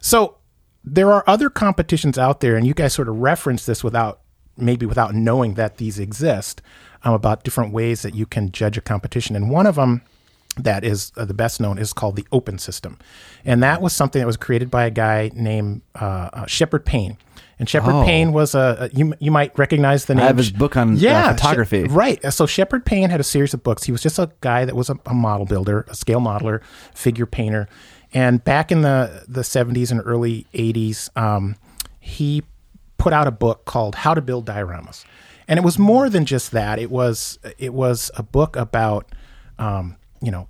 [0.00, 0.36] So
[0.84, 4.20] there are other competitions out there, and you guys sort of reference this without
[4.56, 6.60] maybe without knowing that these exist
[7.02, 9.34] um, about different ways that you can judge a competition.
[9.36, 10.02] And one of them
[10.56, 12.98] that is uh, the best known is called the Open System,
[13.44, 17.16] and that was something that was created by a guy named uh, uh, Sheperd Paine.
[17.60, 18.04] And Sheperd Oh.
[18.06, 20.24] Paine was a, a you you might recognize the name.
[20.24, 21.82] I have his book on, uh, yeah photography.
[21.82, 22.20] She- right.
[22.32, 23.84] So Sheperd Paine had a series of books.
[23.84, 26.62] He was just a guy that was a, a model builder, a scale modeler,
[26.94, 27.68] figure painter,
[28.14, 31.54] and back in the the seventies and early eighties, um,
[32.00, 32.42] he
[32.96, 35.04] put out a book called How to Build Dioramas,
[35.46, 36.78] and it was more than just that.
[36.78, 39.06] It was it was a book about
[39.58, 40.48] um, you know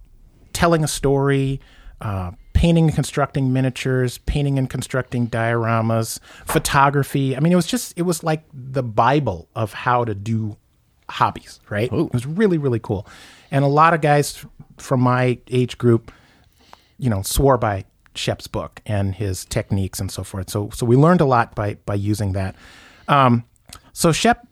[0.53, 1.61] telling a story,
[2.01, 2.31] uh,
[2.61, 7.37] painting and constructing miniatures, painting and constructing dioramas, photography.
[7.37, 10.57] I mean, it was just it was like the bible of how to do
[11.09, 11.61] hobbies.
[11.69, 11.93] Right?
[11.93, 13.07] It was really really cool,
[13.51, 14.45] and a lot of guys
[14.79, 16.13] from my age group
[17.01, 17.85] you know, swore by
[18.15, 20.51] Shep's book and his techniques and so forth.
[20.51, 22.55] So, so we learned a lot by by using that.
[23.09, 23.45] Um,
[23.93, 24.47] so Shep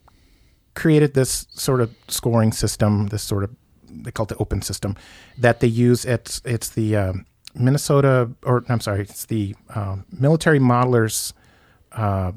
[0.74, 3.54] created this sort of scoring system, this sort of
[3.90, 4.96] they call it the open system
[5.36, 6.04] that they use.
[6.04, 11.32] It's it's the um, Minnesota, or I'm sorry, it's the um, Military Modelers
[11.92, 12.32] uh,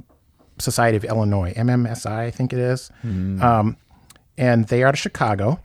[0.59, 2.91] Society of Illinois, MMSI, I think it is.
[3.03, 3.77] Um,
[4.37, 5.59] and they are out of Chicago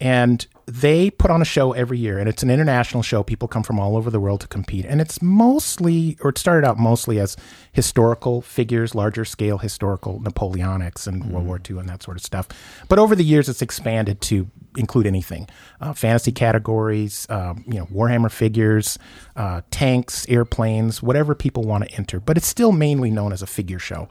[0.00, 3.22] and they put on a show every year and it's an international show.
[3.22, 6.66] People come from all over the world to compete and it's mostly or it started
[6.66, 7.36] out mostly as
[7.72, 12.48] historical figures larger scale historical napoleonics and world war ii and that sort of stuff.
[12.88, 14.48] But over the years it's expanded to
[14.78, 15.48] include anything
[15.80, 18.98] uh, fantasy categories um, you know warhammer figures
[19.36, 23.46] uh, tanks airplanes whatever people want to enter but it's still mainly known as a
[23.46, 24.08] figure show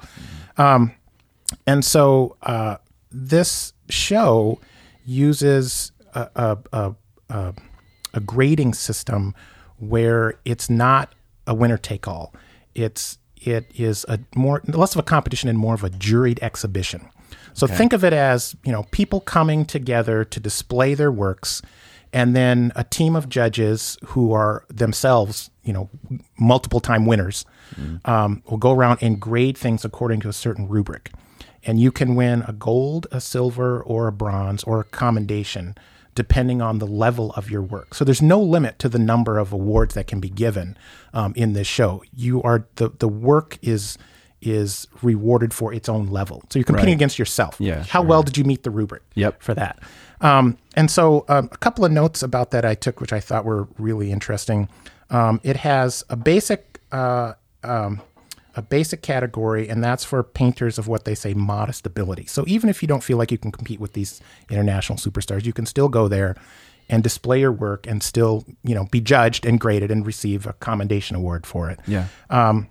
[0.58, 0.94] um,
[1.66, 2.78] and so uh,
[3.12, 4.60] this show
[5.06, 6.96] uses a, a, a,
[7.30, 7.54] a,
[8.14, 9.34] a grading system
[9.78, 11.14] where it's not
[11.46, 12.34] a winner take all.
[12.76, 17.08] It's it is a more less of a competition and more of a juried exhibition.
[17.58, 21.62] So think of it as you know people coming together to display their works,
[22.14, 25.90] and then a team of judges who are themselves you know
[26.40, 27.46] multiple time winners
[28.06, 31.12] um, will go around and grade things according to a certain rubric
[31.68, 35.76] and you can win a gold, a silver, or a bronze, or a commendation,
[36.16, 37.94] depending on the level of your work.
[37.94, 40.78] So there's no limit to the number of awards that can be given
[41.14, 42.04] um, in this show.
[42.16, 43.98] You are the the work is
[44.42, 46.44] is rewarded for its own level.
[46.50, 47.56] So you're competing against yourself.
[47.60, 49.04] Yeah, How well did you meet the rubric?
[49.16, 49.42] Yep.
[49.42, 49.80] For that.
[50.22, 53.46] Um, and so um, a couple of notes about that I took, which I thought
[53.46, 54.70] were really interesting.
[55.10, 57.34] Um, it has a basic uh,
[57.64, 58.02] um,
[58.56, 62.26] a basic category, and that's for painters of what they say modest ability.
[62.26, 64.20] So even if you don't feel like you can compete with these
[64.50, 66.36] international superstars, you can still go there
[66.90, 70.54] and display your work and still, you know, be judged and graded and receive a
[70.54, 71.80] commendation award for it.
[71.86, 72.08] Yeah.
[72.30, 72.68] Um,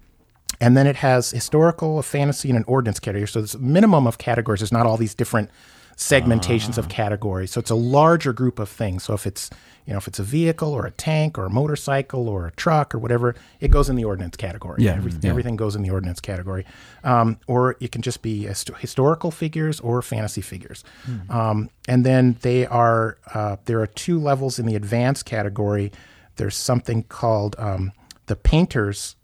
[0.61, 3.29] and then it has historical, a fantasy, and an ordnance category.
[3.29, 4.61] So there's a minimum of categories.
[4.61, 5.51] There's not all these different
[5.97, 7.51] segmentations of categories.
[7.51, 9.05] So it's a larger group of things.
[9.05, 9.49] So if it's
[9.87, 12.95] you know if it's a vehicle or a tank or a motorcycle or a truck
[12.95, 14.83] or whatever, it goes in the ordnance category.
[14.85, 15.31] Yeah, Every- yeah.
[15.31, 16.67] everything goes in the ordnance category.
[17.03, 20.85] Um, or it can just be hist- historical figures or fantasy figures.
[21.31, 25.93] Um, and then they are uh, there are two levels in the advanced category.
[26.37, 27.93] There's something called um,
[28.27, 29.16] the painters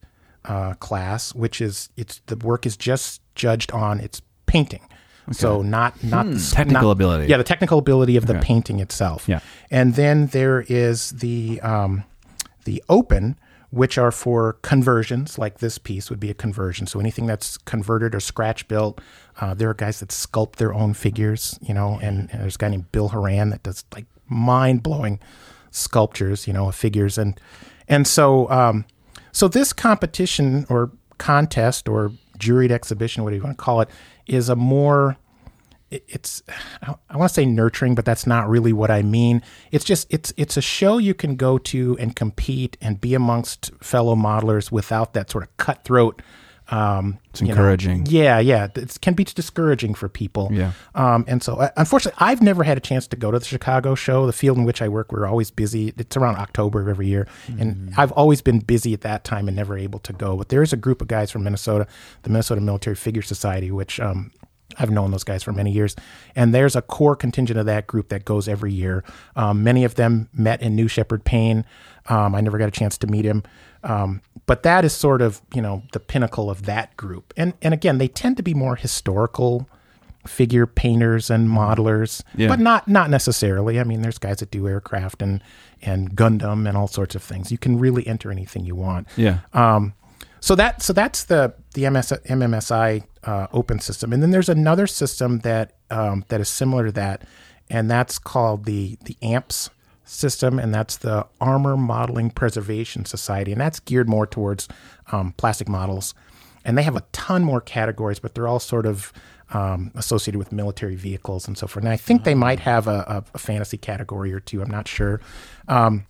[0.45, 4.83] uh, class, which is it's the work is just judged on its painting.
[5.31, 7.27] So not not the Technical not- ability.
[7.29, 8.43] Yeah, the technical ability of the Okay.
[8.45, 9.29] painting itself.
[9.29, 9.41] Yeah.
[9.71, 12.03] and then there is the um,
[12.65, 13.39] the open,
[13.71, 15.39] which are for conversions.
[15.39, 16.87] Like this piece would be a conversion.
[16.89, 19.01] So anything that's converted or scratch built.
[19.41, 22.59] Uh, there are guys that sculpt their own figures, you know, and, and there's a
[22.59, 25.19] guy named Bill Horan that does like mind blowing
[25.71, 27.39] sculptures, you know, of figures and
[27.89, 28.85] and so um,
[29.33, 33.89] so this competition or contest or juried exhibition, whatever you want to call it,
[34.27, 35.17] is a more
[35.91, 36.43] it- it's
[36.83, 39.43] I I want to say nurturing, but that's not really what I mean.
[39.71, 43.71] It's just it's it's a show you can go to and compete and be amongst
[43.83, 46.23] fellow modelers without that sort of cutthroat.
[46.73, 48.07] Um, It's encouraging.
[48.09, 50.49] yeah, yeah, it can be discouraging for people.
[50.51, 50.73] Yeah.
[50.95, 53.95] Um, and so, uh, unfortunately, I've never had a chance to go to the Chicago
[53.95, 54.25] show.
[54.27, 55.93] The field in which I work, we're always busy.
[55.99, 59.57] It's around October of every year, and I've always been busy at that time and
[59.57, 60.37] never able to go.
[60.37, 61.87] But there is a group of guys from Minnesota,
[62.23, 64.31] the Minnesota Military Figure Society, which um,
[64.79, 65.95] I've known those guys for many years,
[66.35, 69.05] and there's a core contingent of that group that goes every year.
[69.37, 71.67] Um, many of them met in New Sheperd Paine.
[72.09, 73.43] Um, I never got a chance to meet him,
[73.85, 77.33] um, but that is sort of you know the pinnacle of that group.
[77.37, 79.69] And and again, they tend to be more historical
[80.27, 82.49] figure painters and modelers, Yeah.
[82.49, 83.81] but not not necessarily.
[83.81, 85.43] I mean, there's guys that do aircraft and
[85.83, 87.51] and Gundam and all sorts of things.
[87.51, 89.09] You can really enter anything you want.
[89.17, 89.39] Yeah.
[89.53, 89.95] Um,
[90.41, 94.87] so that so that's the the MS, MMSI uh, open system, and then there's another
[94.87, 97.23] system that um, that is similar to that,
[97.71, 99.71] and that's called the the AMPS
[100.13, 104.69] system, and that's the Armor Modeling Preservation Society, and that's geared more towards
[105.11, 106.15] um, plastic models.
[106.65, 109.13] And they have a ton more categories, but they're all sort of
[109.51, 111.85] um, associated with military vehicles and so forth.
[111.85, 114.63] And I think they might have a, a, fantasy category or two.
[114.63, 115.21] I'm not sure.
[115.69, 116.07] Um,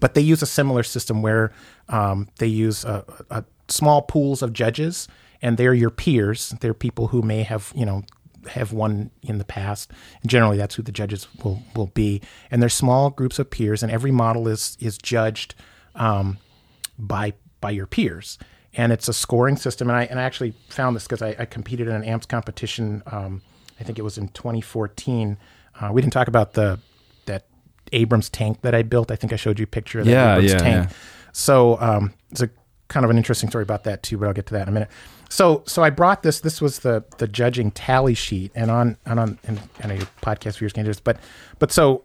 [0.00, 1.52] but they use a similar system where
[1.88, 5.08] um, they use a, a small pools of judges,
[5.42, 6.54] and they're your peers.
[6.60, 8.04] They're people who may have, you know,
[8.50, 9.90] have won in the past.
[10.22, 12.20] And generally, that's who the judges will will be.
[12.50, 15.54] And they're small groups of peers, and every model is is judged
[15.94, 16.38] um,
[16.98, 18.38] by by your peers.
[18.74, 19.88] And it's a scoring system.
[19.88, 23.02] And I and I actually found this because I, I, competed in an AMPS competition.
[23.06, 23.42] Um,
[23.80, 25.38] I think it was in 2014.
[25.80, 26.78] Uh, we didn't talk about the
[27.26, 27.46] that
[27.92, 29.10] Abrams tank that I built.
[29.10, 30.90] I think I showed you a picture of that yeah, Abrams yeah, tank.
[30.90, 30.96] Yeah.
[31.32, 32.50] So um, it's a
[32.88, 34.72] kind of an interesting story about that too, but I'll get to that in a
[34.72, 34.90] minute.
[35.28, 36.40] So so I brought this.
[36.40, 40.58] This was the the judging tally sheet, and on and on and, and a podcast
[40.58, 41.18] viewers can do this, but
[41.58, 42.04] but so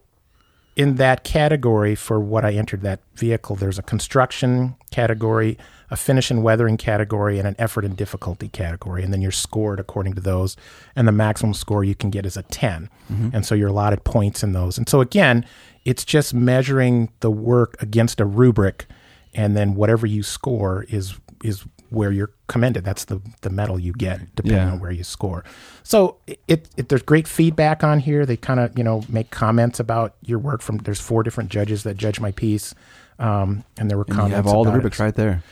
[0.76, 5.56] in that category for what I entered that vehicle, there's a construction category,
[5.90, 9.04] a finish and weathering category, and an effort and difficulty category.
[9.04, 10.56] And then you're scored according to those.
[10.96, 12.90] And the maximum score you can get is a 10.
[13.10, 13.28] Mm-hmm.
[13.32, 14.76] And so you're allotted points in those.
[14.76, 15.46] And so again,
[15.84, 18.86] it's just measuring the work against a rubric.
[19.34, 22.84] And then whatever you score is is where you're commended.
[22.84, 24.72] That's the the medal you get depending yeah.
[24.72, 25.44] on where you score.
[25.82, 28.26] So it, it there's great feedback on here.
[28.26, 30.62] They kind of you know make comments about your work.
[30.62, 32.74] From there's four different judges that judge my piece,
[33.18, 34.30] um, and there were and comments.
[34.30, 35.04] You have all the rubrics it.
[35.04, 35.42] right there.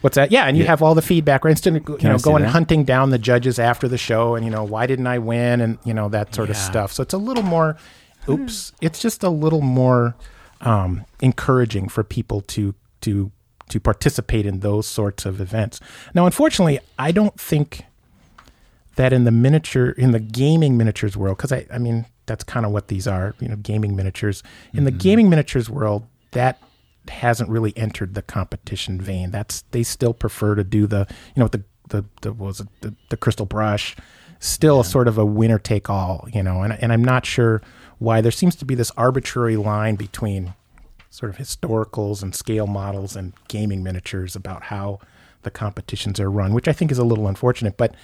[0.00, 0.30] What's that?
[0.30, 0.70] Yeah, and you Yeah.
[0.70, 1.44] have all the feedback.
[1.44, 2.50] Right, instead of you Can know going that?
[2.50, 5.78] hunting down the judges after the show, and you know why didn't I win, and
[5.84, 6.92] you know that sort of stuff.
[6.92, 7.76] So it's a little more.
[8.28, 10.14] Oops, it's just a little more
[10.62, 12.74] um, encouraging for people to
[13.04, 13.30] to
[13.70, 15.80] to participate in those sorts of events.
[16.12, 17.84] Now, unfortunately, I don't think
[18.96, 22.64] that in the miniature in the gaming miniatures world, because I I mean that's kind
[22.64, 24.42] of what these are, you know, gaming miniatures.
[24.72, 24.98] In the mm-hmm.
[24.98, 26.58] gaming miniatures world, that
[27.08, 29.30] hasn't really entered the competition vein.
[29.30, 32.68] That's they still prefer to do the you know the the, the what was it
[32.80, 33.96] the, the crystal brush,
[34.38, 36.28] still sort of a winner take all.
[36.32, 37.62] You know, and and I'm not sure
[37.98, 40.54] why there seems to be this arbitrary line between
[41.14, 44.98] sort of historicals and scale models and gaming miniatures about how
[45.42, 47.76] the competitions are run, which I think is a little unfortunate.
[47.76, 47.94] But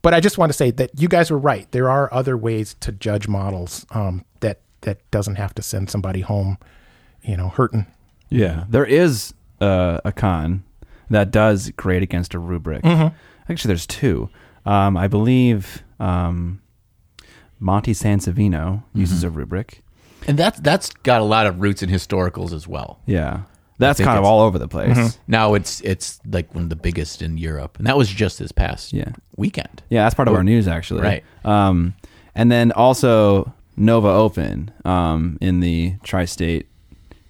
[0.00, 1.70] but I just want to say that you guys were right.
[1.72, 6.20] There are other ways to judge models um, that that doesn't have to send somebody
[6.20, 6.56] home,
[7.24, 7.86] you know, hurting.
[8.28, 10.62] Yeah, there is uh, a con
[11.10, 12.84] that does grade against a rubric.
[12.84, 13.16] Mm-hmm.
[13.50, 14.30] Actually, there's two.
[14.64, 16.62] Um, I believe um,
[17.58, 19.82] Monte San Savino uses a rubric.
[20.28, 23.00] And that's that's got a lot of roots in historicals as well.
[23.06, 23.42] Yeah,
[23.78, 24.96] that's think kind of it's- all over the place.
[24.96, 25.16] Mm-hmm.
[25.32, 28.52] Now it's it's like one of the biggest in Europe, and that was just this
[28.52, 29.12] past Yeah.
[29.36, 29.82] weekend.
[29.90, 31.02] Yeah, that's part of our news actually.
[31.02, 31.24] Right.
[31.44, 31.94] Um,
[32.34, 36.66] and then also Nova Open um, in the tri-state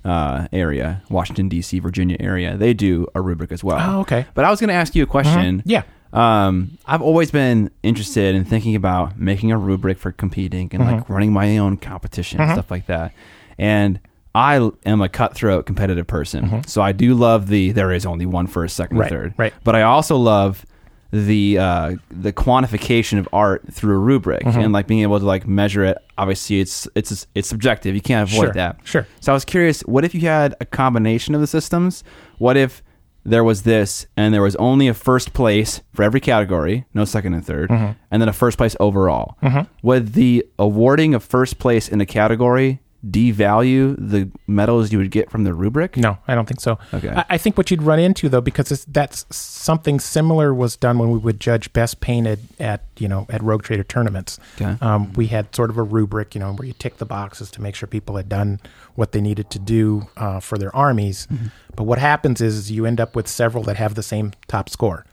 [0.04, 2.56] uh, area, Washington D.C., Virginia area.
[2.56, 3.78] They do a rubric as well.
[3.80, 4.26] Oh, okay.
[4.34, 5.62] But I was going to ask you a question.
[5.64, 5.82] Yeah.
[6.12, 11.08] Um, I've always been interested in thinking about making a rubric for competing and like
[11.08, 13.12] running my own competition and stuff like that.
[13.58, 13.98] And
[14.34, 18.46] I am a cutthroat competitive person, so I do love the there is only one
[18.46, 19.34] first, second, Right, third.
[19.36, 19.52] right.
[19.64, 20.64] But I also love
[21.10, 24.60] the uh, the quantification of art through a rubric Mm-hmm.
[24.60, 25.98] and like being able to like measure it.
[26.16, 27.94] Obviously, it's it's it's subjective.
[27.94, 28.78] You can't avoid Sure, that.
[28.84, 29.06] sure.
[29.20, 32.02] So I was curious, what if you had a combination of the systems?
[32.38, 32.82] What if
[33.24, 37.34] there was this and there was only a first place for every category, no second
[37.34, 37.92] and 3rd Mm-hmm.
[38.10, 39.36] and then a first place overall?
[39.82, 45.30] Would the awarding of first place in a category devalue the medals you would get
[45.30, 45.96] from the rubric?
[45.96, 46.78] No, I don't think so.
[46.94, 47.08] Okay.
[47.08, 50.98] I, I think what you'd run into though, because it's, that's something similar was done
[50.98, 54.38] when we would judge best painted at you know at Rogue Trader tournaments.
[54.60, 54.76] Okay.
[54.80, 57.62] Um, we had sort of a rubric, you know, where you tick the boxes to
[57.62, 58.60] make sure people had done
[58.94, 61.26] what they needed to do uh, for their armies.
[61.32, 61.46] Mm-hmm.
[61.74, 65.04] But what happens is you end up with several that have the same top score.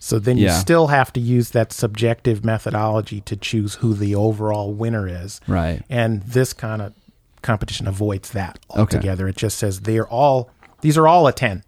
[0.00, 4.72] So then you still have to use that subjective methodology to choose who the overall
[4.74, 5.40] winner is.
[5.46, 5.84] Right.
[5.88, 6.92] And this kind of
[7.42, 8.80] competition avoids that Okay.
[8.80, 9.28] altogether.
[9.28, 10.50] It just says they're all
[10.80, 11.62] these are all a 10,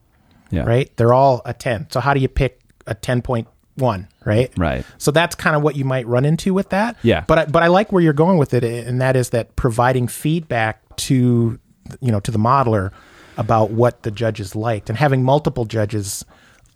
[0.51, 0.63] Yeah.
[0.65, 0.91] right?
[0.97, 1.87] They're all a 10.
[1.91, 4.53] So how do you pick a 10.1, right?
[4.57, 4.85] Right.
[4.99, 6.97] So that's kind of what you might run into with that.
[7.03, 7.23] Yeah.
[7.27, 10.09] But I, but I like where you're going with it and that is that providing
[10.09, 11.59] feedback to
[12.01, 12.91] you know to the modeler
[13.37, 16.25] about what the judges liked and having multiple judges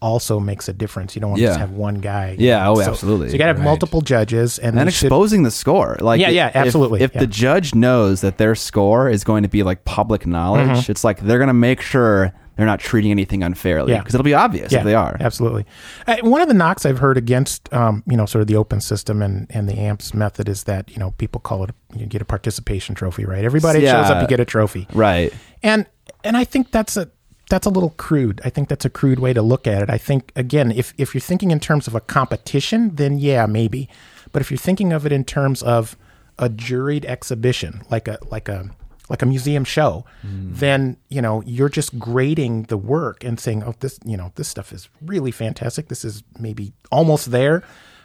[0.01, 1.15] also makes a difference.
[1.17, 2.37] You don't want to just have one guy.
[2.39, 3.29] Yeah, oh, So- absolutely.
[3.29, 3.65] So you got to have Right.
[3.65, 5.97] multiple judges and and they should- exposing the score.
[6.01, 7.21] Like Yeah, yeah, absolutely, If, yeah.
[7.21, 10.91] the judge knows that their score is going to be like public knowledge, Mm-hmm.
[10.93, 13.99] it's like they're going to make sure they're not treating anything unfairly Yeah.
[14.01, 15.17] because it'll be obvious if they are.
[15.21, 15.65] Absolutely.
[16.09, 18.81] Uh, one of the knocks I've heard against, um, you know, sort of the open
[18.81, 22.21] system and, and the AMPS method is that, you know, people call it, you get
[22.21, 23.45] a participation trophy, right?
[23.45, 24.89] Everybody that shows up, you get a trophy.
[24.93, 25.33] Right.
[25.63, 25.87] And,
[26.25, 27.09] and I think that's a,
[27.49, 28.41] that's a little crude.
[28.45, 29.91] I think that's a crude way to look at it.
[29.91, 33.89] I think, again, if, if you're thinking in terms of a competition, then yeah, maybe.
[34.33, 35.97] But if you're thinking of it in terms of
[36.39, 38.71] a juried exhibition, like a, like a,
[39.09, 43.75] like a museum show, then you know you're just grading the work and saying, "Oh,
[43.81, 45.89] this you know this stuff is really fantastic.
[45.89, 47.65] This is maybe almost there."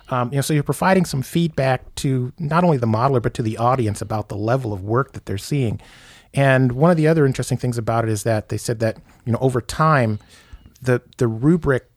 [0.09, 3.41] Um, you know, so you're providing some feedback to not only the modeler but to
[3.41, 5.81] the audience about the level of work that they're seeing.
[6.33, 9.31] And one of the other interesting things about it is that they said that you
[9.31, 10.19] know over time,
[10.81, 11.89] the the rubric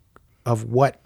[0.44, 1.00] of what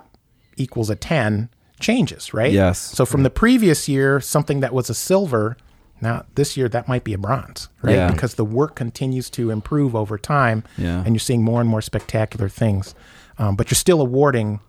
[0.56, 1.48] equals a ten
[1.78, 2.52] changes, right?
[2.52, 2.78] Yes.
[2.78, 5.56] So from the previous year, something that was a silver,
[6.00, 7.94] now this year that might be a bronze, right?
[7.94, 8.10] Yeah.
[8.10, 10.98] Because the work continues to improve over time, Yeah.
[11.04, 12.94] and you're seeing more and more spectacular things.
[13.38, 14.60] Um, but you're still awarding,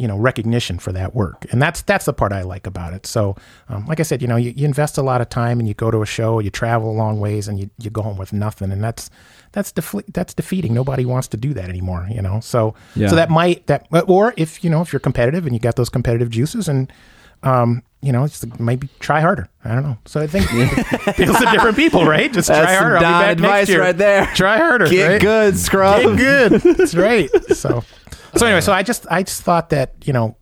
[0.00, 3.06] you know, recognition for that work, and that's that's the part I like about it.
[3.06, 3.36] So,
[3.68, 5.74] um, like I said, you know, you, you invest a lot of time, and you
[5.74, 8.32] go to a show, you travel a long ways, and you, you go home with
[8.32, 9.10] nothing, and that's
[9.52, 10.72] that's defle- that's defeating.
[10.72, 12.40] Nobody wants to do that anymore, you know.
[12.40, 13.08] So Yeah.
[13.08, 15.90] so that might that or if you know if you're competitive and you got those
[15.90, 16.90] competitive juices and
[17.42, 19.48] um, you know, it's maybe try harder.
[19.64, 19.98] I don't know.
[20.06, 20.46] So I think
[21.16, 22.32] people's are different people, right?
[22.32, 22.96] Just That's try harder.
[22.96, 23.80] I'll be back advice next year.
[23.80, 24.26] right there.
[24.34, 24.88] Try harder.
[24.88, 25.20] Get right?
[25.20, 26.02] good, scrub.
[26.02, 26.76] Get good.
[26.76, 27.30] That's right.
[27.54, 27.82] So,
[28.36, 30.36] so anyway, so I just I just thought that you know,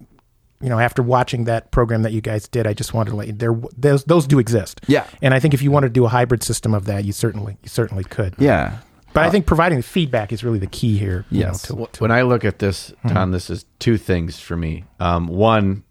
[0.61, 3.27] you know, after watching that program that you guys did, I just wanted to let
[3.29, 3.55] you there.
[3.77, 4.81] Those those do exist.
[4.87, 5.07] Yeah.
[5.23, 7.57] And I think if you wanted to do a hybrid system of that, you certainly
[7.63, 8.35] you certainly could.
[8.39, 8.79] Yeah.
[9.15, 11.25] But I think providing the feedback is really the key here.
[11.31, 11.63] you know, Yes.
[11.63, 13.33] to- to- When I look at this, Mm-hmm.
[13.33, 14.85] This is two things for me.
[15.01, 15.83] Um, one,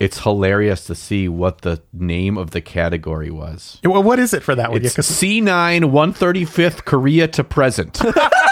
[0.00, 3.78] it's hilarious to see what the name of the category was.
[3.84, 4.82] well, what is it for that one?
[4.82, 8.00] Yeah, C9 135th Korea to present.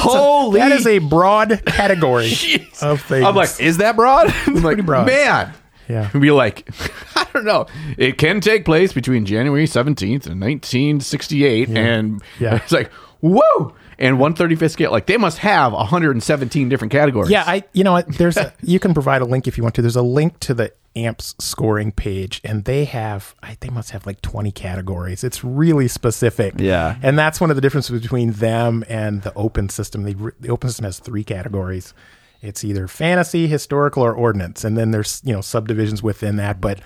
[0.00, 2.32] Holy that is a broad category
[2.82, 3.24] of things.
[3.24, 4.32] I'm like, Is that broad?
[4.46, 5.06] I'm like, pretty broad.
[5.06, 5.52] man.
[5.88, 6.08] Yeah.
[6.12, 6.68] And be like,
[7.16, 7.66] I don't know.
[7.98, 11.68] It can take place between January 17th and 1968.
[11.70, 12.56] And Yeah.
[12.56, 13.74] it's like, whoa.
[14.00, 17.30] And 135th scale, like they must have 117 different categories.
[17.30, 19.74] Yeah, I you know what there's a, you can provide a link if you want
[19.74, 19.82] to.
[19.82, 24.06] There's a link to the amps scoring page and they have I, they must have
[24.06, 25.22] like 20 categories.
[25.22, 26.54] It's really specific.
[26.56, 26.96] Yeah.
[27.02, 30.04] And that's one of the differences between them and the open system.
[30.04, 31.94] The, the open system has three categories.
[32.42, 36.80] It's either fantasy, historical or ordnance and then there's, you know, subdivisions within that, but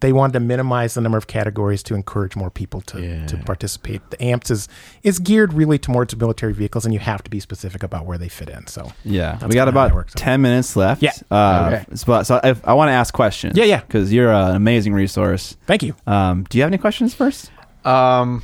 [0.00, 4.00] they wanted to minimize the number of categories to encourage more people to, to participate.
[4.10, 4.68] The AMPS is
[5.02, 8.28] is geared really towards military vehicles, and you have to be specific about where they
[8.28, 8.66] fit in.
[8.66, 10.12] So Yeah, we got kinda how that about works.
[10.16, 11.02] ten minutes left.
[11.02, 11.12] Yeah.
[11.30, 13.56] Uh, So, so if, I want to ask questions.
[13.56, 13.80] Yeah, yeah.
[13.80, 15.56] Because you're uh, an amazing resource.
[15.66, 15.94] thank you.
[16.06, 17.50] Um, do you have any questions first?
[17.84, 18.42] Um,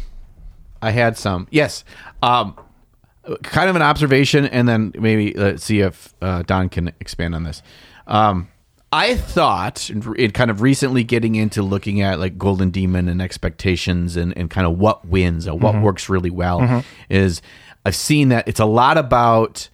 [0.83, 1.47] I had some.
[1.51, 1.85] Yes.
[2.23, 2.57] Um,
[3.43, 7.43] kind of an observation, and then maybe let's see if uh, Don can expand on
[7.45, 7.62] this.
[8.07, 8.49] Um,
[8.97, 13.20] I thought, in in kind of recently getting into looking at like Golden Demon and
[13.20, 15.85] expectations and, and kind of what wins and what mm-hmm.
[15.85, 16.81] works really well mm-hmm.
[17.10, 17.43] is
[17.85, 19.68] I've seen that it's a lot about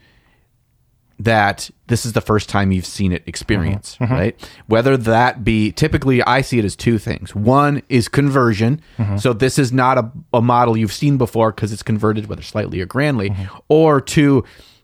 [1.20, 4.12] that this is the first time you've seen it experience, mm-hmm.
[4.12, 4.50] right?
[4.66, 7.32] Whether that be typically, I see it as two things.
[7.32, 8.80] One is conversion.
[9.18, 12.80] So this is not a, a model you've seen before because it's converted, whether slightly
[12.80, 13.28] or grandly.
[13.68, 14.42] Or two,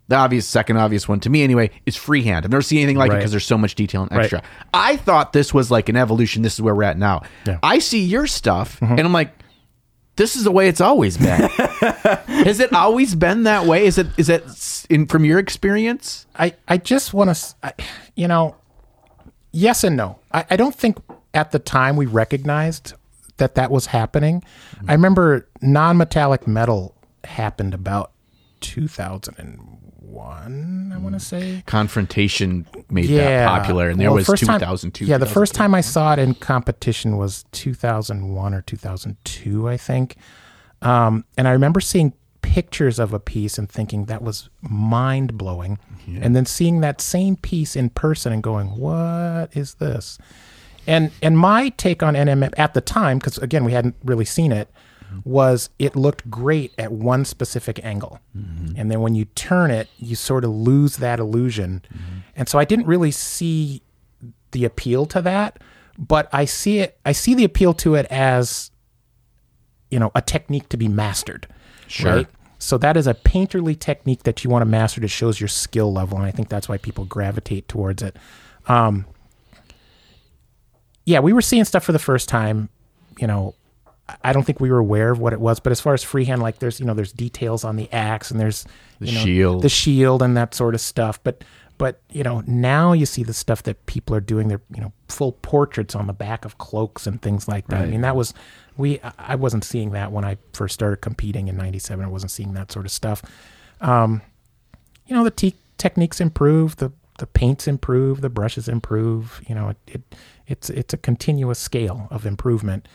[0.09, 2.45] the obvious, second obvious one to me anyway, is freehand.
[2.45, 4.21] I've never seen anything like it because there's so much detail and Right.
[4.21, 4.43] extra.
[4.73, 6.43] I thought this was like an evolution.
[6.43, 7.23] This is where we're at now.
[7.47, 7.59] Yeah.
[7.63, 8.93] I see your stuff mm-hmm.
[8.93, 9.33] and I'm like,
[10.17, 11.41] this is the way it's always been.
[11.49, 13.87] Has it always been that way?
[13.87, 16.27] Is it is it in from your experience?
[16.35, 17.75] I, I just want to,
[18.17, 18.57] you know,
[19.53, 20.19] yes and no.
[20.33, 20.99] I, I don't think
[21.35, 22.95] at the time we recognized
[23.37, 24.41] that that was happening.
[24.41, 24.91] Mm-hmm.
[24.91, 28.11] I remember non metallic metal happened about
[30.13, 31.63] 2001, I want to say.
[31.67, 35.05] Confrontation made that popular, and there Well, was first time- 2002.
[35.05, 40.17] Yeah, the first time I saw it in competition was 2001 or 2002, I think.
[40.83, 42.13] Um, and I remember seeing
[42.43, 45.79] pictures of a piece and thinking that was mind blowing.
[46.23, 50.17] And then seeing that same piece in person and going, what is this?
[50.87, 54.51] And and my take on NMM at the time, because again we hadn't really seen
[54.51, 54.71] it,
[55.25, 58.21] was it looked great at one specific angle,
[58.77, 61.83] and then when you turn it, you sort of lose that illusion.
[62.37, 63.83] And so I didn't really see
[64.53, 65.61] the appeal to that,
[65.99, 66.99] but I see it.
[67.05, 68.71] I see the appeal to it as
[69.91, 71.47] you know a technique to be mastered.
[71.87, 72.15] Sure.
[72.15, 72.27] Right?
[72.59, 75.93] So that is a painterly technique that you want to master that shows your skill
[75.93, 78.17] level, and I think that's why people gravitate towards it.
[78.67, 79.07] Um,
[81.05, 82.69] yeah, we were seeing stuff for the first time.
[83.19, 83.55] You know,
[84.25, 85.61] I don't think we were aware of what it was.
[85.61, 88.41] But as far as freehand, like there's you know there's details on the axe and
[88.41, 88.65] there's
[89.01, 89.63] The you know, shield.
[89.63, 91.23] the shield and that sort of stuff.
[91.23, 91.45] But
[91.77, 94.49] but you know now you see the stuff that people are doing.
[94.49, 97.83] They're you know full portraits on the back of cloaks and things like that.
[97.83, 98.33] I mean that was
[98.77, 102.05] we I- I wasn't seeing that when I first started competing in '97.
[102.05, 103.23] I wasn't seeing that sort of stuff.
[103.81, 104.23] Um,
[105.07, 109.41] you know the te- techniques improve, the the paints improve, the brushes improve.
[109.49, 110.03] You know it, it
[110.47, 112.89] it's it's a continuous scale of improvement,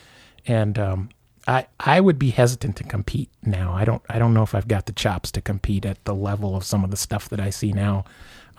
[0.48, 1.10] and um,
[1.48, 3.74] I I would be hesitant to compete now.
[3.74, 6.56] I don't I don't know if I've got the chops to compete at the level
[6.56, 8.06] of some of the stuff that I see now,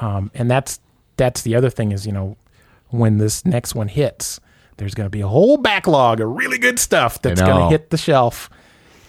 [0.01, 0.81] um, and that's
[1.16, 2.36] that's the other thing is you know
[2.90, 4.40] when this next one hits,
[4.77, 7.90] there's going to be a whole backlog of really good stuff that's going to hit
[7.90, 8.48] the shelf.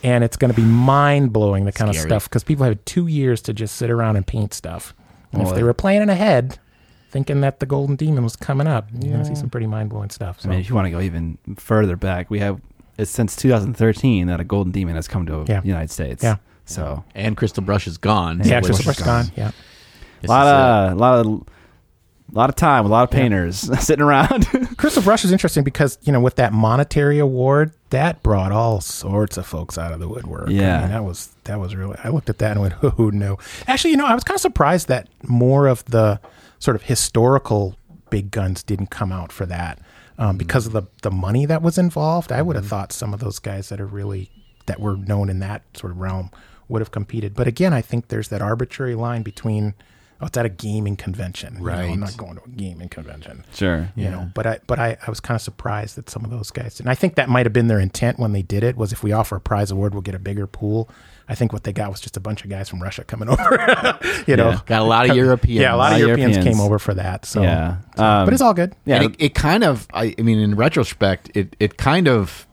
[0.04, 3.08] And it's going to be mind blowing the kind of stuff because people have two
[3.08, 4.94] years to just sit around and paint stuff.
[5.32, 6.60] And if they were planning ahead,
[7.16, 9.90] thinking that the Golden Demon was coming up, you're going to see some pretty mind
[9.90, 10.42] blowing stuff.
[10.42, 10.50] So.
[10.50, 12.60] I mean, if you want to go even further back, we have
[12.98, 15.62] it's since 2013 that a golden demon has come to Yeah.
[15.62, 16.22] the United States.
[16.22, 16.36] Yeah.
[16.66, 18.42] So And Crystal Brush is gone.
[18.44, 19.32] yeah, Crystal Brush gone.
[19.38, 19.52] Yeah.
[20.22, 21.26] this a lot of a lot of
[22.34, 24.46] a lot of time, with a lot of painters sitting around.
[24.78, 29.38] Crystal Brush is interesting because you know with that monetary award, that brought all sorts
[29.38, 30.50] of folks out of the woodwork.
[30.50, 30.80] I Yeah.
[30.82, 31.96] mean, that was that was really.
[32.04, 33.38] I looked at that and went, "Oh no!"
[33.68, 36.20] Actually, you know, I was kind of surprised that more of the
[36.66, 37.76] sort of historical
[38.10, 39.80] big guns didn't come out for that
[40.18, 42.32] um, because of the the money that was involved.
[42.32, 44.32] I would have thought some of those guys that are really
[44.66, 46.32] that were known in that sort of realm
[46.68, 47.36] would have competed.
[47.36, 49.76] But again, I think there's that arbitrary line between.
[50.22, 51.56] Oh, it's at a gaming convention.
[51.56, 51.92] You know, Right.
[51.92, 53.90] I'm not going to a gaming convention sure.
[53.98, 56.52] you know but i but i, I was kind of surprised that some of those
[56.52, 58.94] guys and i think that might have been their intent when they did it was
[58.94, 60.90] if we offer a prize award we'll get a bigger pool
[61.28, 64.00] i think what they got was just a bunch of guys from russia coming over
[64.28, 65.60] you know Got a lot of Europeans.
[65.60, 66.58] yeah a lot of lot of europeans, Europeans.
[66.58, 67.78] came over for that so Yeah.
[67.96, 69.02] so- Um, but it's all good Yeah.
[69.02, 72.46] And it, it kind of, I, I mean, in retrospect, it, it kind of,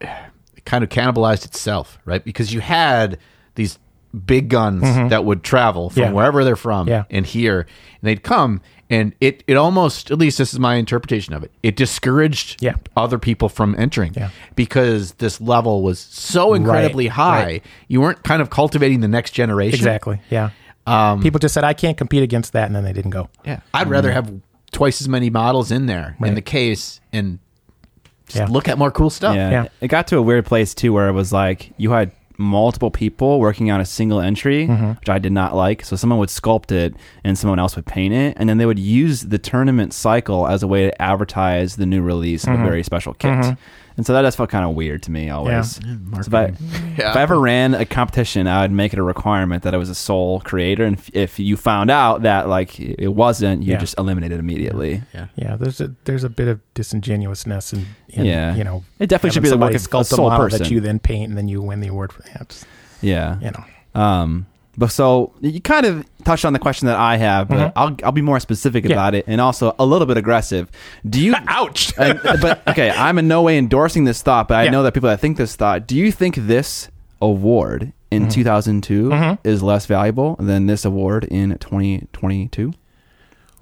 [0.00, 2.24] it kind of cannibalized itself, right?
[2.24, 3.18] Because you had
[3.54, 3.78] these
[4.24, 6.10] big guns that would travel from Mm-hmm.
[6.12, 6.16] Yeah.
[6.16, 7.04] wherever they're from Yeah.
[7.10, 11.34] and here, and they'd come, and it, it almost, at least this is my interpretation
[11.34, 12.74] of it, it discouraged Yeah.
[12.96, 14.30] other people from entering Yeah.
[14.54, 17.42] because this level was so incredibly Right, high.
[17.44, 17.64] right.
[17.88, 19.74] You weren't kind of cultivating the next generation.
[19.78, 20.50] exactly yeah
[20.86, 23.60] Um, people just said i can't compete against that and then they didn't go Yeah,
[23.74, 24.32] I'd rather have
[24.70, 27.38] twice as many models in there in the case and
[28.26, 28.46] just Yeah.
[28.46, 29.34] look at more cool stuff.
[29.36, 29.50] Yeah.
[29.50, 29.66] Yeah.
[29.80, 33.40] It got to a weird place too where it was like you had multiple people
[33.40, 34.90] working on a single entry, Mm-hmm.
[35.00, 35.84] which I did not like.
[35.84, 36.94] So someone would sculpt it
[37.24, 38.34] and someone else would paint it.
[38.38, 42.02] And then they would use the tournament cycle as a way to advertise the new
[42.02, 42.54] release Mm-hmm.
[42.54, 43.56] of a very special kit.
[43.96, 45.76] And so that just felt kind of weird to me always.
[45.76, 45.80] So
[46.20, 46.46] if, I,
[46.98, 47.10] Yeah.
[47.10, 49.88] if I ever ran a competition, I would make it a requirement that I was
[49.88, 50.84] a sole creator.
[50.84, 53.78] And if, if you found out that like it wasn't, you Yeah.
[53.78, 55.02] just eliminated immediately.
[55.14, 58.54] yeah yeah, there's a there's a bit of disingenuousness in, in Yeah.
[58.54, 60.58] you know It definitely should be the work of a sculpt a sole person.
[60.62, 62.64] that you then paint and then you win the award for that It's,
[63.00, 63.38] Yeah.
[63.40, 63.64] you know
[64.00, 64.46] Um,
[64.78, 67.78] but so you kind of touched on the question that I have, but Mm-hmm.
[67.78, 68.92] I'll I'll be more specific Yeah.
[68.92, 70.70] about it and also a little bit aggressive.
[71.08, 71.34] Do you?
[71.48, 74.70] ouch and- but okay, I'm in no way endorsing this thought, but I Yeah.
[74.70, 75.86] know that people that think this thought.
[75.86, 76.88] Do you think this
[77.22, 78.30] award in Mm-hmm.
[78.30, 82.72] 2002 is less valuable than this award in 2022?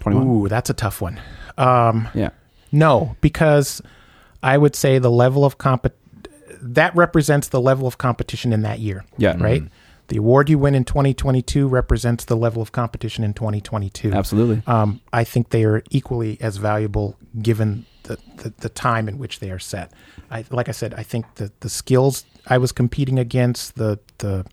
[0.01, 0.27] 21.
[0.27, 1.19] ooh that's a tough one
[1.57, 2.31] um Yeah.
[2.73, 3.81] No, because
[4.43, 5.86] I would say the level of comp
[6.61, 9.05] that represents the level of competition in that year.
[9.16, 9.36] Yeah.
[9.39, 9.62] Right?
[10.09, 14.12] The award you win in 2022 represents the level of competition in 2022.
[14.12, 14.62] Absolutely.
[14.66, 19.40] Um, I think they are equally as valuable given the, the, the time in which
[19.40, 19.93] they are set.
[20.31, 24.44] I, like I said, I think the, the skills I was competing against, the the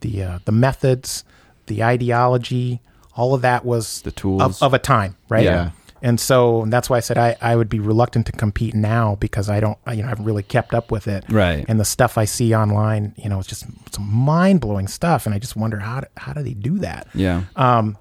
[0.00, 1.24] the uh, the methods,
[1.66, 2.80] the ideology,
[3.14, 4.42] all of that was The tools.
[4.42, 5.44] of, of a time, right?
[5.44, 5.70] Yeah.
[6.02, 9.50] And so that's why I said I, I would be reluctant to compete now because
[9.50, 11.24] I don't you know I haven't really kept up with it.
[11.28, 11.64] Right.
[11.68, 15.34] And the stuff I see online, you know, it's just some mind blowing stuff, and
[15.34, 17.08] I just wonder how do, how do they do that?
[17.14, 17.44] Yeah.
[17.56, 17.98] Um,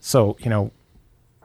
[0.00, 0.72] so you know,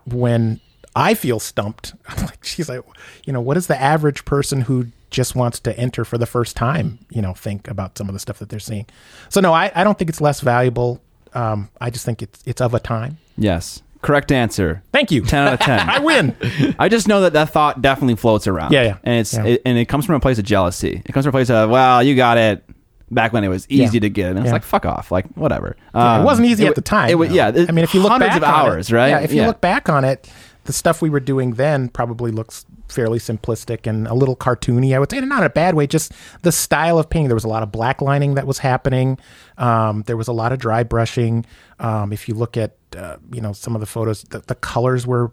[0.06, 0.62] when
[0.96, 2.80] I feel stumped, I'm like, geez, I,
[3.26, 6.56] you know, what does the average person who just wants to enter for the first
[6.58, 8.86] time, you know, think about some of the stuff that they're seeing?
[9.30, 11.02] So no, I, I don't think it's less valuable.
[11.34, 13.18] Um, I just think it's it's of a time.
[13.38, 13.84] yes.
[14.08, 14.84] Correct answer.
[14.94, 15.22] Thank you.
[15.22, 15.80] 10 out of 10.
[15.90, 16.34] I win.
[16.80, 18.72] I just know that that thought definitely floats around.
[18.72, 18.98] Yeah, yeah.
[19.04, 19.44] And it's Yeah.
[19.44, 21.02] It, and it comes from a place of jealousy.
[21.06, 22.64] It comes from a place of well, you got it
[23.12, 24.00] back when it was easy Yeah.
[24.02, 24.54] to get, and it's Yeah.
[24.54, 25.76] like fuck off, like whatever.
[25.94, 27.10] It Um, wasn't easy it at the time.
[27.10, 27.36] It was though.
[27.36, 27.48] yeah.
[27.68, 29.10] I mean, if you look hundreds back of on hours, it, right?
[29.10, 30.30] Yeah, if you look back on it,
[30.68, 34.94] the stuff we were doing then probably looks fairly simplistic and a little cartoony.
[34.94, 35.88] I would say, and not in a bad way.
[35.88, 36.12] Just
[36.44, 37.30] the style of painting.
[37.30, 39.18] There was a lot of black lining that was happening.
[39.58, 41.46] Um, there was a lot of dry brushing.
[41.80, 45.08] Um, if you look at uh, you know some of the photos, the, the colors
[45.08, 45.32] were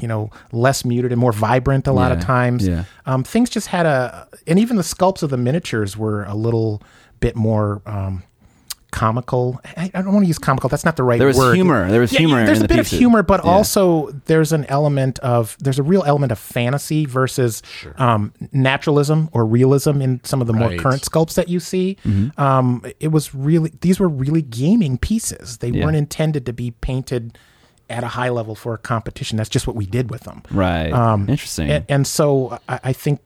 [0.00, 2.66] you know less muted and more vibrant a lot of times.
[2.66, 2.84] yeah.
[3.06, 6.82] Um, things just had a, and even the sculpts of the miniatures were a little
[7.20, 7.80] bit more.
[8.94, 11.54] Comical I, I don't want to use comical that's not the right There was word
[11.56, 11.90] humor.
[11.90, 12.92] There was Yeah, humor there's in a the bit pieces.
[12.92, 13.50] of humor but Yeah.
[13.50, 17.60] also there's an element of there's a real element of fantasy versus
[17.96, 21.96] um, naturalism or realism in some of the more current sculpts that you see.
[22.04, 22.40] Mm-hmm.
[22.40, 25.58] Um, it was really these were really gaming pieces.
[25.58, 25.84] They Yeah.
[25.84, 27.36] weren't intended to be painted
[27.90, 29.36] at a high level for a competition.
[29.36, 30.42] That's just what we did with them.
[30.50, 30.92] Right.
[30.92, 31.68] Um, Interesting.
[31.70, 33.20] And, and so I, I think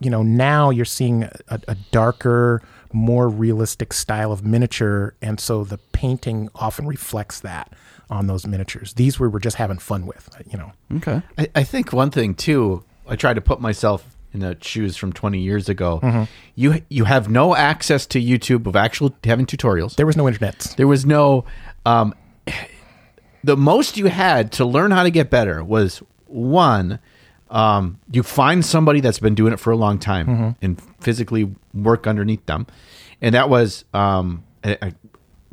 [0.00, 2.62] you know now you're seeing a, a darker,
[2.92, 7.72] more realistic style of miniature, and so the painting often reflects that
[8.10, 8.94] on those miniatures.
[8.94, 10.28] These we were just having fun with.
[10.50, 10.72] You know.
[10.96, 11.22] okay.
[11.36, 12.84] I, I think one thing too.
[13.06, 16.00] I tried to put myself in the shoes from 20 years ago.
[16.02, 16.24] Mm-hmm.
[16.54, 19.96] You you have no access to YouTube of actual having tutorials.
[19.96, 20.74] There was no internet.
[20.76, 21.44] There was no.
[21.86, 22.14] Um,
[23.44, 26.98] the most you had to learn how to get better was one.
[27.50, 30.50] Um, you find somebody that's been doing it for a long time Mm-hmm.
[30.64, 32.66] and physically work underneath them,
[33.22, 34.92] and that was um, I, I,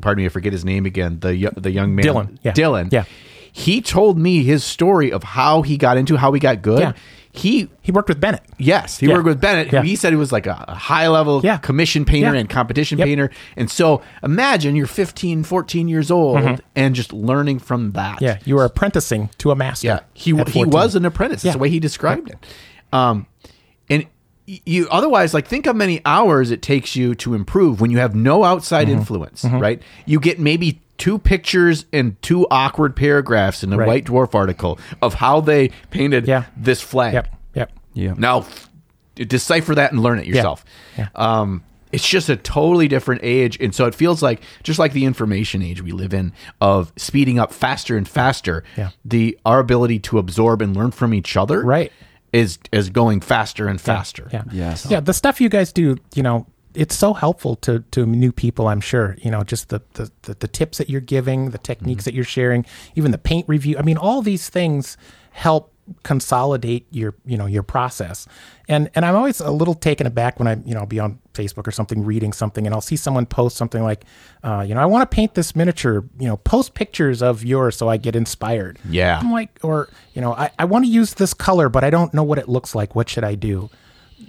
[0.02, 1.20] pardon me, I forget his name again.
[1.20, 2.52] The the young man, Dylan, yeah.
[2.52, 3.04] Dylan, Yeah.
[3.52, 6.80] He told me his story of how he got into how he got good.
[6.80, 6.92] Yeah.
[7.38, 8.42] He He worked with Bennett.
[8.58, 9.14] Yes, he Yeah.
[9.14, 9.72] worked with Bennett.
[9.72, 9.82] Yeah.
[9.82, 11.58] He said he was like a, a high level Yeah.
[11.58, 13.06] commission painter and competition Yep.
[13.06, 13.30] painter.
[13.56, 18.16] And so imagine you're 15, 14 years old and just learning from that.
[18.16, 18.24] Mm-hmm.
[18.24, 19.86] Yeah, you were apprenticing to a master.
[19.86, 20.00] Yeah.
[20.14, 21.42] He, he was an apprentice.
[21.42, 22.36] That's the way he described it.
[22.92, 23.26] Um,
[23.90, 24.06] and
[24.46, 28.14] you otherwise like think how many hours it takes you to improve when you have
[28.14, 28.98] no outside Mm-hmm.
[28.98, 29.82] influence, right?
[30.06, 33.86] You get maybe two pictures and two awkward paragraphs in the Right.
[33.88, 36.44] White Dwarf article of how they painted Yeah.
[36.56, 37.14] this flag.
[37.14, 37.28] Yep.
[37.54, 37.72] Yep.
[37.94, 38.14] Yeah.
[38.16, 38.70] Now, f-
[39.14, 40.64] decipher that and learn it yourself.
[40.98, 41.08] Yeah.
[41.14, 41.62] Um,
[41.92, 45.62] it's just a totally different age, and so it feels like just like the information
[45.62, 48.64] age we live in of speeding up faster and faster.
[48.76, 48.90] Yeah.
[49.04, 51.92] The our ability to absorb and learn from each other, Right.
[52.32, 54.28] is is going faster and faster.
[54.32, 54.42] Yeah.
[54.50, 54.86] Yes.
[54.90, 55.00] Yeah.
[55.00, 56.46] The stuff you guys do, you know,
[56.76, 58.68] it's so helpful to to new people.
[58.68, 59.16] I'm sure.
[59.20, 62.24] You know, just the the the, the tips that you're giving, the techniques that you're
[62.24, 63.76] sharing, even the paint review.
[63.78, 64.96] I mean, all these things
[65.32, 65.72] help
[66.02, 68.26] consolidate your you know your process
[68.68, 71.20] and and i'm always a little taken aback when i you know I'll be on
[71.32, 74.04] facebook or something reading something and i'll see someone post something like
[74.42, 77.76] uh, you know i want to paint this miniature you know post pictures of yours
[77.76, 79.18] so i get inspired Yeah.
[79.20, 82.12] i'm like or you know i, I want to use this color but i don't
[82.12, 83.70] know what it looks like what should i do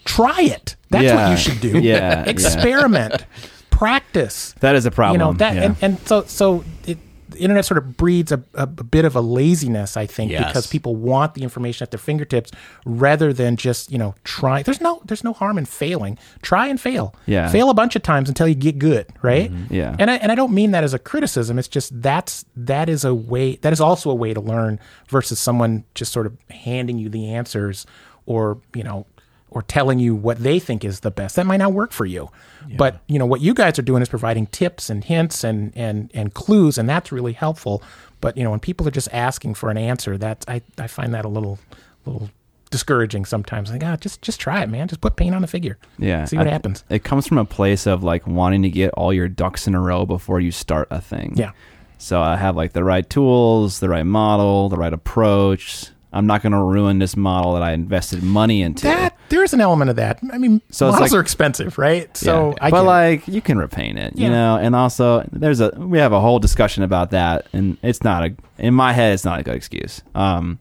[0.06, 2.24] try it that's what you should do Yeah, yeah.
[2.30, 3.26] experiment
[3.70, 5.14] practice That is a problem.
[5.14, 5.64] you know that yeah.
[5.64, 6.98] and, and so so it
[7.30, 10.48] the internet sort of breeds a, a, bit of a laziness i think Yes.
[10.48, 12.52] because people want the information at their fingertips
[12.86, 16.80] rather than just you know try there's no there's no harm in failing try and
[16.80, 17.50] fail Yeah.
[17.50, 19.74] fail a bunch of times until you get good right mm-hmm.
[19.74, 19.96] Yeah.
[20.00, 23.04] and I, and I don't mean that as a criticism it's just that's that is
[23.04, 26.98] a way that is also a way to learn versus someone just sort of handing
[26.98, 27.86] you the answers
[28.26, 29.06] or you know
[29.49, 32.30] or telling you what they think is the best that might not work for you
[32.78, 36.11] but you know what you guys are doing is providing tips and hints and and
[36.14, 37.82] and clues and that's really helpful
[38.19, 41.14] but you know when people are just asking for an answer that's i i find
[41.14, 41.57] that a little
[42.06, 42.30] little
[42.69, 45.78] discouraging sometimes like ah just just try it man just put paint on the figure
[45.98, 46.26] Yeah.
[46.26, 49.14] see what I- happens It comes from a place of like wanting to get all
[49.14, 51.34] your ducks in a row before you start a thing.
[51.38, 51.52] Yeah.
[51.98, 55.88] So I have like the right tools, the right model, the right approach.
[56.18, 58.84] I'm not going to ruin this model that I invested money into.
[58.88, 62.49] that there's an element of that i mean So models like- are expensive right so
[62.52, 62.65] Yeah.
[62.65, 64.57] i but like you can repaint it, you know.
[64.57, 68.34] And also, there's a we have a whole discussion about that, and it's not a
[68.57, 70.02] in my head, it's not a good excuse.
[70.15, 70.60] Um,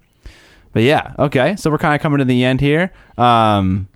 [0.72, 1.56] but yeah, okay.
[1.56, 2.92] So we're kind of coming to the end here.
[3.16, 3.88] Um,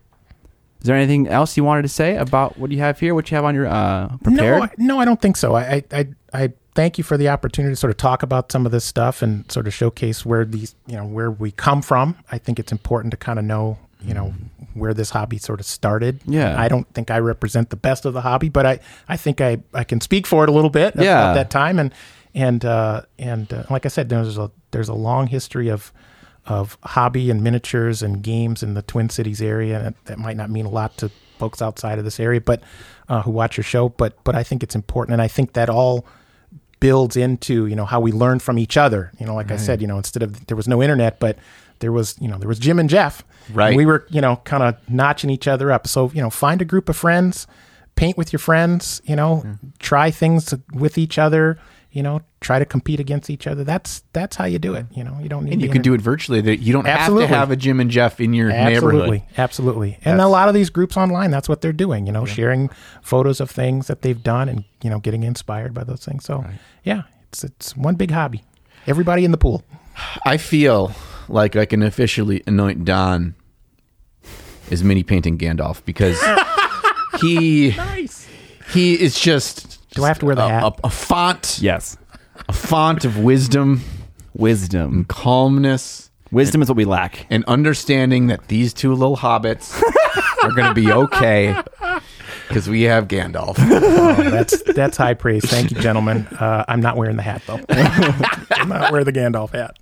[0.80, 3.14] is there anything else you wanted to say about what you have here?
[3.14, 4.60] What you have on your uh prepared?
[4.60, 5.54] No, I, no, I don't think so.
[5.54, 8.72] I, I, I thank you for the opportunity to sort of talk about some of
[8.72, 12.16] this stuff and sort of showcase where these, you know, where we come from.
[12.30, 14.32] I think it's important to kind of know, you know,
[14.74, 16.20] where this hobby sort of started.
[16.26, 16.60] Yeah.
[16.60, 18.78] I don't think I represent the best of the hobby, but I,
[19.08, 21.18] I think I, I can speak for it a little bit Yeah.
[21.18, 21.78] about that time.
[21.78, 21.92] And,
[22.34, 25.92] and, uh, and uh, like I said, there's a, there's a long history of,
[26.46, 29.80] of hobby and miniatures and games in the Twin Cities area.
[29.86, 32.62] And that might not mean a lot to folks outside of this area, but
[33.08, 33.88] uh, who watch your show.
[33.88, 36.04] But but I think it's important, and I think that all
[36.80, 39.12] builds into you know how we learn from each other.
[39.18, 41.38] You know, like I said, you know, instead of there was no internet, but
[41.78, 43.22] there was you know there was Jim and Jeff.
[43.52, 43.68] Right.
[43.68, 45.86] And we were you know kind of notching each other up.
[45.86, 47.46] So you know, find a group of friends,
[47.94, 49.02] paint with your friends.
[49.04, 49.52] You know, hmm.
[49.78, 51.58] try things with each other.
[51.92, 53.64] You know, try to compete against each other.
[53.64, 54.86] That's that's how you do it.
[54.92, 55.54] You know, you don't need.
[55.54, 55.84] And you can internet.
[55.84, 56.40] do it virtually.
[56.40, 57.26] That you don't Absolutely.
[57.26, 59.22] have to have a Jim and Jeff in your Absolutely, neighborhood.
[59.38, 59.98] absolutely.
[60.04, 62.06] And a lot of these groups online, that's what they're doing.
[62.06, 62.70] You know, sharing
[63.02, 66.24] photos of things that they've done, and you know, getting inspired by those things.
[66.24, 66.44] So,
[66.84, 68.44] yeah, it's it's one big hobby.
[68.86, 69.64] Everybody in the pool.
[70.24, 70.92] I feel
[71.28, 73.34] like I can officially anoint Don
[74.70, 76.18] as mini painting Gandalf because
[77.20, 78.26] he Nice.
[78.72, 80.62] he is just Do I have to wear the a, hat?
[80.82, 81.96] a, a font Yes.
[82.48, 83.82] a font of wisdom,
[84.34, 85.04] Wisdom.
[85.08, 87.26] calmness, Wisdom is what we lack.
[87.30, 89.80] and understanding that these two little hobbits
[90.44, 91.56] are going to be okay
[92.48, 93.56] because we have Gandalf.
[93.58, 95.44] Oh, that's that's high praise.
[95.44, 96.26] Thank you, gentlemen.
[96.28, 97.60] Uh, I'm not wearing the hat though.
[98.52, 99.76] I'm not wearing the Gandalf hat.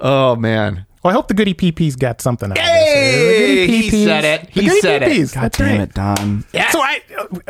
[0.00, 0.86] Oh man.
[1.02, 2.72] Well, I hope the goody PP's got something out of this.
[2.72, 4.46] Hey, The goody he said it.
[4.54, 5.08] the He goody said it.
[5.12, 5.80] PPs, God That's damn right.
[5.88, 6.44] it, Don.
[6.70, 7.00] So I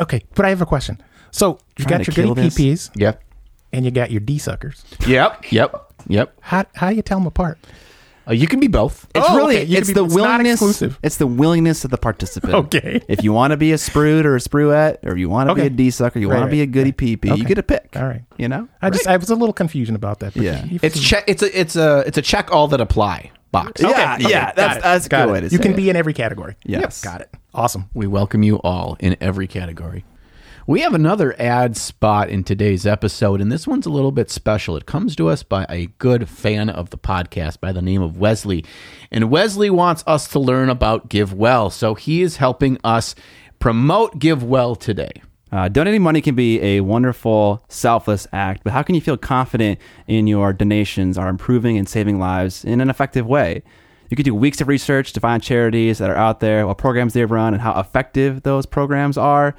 [0.01, 1.01] okay, but I have a question.
[1.35, 2.57] So you got your kill goody this?
[2.57, 3.21] PPs Yep.
[3.73, 4.83] and you got your D suckers.
[5.05, 5.51] Yep.
[5.51, 5.93] Yep.
[6.07, 6.33] Yep.
[6.41, 7.57] How how do you tell them apart?
[8.27, 9.05] Uh, you can be both.
[9.13, 9.71] It's Oh, really okay.
[9.71, 10.53] It's can the be- it's not willingness.
[10.53, 10.99] exclusive.
[11.03, 12.53] It's the willingness of the participant.
[12.55, 13.01] Okay.
[13.07, 15.61] If you want to be a sprude or a spruette, or you want to Okay.
[15.63, 16.97] be a D sucker, you Right, want to be a goody right.
[16.97, 17.43] PP, you Okay.
[17.43, 17.89] get a pick.
[17.95, 18.23] All right.
[18.37, 18.67] You know.
[18.81, 20.33] I just I was a little confusion about that.
[20.33, 20.65] but Yeah.
[20.81, 21.25] It's check.
[21.27, 21.59] It's a.
[21.59, 22.03] It's a.
[22.07, 23.81] It's a check all that apply box.
[23.81, 25.31] Yeah, Okay, yeah, that's- got it, that's a good it.
[25.31, 25.77] way to You can it.
[25.77, 26.55] be in every category.
[26.65, 27.03] Yes.
[27.03, 27.29] Got it.
[27.53, 27.89] Awesome.
[27.93, 30.03] We welcome you all in every category.
[30.67, 34.75] We have another ad spot in today's episode, and this one's a little bit special.
[34.75, 38.17] It comes to us by a good fan of the podcast by the name of
[38.17, 38.65] Wesley.
[39.11, 43.13] And Wesley wants us to learn about GiveWell, so he is helping us
[43.59, 45.21] promote GiveWell today.
[45.51, 49.77] Uh, donating money can be a wonderful, selfless act, but how can you feel confident
[50.07, 53.61] in your donations are improving and saving lives in an effective way?
[54.09, 57.13] You could do weeks of research to find charities that are out there, what programs
[57.13, 59.55] they've run, and how effective those programs are,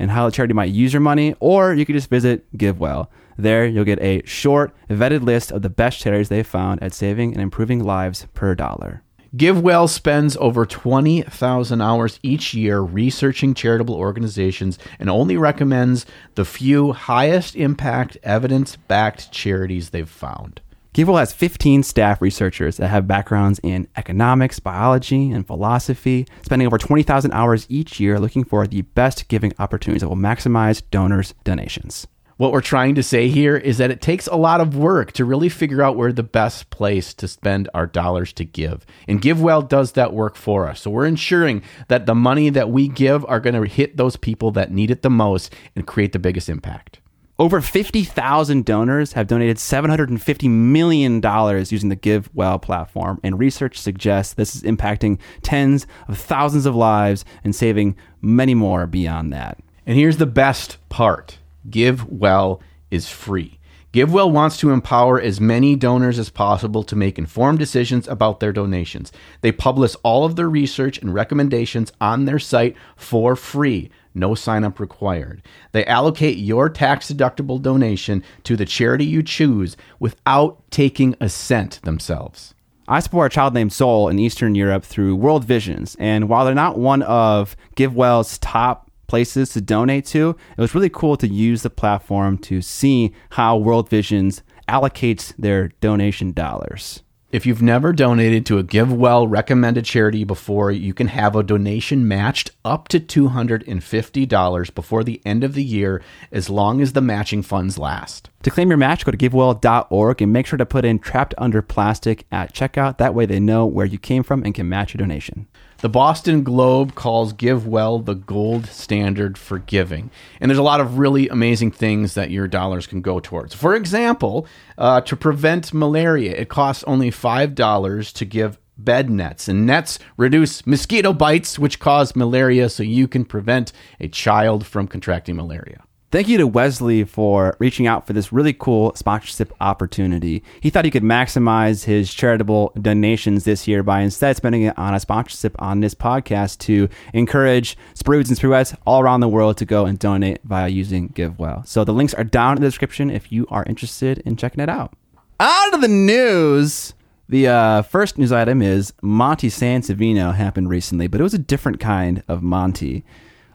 [0.00, 1.36] and how the charity might use your money.
[1.38, 3.06] Or you could just visit GiveWell.
[3.38, 7.32] There, you'll get a short, vetted list of the best charities they've found at saving
[7.32, 9.02] and improving lives per dollar.
[9.36, 16.04] GiveWell spends over 20,000 hours each year researching charitable organizations and only recommends
[16.34, 20.60] the few highest impact, evidence backed charities they've found.
[20.92, 26.78] GiveWell has 15 staff researchers that have backgrounds in economics, biology, and philosophy, spending over
[26.78, 32.08] 20,000 hours each year looking for the best giving opportunities that will maximize donors' donations.
[32.38, 35.24] What we're trying to say here is that it takes a lot of work to
[35.24, 38.84] really figure out where the best place to spend our dollars to give.
[39.06, 40.80] And GiveWell does that work for us.
[40.80, 44.50] So we're ensuring that the money that we give are going to hit those people
[44.52, 46.99] that need it the most and create the biggest impact.
[47.40, 54.54] Over 50,000 donors have donated $750 million using the GiveWell platform, and research suggests this
[54.54, 59.58] is impacting tens of thousands of lives and saving many more beyond that.
[59.86, 61.38] And here's the best part
[61.70, 62.60] GiveWell
[62.90, 63.58] is free.
[63.92, 68.52] GiveWell wants to empower as many donors as possible to make informed decisions about their
[68.52, 69.10] donations.
[69.40, 74.62] They publish all of their research and recommendations on their site for free, no sign
[74.62, 75.42] up required.
[75.72, 81.80] They allocate your tax deductible donation to the charity you choose without taking a cent
[81.82, 82.54] themselves.
[82.86, 86.54] I support a child named Soul in Eastern Europe through World Visions, and while they're
[86.54, 91.62] not one of GiveWell's top places to donate to, it was really cool to use
[91.62, 97.02] the platform to see how World Visions allocates their donation dollars.
[97.32, 102.06] If you've never donated to a GiveWell recommended charity before, you can have a donation
[102.06, 107.42] matched up to $250 before the end of the year as long as the matching
[107.42, 108.30] funds last.
[108.44, 111.62] To claim your match, go to givewell.org and make sure to put in trapped under
[111.62, 112.98] plastic at checkout.
[112.98, 115.48] That way they know where you came from and can match your donation.
[115.80, 120.10] The Boston Globe calls GiveWell the gold standard for giving.
[120.38, 123.54] And there's a lot of really amazing things that your dollars can go towards.
[123.54, 124.46] For example,
[124.76, 129.48] uh, to prevent malaria, it costs only $5 to give bed nets.
[129.48, 134.86] And nets reduce mosquito bites, which cause malaria, so you can prevent a child from
[134.86, 135.82] contracting malaria.
[136.12, 140.42] Thank you to Wesley for reaching out for this really cool sponsorship opportunity.
[140.60, 144.92] He thought he could maximize his charitable donations this year by instead spending it on
[144.92, 149.64] a sponsorship on this podcast to encourage Sprudes and Spruettes all around the world to
[149.64, 151.64] go and donate via using GiveWell.
[151.64, 154.68] So the links are down in the description if you are interested in checking it
[154.68, 154.92] out.
[155.38, 156.92] Out of the news.
[157.28, 161.38] The uh, first news item is Monte San Savino happened recently, but it was a
[161.38, 163.04] different kind of Monty.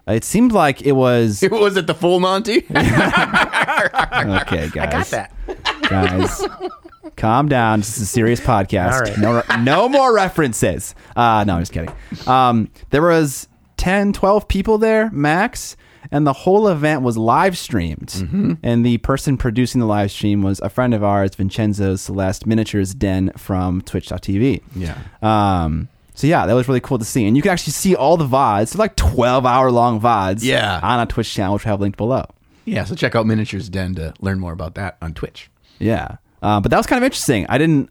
[0.08, 2.66] It seemed like it was Was it the full Monty?
[3.86, 4.78] Okay, guys.
[4.78, 5.32] I got that.
[5.90, 6.44] Guys,
[7.16, 7.80] calm down.
[7.80, 8.94] This is a serious podcast.
[8.94, 9.18] All right.
[9.20, 10.96] No, no more references.
[11.16, 11.92] Uh, no, I'm just kidding.
[12.28, 15.76] Um, there was 10, 12 people there, max,
[16.12, 18.08] and the whole event was live streamed.
[18.08, 18.54] Mm-hmm.
[18.64, 22.94] And the person producing the live stream was a friend of ours, Vincenzo Celeste Miniatures
[22.94, 24.62] Den from Twitch.tv.
[24.76, 24.98] Yeah.
[25.22, 28.18] Um, so yeah, that was really cool to see, and you can actually see all
[28.18, 28.74] the vods.
[28.74, 30.44] They're like twelve hour long vods.
[30.44, 30.80] Yeah.
[30.82, 32.26] on a Twitch channel, which I have linked below.
[32.66, 35.52] Yeah, so check out Miniatures Den to learn more about that on Twitch.
[35.78, 36.18] Yeah.
[36.42, 37.46] Uh, but that was kind of interesting.
[37.48, 37.90] I didn't.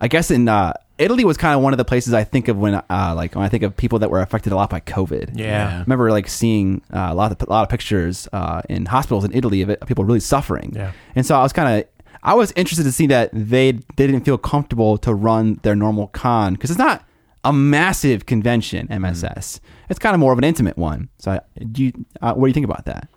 [0.00, 2.58] I guess in uh, Italy was kind of one of the places I think of
[2.58, 5.38] when uh, like when I think of people that were affected a lot by COVID.
[5.38, 5.76] Yeah.
[5.76, 9.24] I remember like seeing uh, a lot of a lot of pictures uh, in hospitals
[9.24, 10.72] in Italy of, it, of people really suffering.
[10.74, 10.92] Yeah.
[11.14, 11.88] And so I was kind of
[12.22, 16.08] I was interested to see that they they didn't feel comfortable to run their normal
[16.08, 17.04] con because it's not
[17.44, 19.60] a massive convention MSS.
[19.88, 21.08] It's kind of more of an intimate one.
[21.18, 21.40] So
[21.72, 23.08] do you uh, what do you think about that?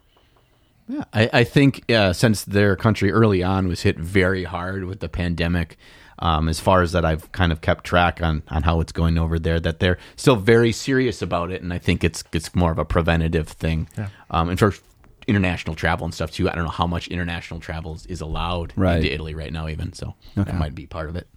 [0.88, 5.00] Yeah, I, I think uh, since their country early on was hit very hard with
[5.00, 5.78] the pandemic,
[6.20, 9.18] um, as far as that I've kind of kept track on on how it's going
[9.18, 12.72] over there, that they're still very serious about it, and I think it's it's more
[12.72, 13.88] of a preventative thing.
[14.30, 14.74] Um, and for
[15.28, 18.72] international travel and stuff too, I don't know how much international travel is- is allowed
[18.76, 18.98] Right.
[18.98, 20.52] into Italy right now, even so Okay.
[20.52, 21.28] that might be part of it.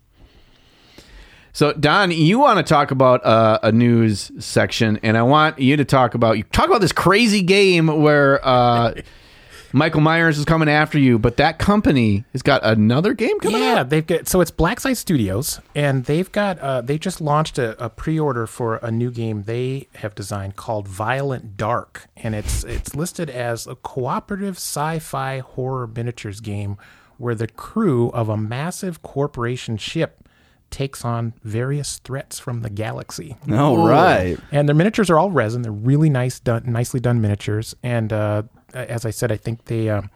[1.58, 5.76] So Don, you want to talk about uh, a news section, and I want you
[5.76, 8.94] to talk about you talk about this crazy game where uh,
[9.72, 13.80] Michael Myers is coming after you, but that company has got another game coming Yeah,
[13.80, 13.88] out.
[13.88, 17.84] they've got so it's Black Site Studios, and they've got uh, they just launched a,
[17.84, 22.94] a pre-order for a new game they have designed called Violent Dark, and it's it's
[22.94, 26.76] listed as a cooperative sci-fi horror miniatures game
[27.16, 30.22] where the crew of a massive corporation ship
[30.70, 33.36] takes on various threats from the galaxy.
[33.52, 34.38] All right.
[34.52, 35.62] And their miniatures are all resin.
[35.62, 37.74] They're really nice, done, nicely done miniatures.
[37.82, 38.42] And uh,
[38.74, 40.10] as I said, I think they um,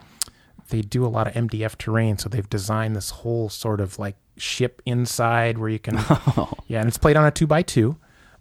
[0.69, 2.19] they do a lot of MDF terrain.
[2.19, 5.95] So they've designed this whole sort of like ship inside where you can,
[6.67, 7.97] yeah, and it's played on a two by two.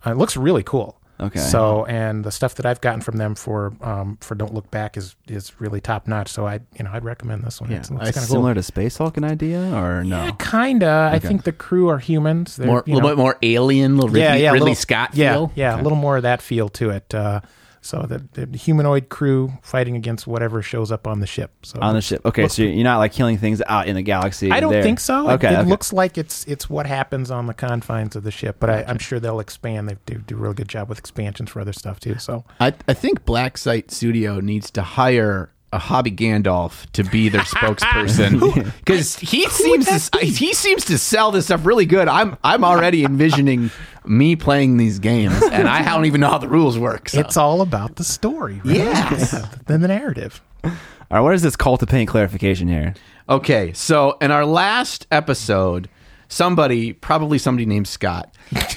[0.05, 1.00] Uh, it looks really cool.
[1.21, 1.39] Okay.
[1.39, 4.97] So and the stuff that I've gotten from them for um, for Don't Look Back
[4.97, 6.29] is is really top notch.
[6.29, 7.69] So I you know I'd recommend this one.
[7.71, 8.55] Yeah, it's, it's I- kind of Similar cool.
[8.55, 10.23] to Space Hulk, an idea or no?
[10.25, 11.09] Yeah, kinda.
[11.13, 12.55] I think the crew are humans.
[12.55, 15.11] They're, More, a little know- bit more alien, little Ridley, yeah, yeah, Ridley little, Scott
[15.13, 15.51] yeah, feel.
[15.55, 17.13] Yeah, a little more of that feel to it.
[17.13, 17.41] Uh,
[17.81, 21.51] so the, the humanoid crew fighting against whatever shows up on the ship.
[21.63, 22.23] So On the ship.
[22.25, 24.51] Okay, so you're not like killing things out in the galaxy.
[24.51, 24.83] I don't there.
[24.83, 25.29] think so.
[25.29, 25.47] It- Okay.
[25.53, 25.69] it, okay.
[25.69, 28.99] looks like it's it's what happens on the confines of the ship, but I, I'm
[28.99, 29.89] sure they'll expand.
[29.89, 32.17] They do do a real good job with expansions for other stuff too.
[32.19, 37.29] So I, I think Black Site Studio needs to hire a hobby Gandalf to be
[37.29, 42.07] their spokesperson because he seems to he seems to sell this stuff really good.
[42.07, 43.71] I'm I'm already envisioning
[44.05, 47.09] me playing these games, and I don't even know how the rules work.
[47.09, 47.19] So.
[47.19, 48.75] it's all about the story, right?
[48.75, 49.33] Yes.
[49.33, 50.41] yeah, then the narrative.
[50.63, 50.71] All
[51.17, 52.93] right, what is this Cult of Paint clarification here?
[53.29, 55.89] Okay, so in our last episode,
[56.27, 58.33] somebody, probably somebody named Scott,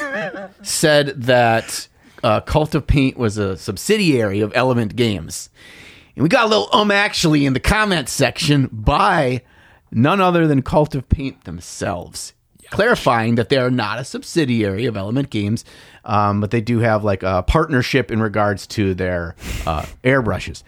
[0.62, 1.88] said that
[2.22, 5.48] uh, Cult of Paint was a subsidiary of Element Games.
[6.16, 9.42] And we got a little um actually in the comments section by
[9.90, 12.34] none other than Cult of Paint themselves,
[12.70, 15.64] clarifying that they are not a subsidiary of Element Games,
[16.04, 19.36] um, but they do have like a partnership in regards to their
[19.66, 20.62] uh, airbrushes.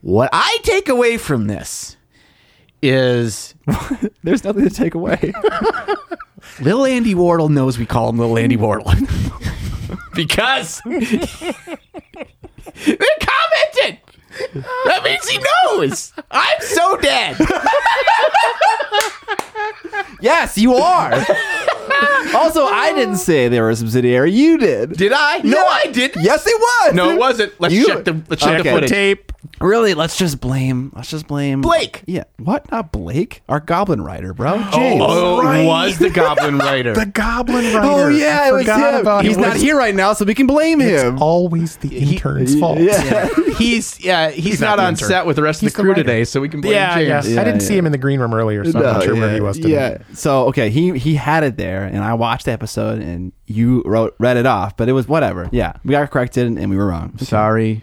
[0.00, 1.96] What I take away from this
[2.82, 3.54] is
[4.22, 5.32] There's nothing to take away.
[6.60, 8.92] Little Andy Wardle knows we call him Little Andy Wardle
[10.14, 11.28] because they commented.
[14.86, 16.12] That means he knows.
[16.30, 17.36] I'm so dead.
[20.20, 21.12] yes, you are.
[22.34, 24.32] also, I didn't say they were a subsidiary.
[24.32, 24.92] You did.
[24.96, 25.38] Did I?
[25.38, 26.22] No, I didn't.
[26.22, 26.94] Yes, it was.
[26.94, 27.52] No, it wasn't.
[27.60, 28.70] Let's You- check the let's check Okay.
[28.70, 28.90] the footage.
[28.90, 29.32] Tape.
[29.60, 30.90] Really, let's just blame.
[30.96, 32.02] Let's just blame Blake.
[32.06, 32.70] Yeah, what?
[32.72, 33.42] Not Blake.
[33.48, 34.54] Our Goblin writer, bro.
[34.56, 35.02] Oh, James.
[35.04, 35.60] Oh, right.
[35.60, 36.94] it was the Goblin Writer.
[37.04, 37.86] The Goblin oh, Writer.
[37.88, 39.00] Oh, yeah, I it was forgot him.
[39.02, 39.42] about He's him.
[39.42, 41.14] not here right now, so we can blame him.
[41.14, 42.78] It's always the intern's fault.
[42.78, 43.28] Yeah.
[43.58, 45.08] he's yeah, he's, not not, the on intern.
[45.08, 46.02] set with the rest He's of the the crew writer.
[46.02, 47.20] today, so we can blame Yeah, yeah.
[47.20, 47.36] James.
[47.36, 49.34] I didn't Yeah, see him in the green room earlier, so I'm not sure where
[49.34, 49.70] he was today.
[49.74, 49.98] Yeah.
[50.14, 54.14] So okay, he he had it there, and I watched the episode, and you wrote
[54.18, 55.48] read it off, but it was whatever.
[55.52, 57.16] Yeah, we got corrected, and we were wrong.
[57.18, 57.82] Sorry,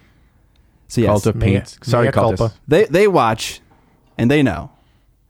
[0.88, 1.78] So yes, Cult of Mea- Paint.
[1.84, 2.54] Sorry, mea culpa.
[2.68, 3.62] they they watch,
[4.18, 4.72] and they know,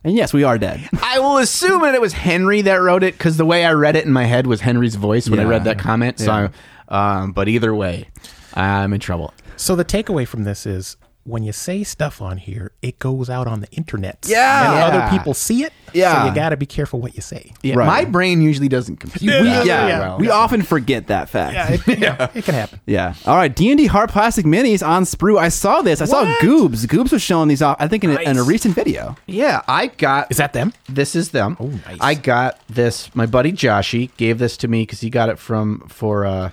[0.03, 0.88] and yes, we are dead.
[1.03, 3.95] I will assume that it was Henry that wrote it because the way I read
[3.95, 5.49] it in my head was Henry's voice when I Yeah.
[5.49, 6.19] read that comment.
[6.19, 6.49] So,
[6.89, 8.07] um, but either way,
[8.53, 9.33] I'm in trouble.
[9.57, 13.45] So the takeaway from this is when you say stuff on here, it goes out
[13.48, 14.26] on the internet.
[14.27, 14.72] Yeah.
[14.85, 15.72] And other people see it.
[15.93, 16.23] Yeah.
[16.23, 17.53] So you got to be careful what you say.
[17.61, 17.85] Yeah, Right.
[17.85, 19.31] my brain usually doesn't compute.
[19.31, 20.18] Yeah, We, that yeah, well.
[20.18, 21.53] we often forget that fact.
[21.53, 22.27] Yeah, it, yeah.
[22.34, 22.80] it can happen.
[22.88, 23.14] Yeah.
[23.27, 23.56] All right.
[23.56, 25.38] D and D hard plastic minis on Sprue.
[25.38, 26.02] I saw this.
[26.02, 26.85] I saw Goobs.
[26.88, 27.77] Goobs was showing these off.
[27.80, 29.15] I think in, a, in a recent video.
[29.27, 30.73] yeah, I got Is that them?
[30.89, 31.56] this is them.
[31.60, 31.98] Oh, nice.
[32.02, 33.14] I got this.
[33.15, 36.49] My buddy Joshy gave this to me because he got it from for uh,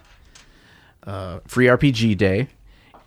[1.07, 2.49] uh, free RPG day,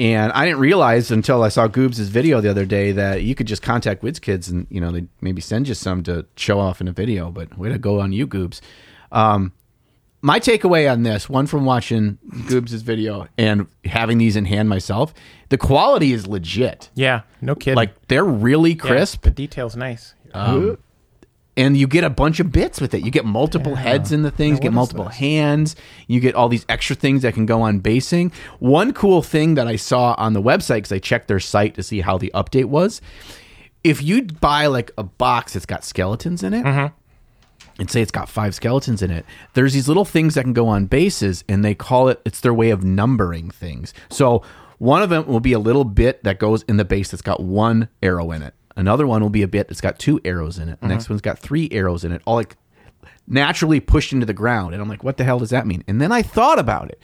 [0.01, 3.45] and I didn't realize until I saw Goobs' video the other day that you could
[3.47, 6.87] just contact WizKids and you know they maybe send you some to show off in
[6.87, 7.29] a video.
[7.29, 8.61] But way to go on you, Goobs.
[9.11, 9.53] Um,
[10.23, 12.17] my takeaway on this one from watching
[12.47, 15.13] Goobs' video and having these in hand myself,
[15.49, 16.89] the quality is legit.
[16.95, 17.21] Yeah.
[17.39, 17.75] No kidding.
[17.75, 19.21] Like they're really Yeah, crisp.
[19.23, 20.15] the detail's nice.
[20.33, 20.77] Um,
[21.57, 23.03] and you get a bunch of bits with it.
[23.03, 25.75] You get multiple heads in the things, you get multiple hands,
[26.07, 28.31] you get all these extra things that can go on basing.
[28.59, 31.83] One cool thing that I saw on the website because I checked their site to
[31.83, 33.01] see how the update was.
[33.83, 36.93] If you buy like a box that's got skeletons in it, mm-hmm.
[37.79, 40.67] and say it's got five skeletons in it, there's these little things that can go
[40.67, 43.93] on bases, and they call it, it's their way of numbering things.
[44.09, 44.43] So
[44.77, 47.41] one of them will be a little bit that goes in the base that's got
[47.41, 48.53] one arrow in it.
[48.75, 50.79] Another one will be a bit that's got two arrows in it.
[50.81, 52.55] The next one's got three arrows in it, all like
[53.27, 54.73] naturally pushed into the ground.
[54.73, 55.83] And I'm like, what the hell does that mean?
[55.87, 57.01] And then I thought about it.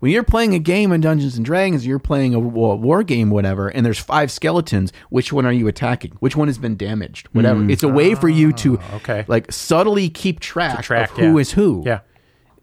[0.00, 3.28] When you're playing a game in Dungeons and Dragons, you're playing a war, war game,
[3.28, 4.94] whatever, and there's five skeletons.
[5.10, 6.12] Which one are you attacking?
[6.20, 7.28] Which one has been damaged?
[7.32, 7.60] Whatever.
[7.60, 7.70] Mm.
[7.70, 9.26] It's a way for you to, ah, okay.
[9.28, 11.40] like, subtly keep track, track, of who yeah.
[11.40, 11.82] is who.
[11.84, 12.00] Yeah.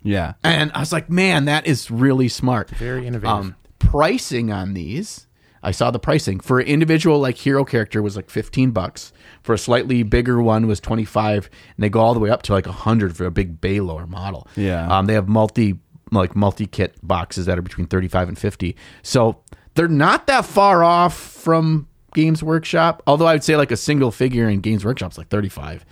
[0.02, 0.34] Yeah.
[0.44, 2.72] And I was like, man, that is really smart.
[2.72, 3.30] Very innovative.
[3.30, 5.27] Um, pricing on these,
[5.68, 9.12] I saw the pricing for an individual like hero character was like 15 bucks.
[9.44, 12.54] For a slightly bigger one was 25 and they go all the way up to
[12.54, 14.48] like 100 for a big Balor model.
[14.56, 14.88] Yeah.
[14.88, 15.78] Um, they have multi
[16.10, 18.78] like multi kit boxes that are between 35 and 50.
[19.04, 19.42] So
[19.76, 24.12] they're not that far off from Games Workshop, although I would say like a single
[24.12, 25.84] figure in Games Workshop's like 35.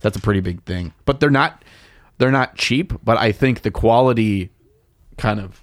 [0.00, 0.92] That's a pretty big thing.
[1.04, 1.64] But they're not
[2.18, 4.50] they're not cheap, but I think the quality
[5.18, 5.62] kind of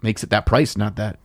[0.00, 1.18] makes it that price, not that.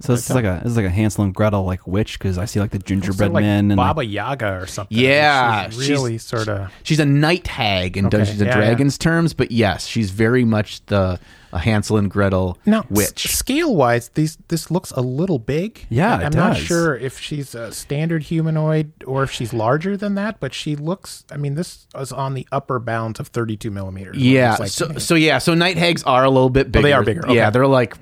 [0.00, 2.38] So this is like a this is like a Hansel and Gretel like witch because
[2.38, 4.96] I see like the gingerbread like man and like- Baba Yaga or something.
[4.96, 6.72] Yeah, She's she's- really sort of.
[6.82, 10.44] She's a night hag in Okay, Dungeons and yeah, Dragons terms, but yes, she's very
[10.44, 11.20] much the
[11.52, 13.26] a Hansel and Gretel Now, witch.
[13.36, 15.84] scale wise, these this looks a little big.
[15.90, 19.96] Yeah, I- it I'm not sure if she's a standard humanoid or if she's larger
[19.96, 21.24] than that, but she looks.
[21.30, 24.16] I mean, this is on the upper bounds of 32 millimeters.
[24.16, 26.82] yeah, like- so so yeah, so night hags are a little bit bigger.
[26.86, 27.96] they are bigger, Yeah, they're like,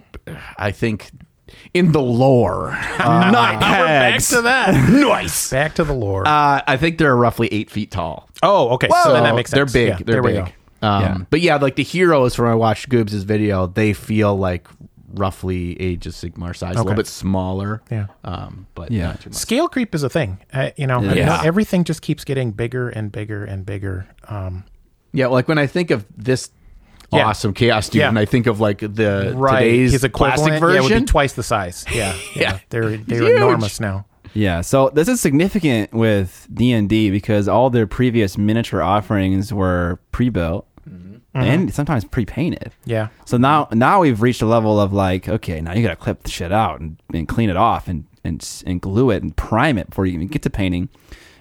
[0.59, 1.11] I think,
[1.75, 4.91] in the lore, uh, night back to that.
[4.91, 5.51] nice.
[5.51, 6.27] back to the lore.
[6.27, 8.29] Uh, I think they're roughly eight feet tall.
[8.43, 8.89] oh, okay.
[9.05, 9.73] So then that makes sense.
[9.73, 10.01] They're big.
[10.01, 10.53] Yeah, they're big.
[10.83, 11.19] Um, Yeah.
[11.31, 14.69] But yeah, like the heroes from I watched Goobs' video, they feel like
[15.15, 17.83] roughly Age of Sigmar size, a little bit smaller.
[17.91, 18.07] Yeah.
[18.25, 19.07] Um, but Yeah.
[19.09, 19.37] not too much.
[19.39, 20.39] Scale creep is a thing.
[20.53, 21.41] Uh, you know, Yeah.
[21.43, 24.07] everything just keeps getting bigger and bigger and bigger.
[24.29, 24.65] Um,
[25.13, 26.51] Yeah, like when I think of this
[27.13, 27.27] Yeah.
[27.27, 28.09] awesome chaos dude, Yeah.
[28.09, 29.61] and I think of like the right.
[29.61, 31.05] today's His classic equivalent yeah, would version.
[31.05, 31.85] be twice the size.
[31.91, 32.15] Yeah.
[32.35, 32.43] Yeah.
[32.43, 32.59] Yeah.
[32.69, 33.37] They're they're Huge.
[33.37, 34.05] enormous now.
[34.35, 39.53] Yeah, so this is significant with D and D because all their previous miniature offerings
[39.55, 41.19] were pre-built mm-hmm.
[41.35, 42.73] and sometimes pre-painted.
[42.85, 43.09] Yeah.
[43.25, 46.23] So now, now we've reached a level of like, okay, now you got to clip
[46.25, 49.79] the shit out and, and clean it off and, and and glue it and prime
[49.79, 50.89] it before you even get to painting.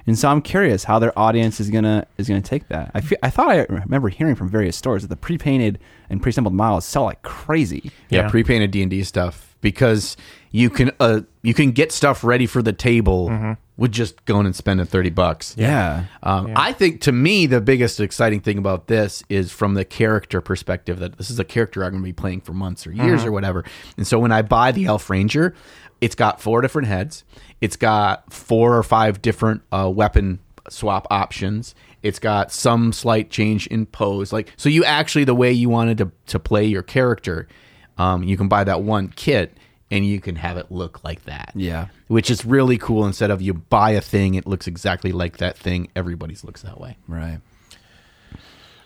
[0.08, 2.92] And so I'm curious how their audience is gonna is gonna take that.
[2.96, 5.80] I feel, I thought I remember hearing from various stores that the pre-painted
[6.10, 7.92] and pre-assembled models sell like crazy.
[8.10, 8.30] yeah, Yeah.
[8.30, 10.16] pre-painted D and D stuff because
[10.52, 14.56] you can uh you can get stuff ready for the table with just going and
[14.56, 15.54] spending thirty bucks.
[15.58, 16.06] Yeah.
[16.24, 20.40] Um, I think to me the biggest exciting thing about this is from the character
[20.42, 23.24] perspective that this is a character I'm going to be playing for months or years
[23.26, 23.66] or whatever.
[23.98, 25.54] And so when I buy the Elf Ranger,
[26.02, 27.24] it's got four different heads.
[27.62, 30.40] It's got four or five different uh, weapon
[30.70, 31.74] swap options.
[32.04, 34.32] It's got some slight change in pose.
[34.32, 37.48] Like so, you actually the way you wanted to to play your character,
[37.98, 39.58] um, you can buy that one kit
[39.90, 41.88] and you can have it look like that Yeah.
[42.08, 43.06] which is really cool.
[43.06, 45.88] Instead of you buy a thing, it looks exactly like that thing.
[45.96, 46.98] Everybody's looks that way.
[47.08, 47.40] Right.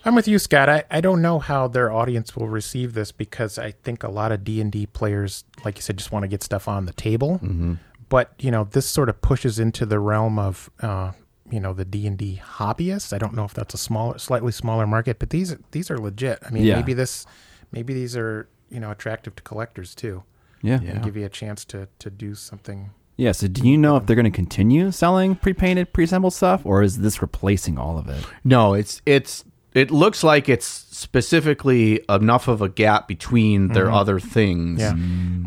[0.03, 0.67] I'm with you, Scott.
[0.69, 4.31] I, I don't know how their audience will receive this because I think a lot
[4.31, 6.93] of D and D players, like you said, just want to get stuff on the
[6.93, 7.39] table.
[7.43, 7.73] Mm-hmm.
[8.11, 11.13] But you know, this sort of pushes into the realm of uh,
[11.49, 13.13] you know the D and D hobbyists.
[13.13, 16.39] I don't know if that's a smaller, slightly smaller market, but these these are legit.
[16.45, 16.75] I mean, Yeah.
[16.75, 17.25] maybe this,
[17.71, 20.23] maybe these are you know attractive to collectors too.
[20.61, 20.79] Yeah.
[20.81, 20.99] Yeah.
[20.99, 22.89] Give you a chance to to do something.
[23.15, 23.31] Yeah.
[23.31, 26.99] So, do you know if they're going to continue selling pre-painted, pre-assembled stuff, or is
[26.99, 28.25] this replacing all of it?
[28.43, 34.19] No, it's it's it looks like it's specifically enough of a gap between their other
[34.19, 34.93] things Yeah.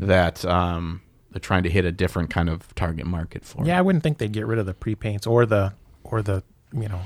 [0.00, 1.02] that um,
[1.34, 3.66] they're trying to hit a different kind of target market for.
[3.66, 5.72] Yeah, I wouldn't think they'd get rid of the pre paints or the
[6.04, 7.00] or the you know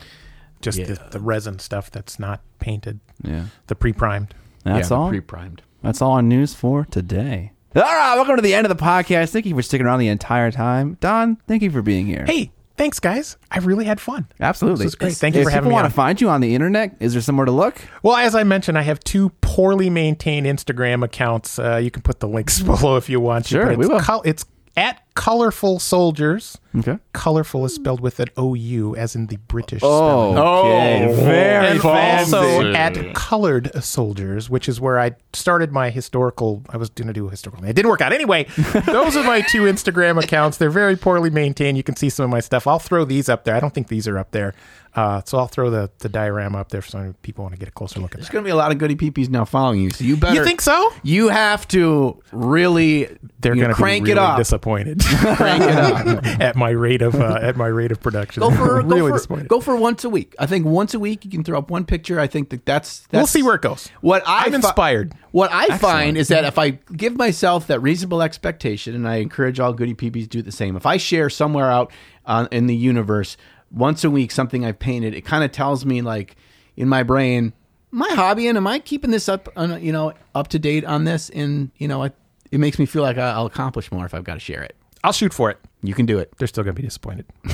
[0.61, 0.85] just Yeah.
[0.87, 3.47] the, the resin stuff that's not painted, Yeah.
[3.69, 4.35] the pre primed.
[4.65, 5.09] That's yeah, all.
[5.09, 5.63] pre-primed.
[5.83, 7.53] That's all on news for today.
[7.75, 9.31] All right, welcome to the end of the podcast.
[9.31, 10.99] Thank you for sticking around the entire time.
[11.01, 12.25] Don, thank you for being here.
[12.27, 13.37] Hey, thanks guys.
[13.51, 14.27] I really had fun.
[14.41, 14.79] absolutely.
[14.87, 15.15] This was great.
[15.15, 15.91] Thank you if for having me people me want on.
[15.91, 17.77] to find you on the internet, is there somewhere to look?
[18.03, 21.59] Well, as I mentioned, I have two poorly maintained Instagram accounts.
[21.59, 23.47] Uh, you can put the links below if you want.
[23.47, 24.01] Sure, we will.
[24.01, 24.45] Col- it's
[24.79, 26.59] at colorful soldiers.
[26.77, 26.99] Okay.
[27.13, 30.39] Colorful is spelled with an OU, as in the British Oh, spelling.
[30.39, 31.07] okay.
[31.09, 32.37] Oh, very and fancy.
[32.37, 36.63] also at Colored Soldiers, which is where I started my historical.
[36.69, 37.65] I was going to do a historical.
[37.65, 38.13] It didn't work out.
[38.13, 38.45] Anyway,
[38.87, 40.59] those are my two Instagram accounts.
[40.59, 41.77] They're very poorly maintained.
[41.77, 42.67] You can see some of my stuff.
[42.67, 43.57] I'll throw these up there.
[43.57, 44.55] I don't think these are up there.
[44.99, 47.69] Uh, so I'll throw the, the diorama up there for some people want to get
[47.69, 48.33] a closer look at There's that.
[48.33, 50.35] going to be a lot of goody peepees now following you, so you better.
[50.35, 50.93] You think so?
[51.05, 53.05] You have to really.
[53.39, 54.39] They're going to crank be really it up.
[54.39, 56.27] disappointed Crank it up.
[56.41, 58.41] at my rate of uh, at my rate of production.
[58.41, 59.49] Go for really go for, disappointed.
[59.49, 60.35] go for once a week.
[60.41, 62.19] I think once a week you can throw up one picture.
[62.19, 63.89] I think that that's, that's we'll see where it goes.
[64.01, 65.13] What I I'm fi- inspired.
[65.31, 69.61] What I find is that if I give myself that reasonable expectation, and I encourage
[69.61, 71.93] all goody peepees to do the same, if I share somewhere out
[72.27, 73.37] uh, in the universe
[73.71, 76.37] once a week something I've painted, it kind of tells me like
[76.77, 77.53] in my brain,
[77.93, 78.57] am I hobbying?
[78.57, 81.31] Am I keeping this up, on, you know, up to date on this?
[81.31, 82.15] And you know, it,
[82.51, 84.75] it makes me feel like I- I'll accomplish more if I've got to share it.
[85.05, 85.59] I'll shoot for it.
[85.83, 86.33] You can do it.
[86.39, 87.25] They're still going to be disappointed.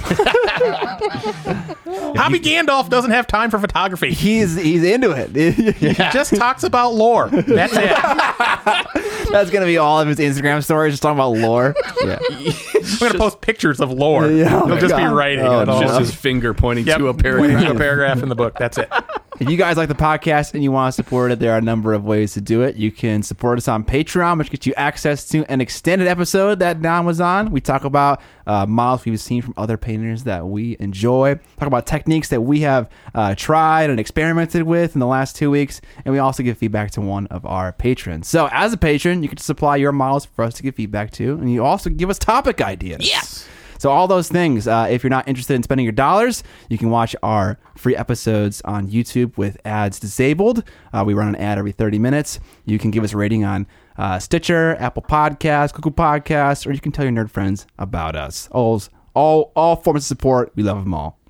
[2.16, 4.12] Hobby Gandalf doesn't have time for photography.
[4.14, 5.30] He's he's into it.
[5.74, 7.28] He just talks about lore.
[7.28, 7.90] That's it.
[9.34, 11.74] That's gonna be all of his Instagram stories, just talking about lore.
[12.04, 12.18] Yeah.
[12.94, 14.26] I'm going to post pictures of lore.
[14.30, 15.14] Yeah, oh He'll my just be God.
[15.16, 15.44] writing.
[15.46, 15.80] Oh, at all.
[15.80, 15.86] no.
[15.86, 17.22] Just his finger pointing Yep, to a pointing
[17.56, 17.64] paragraph.
[17.64, 18.54] to a paragraph in the book.
[18.58, 18.90] That's it.
[19.40, 21.62] If you guys like the podcast and you want to support it, there are a
[21.62, 22.76] number of ways to do it.
[22.76, 26.80] You can support us on Patreon, which gets you access to an extended episode that
[26.80, 27.50] Don was on.
[27.50, 31.84] We talk about uh, models we've seen from other painters that we enjoy, talk about
[31.84, 36.12] techniques that we have uh, tried and experimented with in the last two weeks, and
[36.12, 38.28] we also give feedback to one of our patrons.
[38.28, 41.32] So, as a patron, you can supply your models for us to give feedback to,
[41.32, 43.04] and you also give us topic ideas.
[43.04, 43.48] Yes.
[43.84, 44.66] So all those things.
[44.66, 48.62] Uh, if you're not interested in spending your dollars, you can watch our free episodes
[48.62, 50.64] on YouTube with ads disabled.
[50.94, 52.40] Uh, we run an ad every 30 minutes.
[52.64, 53.66] You can give us a rating on
[53.98, 58.48] uh, Stitcher, Apple Podcasts, Google Podcasts, or you can tell your nerd friends about us.
[58.52, 58.82] All
[59.12, 60.50] all all forms of support.
[60.54, 61.20] We love them all.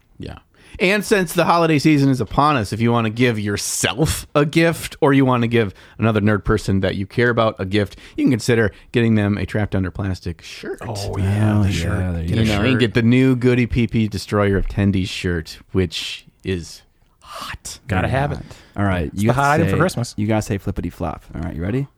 [0.78, 0.94] Yeah.
[0.94, 4.44] And since the holiday season is upon us, if you want to give yourself a
[4.44, 7.96] gift or you want to give another nerd person that you care about a gift,
[8.16, 10.78] you can consider getting them a trapped under plastic shirt.
[10.82, 11.62] Oh, oh yeah.
[11.62, 12.14] the shirt.
[12.14, 15.09] there Get you a know, you can get the new Goody PP Destroyer of Tendies
[15.09, 16.82] shirt, which is
[17.20, 17.80] hot.
[17.88, 18.38] Gotta have it.
[18.76, 20.14] All right, you the have to hot item for Christmas.
[20.16, 21.24] You gotta say flippity flop.
[21.34, 21.88] All right, you ready?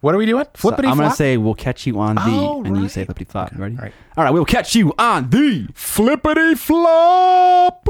[0.00, 0.44] What are we doing?
[0.54, 3.24] So Flippity I'm gonna say we'll catch you on the, Oh, and you say flippity
[3.24, 3.52] flop.
[3.52, 3.76] You ready?
[3.76, 3.92] All right.
[4.16, 7.88] All right, we'll catch you on the flippity flop.